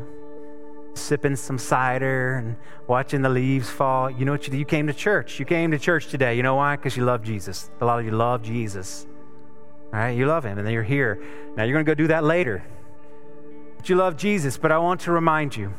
sipping 0.96 1.36
some 1.36 1.58
cider 1.58 2.36
and 2.36 2.56
watching 2.86 3.22
the 3.22 3.28
leaves 3.28 3.68
fall. 3.68 4.10
You 4.10 4.24
know 4.24 4.32
what 4.32 4.46
you 4.46 4.52
do? 4.52 4.58
You 4.58 4.64
came 4.64 4.86
to 4.86 4.92
church. 4.92 5.38
You 5.38 5.44
came 5.44 5.70
to 5.70 5.78
church 5.78 6.08
today. 6.08 6.34
You 6.34 6.42
know 6.42 6.56
why? 6.56 6.76
Because 6.76 6.96
you 6.96 7.04
love 7.04 7.22
Jesus. 7.22 7.70
A 7.80 7.84
lot 7.84 7.98
of 7.98 8.04
you 8.04 8.10
love 8.10 8.42
Jesus. 8.42 9.06
Right? 9.92 10.10
You 10.10 10.26
love 10.26 10.44
him, 10.44 10.58
and 10.58 10.66
then 10.66 10.74
you're 10.74 10.82
here. 10.82 11.22
Now 11.56 11.64
you're 11.64 11.74
going 11.74 11.84
to 11.84 11.90
go 11.90 11.94
do 11.94 12.08
that 12.08 12.24
later. 12.24 12.64
But 13.76 13.88
you 13.88 13.96
love 13.96 14.16
Jesus, 14.16 14.58
but 14.58 14.72
I 14.72 14.78
want 14.78 15.00
to 15.02 15.12
remind 15.12 15.56
you, 15.56 15.72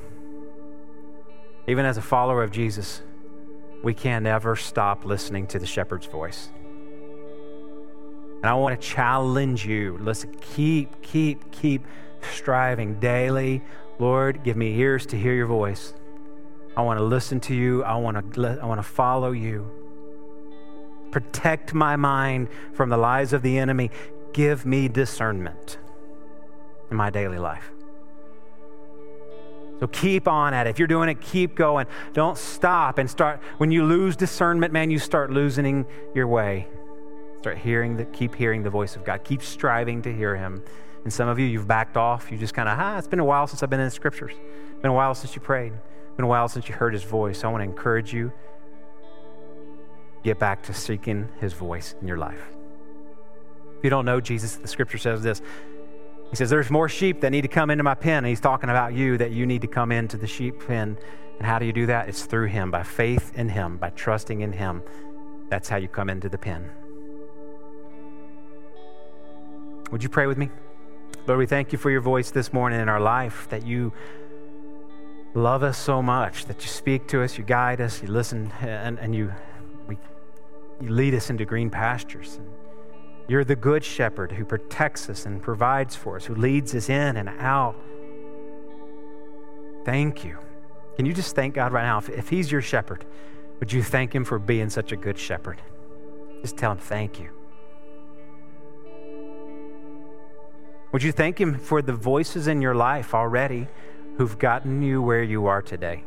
even 1.67 1.85
as 1.85 1.97
a 1.97 2.01
follower 2.01 2.43
of 2.43 2.51
Jesus, 2.51 3.01
we 3.83 3.93
can 3.93 4.23
never 4.23 4.55
stop 4.55 5.05
listening 5.05 5.47
to 5.47 5.59
the 5.59 5.65
shepherd's 5.65 6.05
voice. 6.05 6.49
And 8.37 8.45
I 8.45 8.53
want 8.53 8.79
to 8.79 8.87
challenge 8.87 9.65
you. 9.65 9.97
Listen, 9.99 10.35
keep, 10.39 11.01
keep, 11.01 11.51
keep 11.51 11.85
striving 12.33 12.99
daily 12.99 13.63
Lord, 13.99 14.43
give 14.43 14.57
me 14.57 14.77
ears 14.79 15.05
to 15.07 15.17
hear 15.17 15.33
your 15.33 15.47
voice. 15.47 15.93
I 16.75 16.81
want 16.81 16.99
to 16.99 17.03
listen 17.03 17.39
to 17.41 17.55
you. 17.55 17.83
I 17.83 17.95
want 17.95 18.33
to, 18.33 18.59
I 18.61 18.65
want 18.65 18.79
to 18.79 18.87
follow 18.87 19.31
you. 19.31 19.69
Protect 21.11 21.73
my 21.73 21.95
mind 21.95 22.49
from 22.73 22.89
the 22.89 22.97
lies 22.97 23.33
of 23.33 23.41
the 23.41 23.57
enemy. 23.57 23.89
Give 24.33 24.65
me 24.65 24.87
discernment 24.87 25.79
in 26.91 26.97
my 26.97 27.09
daily 27.09 27.39
life. 27.39 27.71
So 29.79 29.87
keep 29.87 30.27
on 30.27 30.53
at 30.53 30.67
it. 30.67 30.71
If 30.71 30.79
you're 30.79 30.87
doing 30.87 31.09
it, 31.09 31.21
keep 31.21 31.55
going. 31.55 31.85
Don't 32.13 32.37
stop 32.37 32.97
and 32.97 33.09
start. 33.09 33.39
When 33.57 33.71
you 33.71 33.83
lose 33.83 34.15
discernment, 34.15 34.73
man, 34.73 34.89
you 34.89 34.99
start 34.99 35.31
losing 35.31 35.85
your 36.15 36.27
way. 36.27 36.67
Start 37.39 37.59
hearing 37.59 37.97
the, 37.97 38.05
keep 38.05 38.33
hearing 38.35 38.63
the 38.63 38.69
voice 38.69 38.95
of 38.95 39.03
God. 39.05 39.23
Keep 39.23 39.43
striving 39.43 40.01
to 40.01 40.13
hear 40.13 40.35
Him. 40.35 40.63
And 41.07 41.13
some 41.13 41.29
of 41.29 41.39
you, 41.39 41.45
you've 41.45 41.69
backed 41.69 41.95
off. 41.95 42.33
You 42.33 42.37
just 42.37 42.53
kind 42.53 42.67
of, 42.67 42.77
ah, 42.77 42.97
it's 42.97 43.07
been 43.07 43.21
a 43.21 43.23
while 43.23 43.47
since 43.47 43.63
I've 43.63 43.69
been 43.69 43.79
in 43.79 43.85
the 43.85 43.91
scriptures. 43.91 44.33
It's 44.33 44.81
been 44.81 44.91
a 44.91 44.93
while 44.93 45.15
since 45.15 45.33
you 45.35 45.41
prayed. 45.41 45.71
It's 45.71 46.15
been 46.17 46.25
a 46.25 46.27
while 46.27 46.49
since 46.49 46.67
you 46.67 46.75
heard 46.75 46.91
his 46.91 47.03
voice. 47.03 47.45
I 47.45 47.47
want 47.47 47.61
to 47.61 47.63
encourage 47.63 48.11
you, 48.11 48.33
get 50.21 50.37
back 50.37 50.63
to 50.63 50.73
seeking 50.73 51.29
his 51.39 51.53
voice 51.53 51.95
in 52.01 52.09
your 52.09 52.17
life. 52.17 52.41
If 53.77 53.85
you 53.85 53.89
don't 53.89 54.03
know 54.03 54.19
Jesus, 54.19 54.57
the 54.57 54.67
scripture 54.67 54.97
says 54.97 55.23
this. 55.23 55.41
He 56.29 56.35
says, 56.35 56.49
There's 56.49 56.69
more 56.69 56.89
sheep 56.89 57.21
that 57.21 57.29
need 57.29 57.43
to 57.43 57.47
come 57.47 57.69
into 57.69 57.85
my 57.85 57.95
pen. 57.95 58.17
And 58.17 58.27
he's 58.27 58.41
talking 58.41 58.69
about 58.69 58.93
you, 58.93 59.17
that 59.17 59.31
you 59.31 59.45
need 59.45 59.61
to 59.61 59.67
come 59.67 59.93
into 59.93 60.17
the 60.17 60.27
sheep 60.27 60.67
pen. 60.67 60.97
And 61.37 61.47
how 61.47 61.57
do 61.57 61.65
you 61.65 61.71
do 61.71 61.85
that? 61.85 62.09
It's 62.09 62.25
through 62.25 62.47
him, 62.47 62.69
by 62.69 62.83
faith 62.83 63.31
in 63.33 63.47
him, 63.47 63.77
by 63.77 63.91
trusting 63.91 64.41
in 64.41 64.51
him. 64.51 64.83
That's 65.47 65.69
how 65.69 65.77
you 65.77 65.87
come 65.87 66.09
into 66.09 66.27
the 66.27 66.37
pen. 66.37 66.69
Would 69.89 70.03
you 70.03 70.09
pray 70.09 70.27
with 70.27 70.37
me? 70.37 70.49
Lord, 71.27 71.39
we 71.39 71.45
thank 71.45 71.71
you 71.71 71.77
for 71.77 71.91
your 71.91 72.01
voice 72.01 72.31
this 72.31 72.53
morning 72.53 72.79
in 72.79 72.87
our 72.87 73.01
life, 73.01 73.47
that 73.49 73.65
you 73.65 73.91
love 75.33 75.61
us 75.61 75.77
so 75.77 76.01
much, 76.01 76.45
that 76.45 76.61
you 76.61 76.67
speak 76.69 77.07
to 77.07 77.21
us, 77.21 77.37
you 77.37 77.43
guide 77.43 77.81
us, 77.81 78.01
you 78.01 78.07
listen, 78.07 78.51
and, 78.61 78.97
and 78.99 79.13
you, 79.13 79.33
we, 79.87 79.97
you 80.81 80.89
lead 80.89 81.13
us 81.13 81.29
into 81.29 81.45
green 81.45 81.69
pastures. 81.69 82.39
You're 83.27 83.43
the 83.43 83.57
good 83.57 83.83
shepherd 83.83 84.31
who 84.31 84.45
protects 84.45 85.09
us 85.09 85.25
and 85.25 85.41
provides 85.41 85.95
for 85.95 86.15
us, 86.15 86.25
who 86.25 86.35
leads 86.35 86.73
us 86.73 86.89
in 86.89 87.17
and 87.17 87.29
out. 87.39 87.75
Thank 89.83 90.23
you. 90.23 90.37
Can 90.95 91.05
you 91.05 91.13
just 91.13 91.35
thank 91.35 91.53
God 91.53 91.73
right 91.73 91.83
now? 91.83 91.97
If, 91.97 92.09
if 92.09 92.29
He's 92.29 92.51
your 92.51 92.61
shepherd, 92.61 93.05
would 93.59 93.71
you 93.71 93.83
thank 93.83 94.15
Him 94.15 94.23
for 94.23 94.39
being 94.39 94.69
such 94.69 94.91
a 94.91 94.95
good 94.95 95.17
shepherd? 95.17 95.61
Just 96.41 96.57
tell 96.57 96.71
Him 96.71 96.77
thank 96.77 97.19
you. 97.19 97.36
Would 100.91 101.03
you 101.03 101.11
thank 101.11 101.39
Him 101.39 101.59
for 101.59 101.81
the 101.81 101.93
voices 101.93 102.47
in 102.47 102.61
your 102.61 102.73
life 102.73 103.13
already 103.13 103.67
who've 104.17 104.39
gotten 104.39 104.81
you 104.81 105.01
where 105.01 105.21
you 105.21 105.45
are 105.45 105.61
today? 105.61 106.03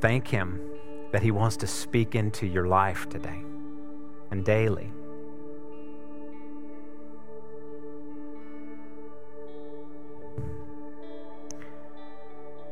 Thank 0.00 0.28
Him 0.28 0.60
that 1.12 1.22
He 1.22 1.30
wants 1.30 1.56
to 1.58 1.66
speak 1.66 2.14
into 2.14 2.46
your 2.46 2.66
life 2.66 3.08
today 3.08 3.42
and 4.30 4.44
daily. 4.44 4.90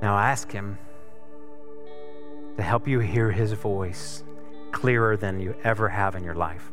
Now 0.06 0.18
ask 0.18 0.52
Him 0.52 0.78
to 2.56 2.62
help 2.62 2.86
you 2.86 3.00
hear 3.00 3.32
His 3.32 3.50
voice 3.54 4.22
clearer 4.70 5.16
than 5.16 5.40
you 5.40 5.56
ever 5.64 5.88
have 5.88 6.14
in 6.14 6.22
your 6.22 6.36
life. 6.36 6.70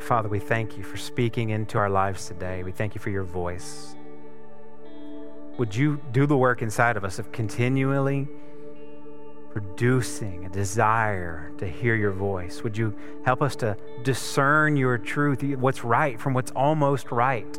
Father, 0.00 0.30
we 0.30 0.38
thank 0.38 0.78
you 0.78 0.84
for 0.84 0.96
speaking 0.96 1.50
into 1.50 1.76
our 1.76 1.90
lives 1.90 2.26
today. 2.26 2.62
We 2.62 2.72
thank 2.72 2.94
you 2.94 3.00
for 3.02 3.10
your 3.10 3.24
voice. 3.24 3.94
Would 5.58 5.76
you 5.76 6.00
do 6.12 6.24
the 6.24 6.38
work 6.38 6.62
inside 6.62 6.96
of 6.96 7.04
us 7.04 7.18
of 7.18 7.30
continually 7.30 8.26
producing 9.54 10.44
a 10.44 10.48
desire 10.48 11.52
to 11.58 11.68
hear 11.68 11.94
your 11.94 12.10
voice? 12.10 12.64
Would 12.64 12.76
you 12.76 12.92
help 13.24 13.40
us 13.40 13.54
to 13.56 13.76
discern 14.02 14.76
your 14.76 14.98
truth, 14.98 15.44
what's 15.44 15.84
right 15.84 16.20
from 16.20 16.34
what's 16.34 16.50
almost 16.50 17.12
right? 17.12 17.58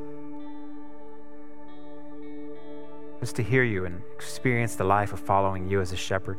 Just 3.21 3.37
to 3.37 3.43
hear 3.43 3.63
you 3.63 3.85
and 3.85 4.01
experience 4.13 4.75
the 4.75 4.83
life 4.83 5.13
of 5.13 5.21
following 5.21 5.69
you 5.69 5.79
as 5.79 5.93
a 5.93 5.95
shepherd. 5.95 6.37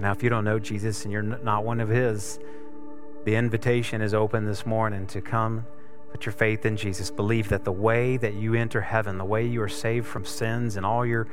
Now, 0.00 0.12
if 0.12 0.22
you 0.22 0.30
don't 0.30 0.44
know 0.44 0.60
Jesus 0.60 1.02
and 1.02 1.12
you're 1.12 1.22
not 1.22 1.64
one 1.64 1.80
of 1.80 1.88
his, 1.88 2.38
the 3.24 3.34
invitation 3.34 4.00
is 4.00 4.14
open 4.14 4.46
this 4.46 4.64
morning 4.64 5.08
to 5.08 5.20
come, 5.20 5.66
put 6.12 6.24
your 6.24 6.32
faith 6.32 6.64
in 6.64 6.76
Jesus. 6.76 7.10
Believe 7.10 7.48
that 7.48 7.64
the 7.64 7.72
way 7.72 8.16
that 8.16 8.34
you 8.34 8.54
enter 8.54 8.80
heaven, 8.80 9.18
the 9.18 9.24
way 9.24 9.44
you 9.44 9.60
are 9.60 9.68
saved 9.68 10.06
from 10.06 10.24
sins 10.24 10.76
and 10.76 10.86
all 10.86 11.04
your 11.04 11.26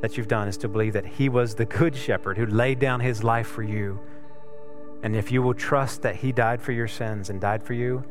that 0.00 0.16
you've 0.16 0.28
done 0.28 0.48
is 0.48 0.56
to 0.58 0.68
believe 0.68 0.92
that 0.92 1.06
he 1.06 1.28
was 1.28 1.54
the 1.54 1.64
good 1.64 1.96
shepherd 1.96 2.36
who 2.36 2.46
laid 2.46 2.78
down 2.78 3.00
his 3.00 3.24
life 3.24 3.46
for 3.46 3.62
you. 3.62 3.98
And 5.02 5.16
if 5.16 5.32
you 5.32 5.42
will 5.42 5.54
trust 5.54 6.02
that 6.02 6.16
he 6.16 6.32
died 6.32 6.60
for 6.60 6.72
your 6.72 6.88
sins 6.88 7.30
and 7.30 7.40
died 7.40 7.62
for 7.62 7.74
you 7.74 8.04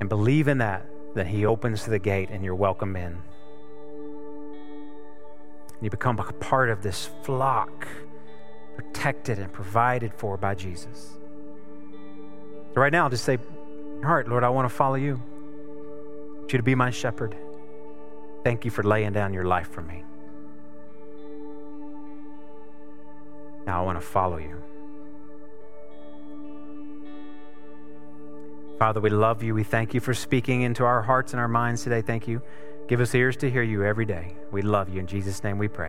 and 0.00 0.08
believe 0.08 0.48
in 0.48 0.58
that, 0.58 0.86
then 1.14 1.26
he 1.26 1.44
opens 1.44 1.84
the 1.86 1.98
gate 1.98 2.30
and 2.30 2.44
you're 2.44 2.54
welcome 2.54 2.96
in. 2.96 3.22
You 5.80 5.90
become 5.90 6.18
a 6.18 6.32
part 6.32 6.70
of 6.70 6.82
this 6.82 7.10
flock, 7.22 7.88
protected 8.76 9.38
and 9.38 9.52
provided 9.52 10.14
for 10.14 10.36
by 10.36 10.54
Jesus. 10.54 11.18
So 12.74 12.80
right 12.80 12.92
now, 12.92 13.08
just 13.08 13.24
say, 13.24 13.38
heart, 14.02 14.28
Lord, 14.28 14.44
I 14.44 14.48
want 14.48 14.68
to 14.68 14.74
follow 14.74 14.94
you. 14.94 15.20
I 15.20 16.38
want 16.38 16.52
you 16.52 16.58
to 16.58 16.62
be 16.62 16.74
my 16.74 16.90
shepherd. 16.90 17.36
Thank 18.44 18.64
you 18.64 18.70
for 18.70 18.82
laying 18.82 19.12
down 19.12 19.34
your 19.34 19.44
life 19.44 19.70
for 19.70 19.82
me. 19.82 20.04
Now 23.66 23.82
I 23.82 23.84
want 23.84 24.00
to 24.00 24.06
follow 24.06 24.38
you. 24.38 24.62
Father, 28.78 29.00
we 29.00 29.10
love 29.10 29.42
you. 29.42 29.54
We 29.54 29.62
thank 29.62 29.94
you 29.94 30.00
for 30.00 30.12
speaking 30.12 30.62
into 30.62 30.84
our 30.84 31.02
hearts 31.02 31.32
and 31.32 31.40
our 31.40 31.46
minds 31.46 31.84
today. 31.84 32.02
Thank 32.02 32.26
you. 32.26 32.42
Give 32.88 33.00
us 33.00 33.14
ears 33.14 33.36
to 33.38 33.50
hear 33.50 33.62
you 33.62 33.84
every 33.84 34.04
day. 34.04 34.34
We 34.50 34.62
love 34.62 34.88
you. 34.88 34.98
In 34.98 35.06
Jesus' 35.06 35.44
name 35.44 35.56
we 35.56 35.68
pray. 35.68 35.80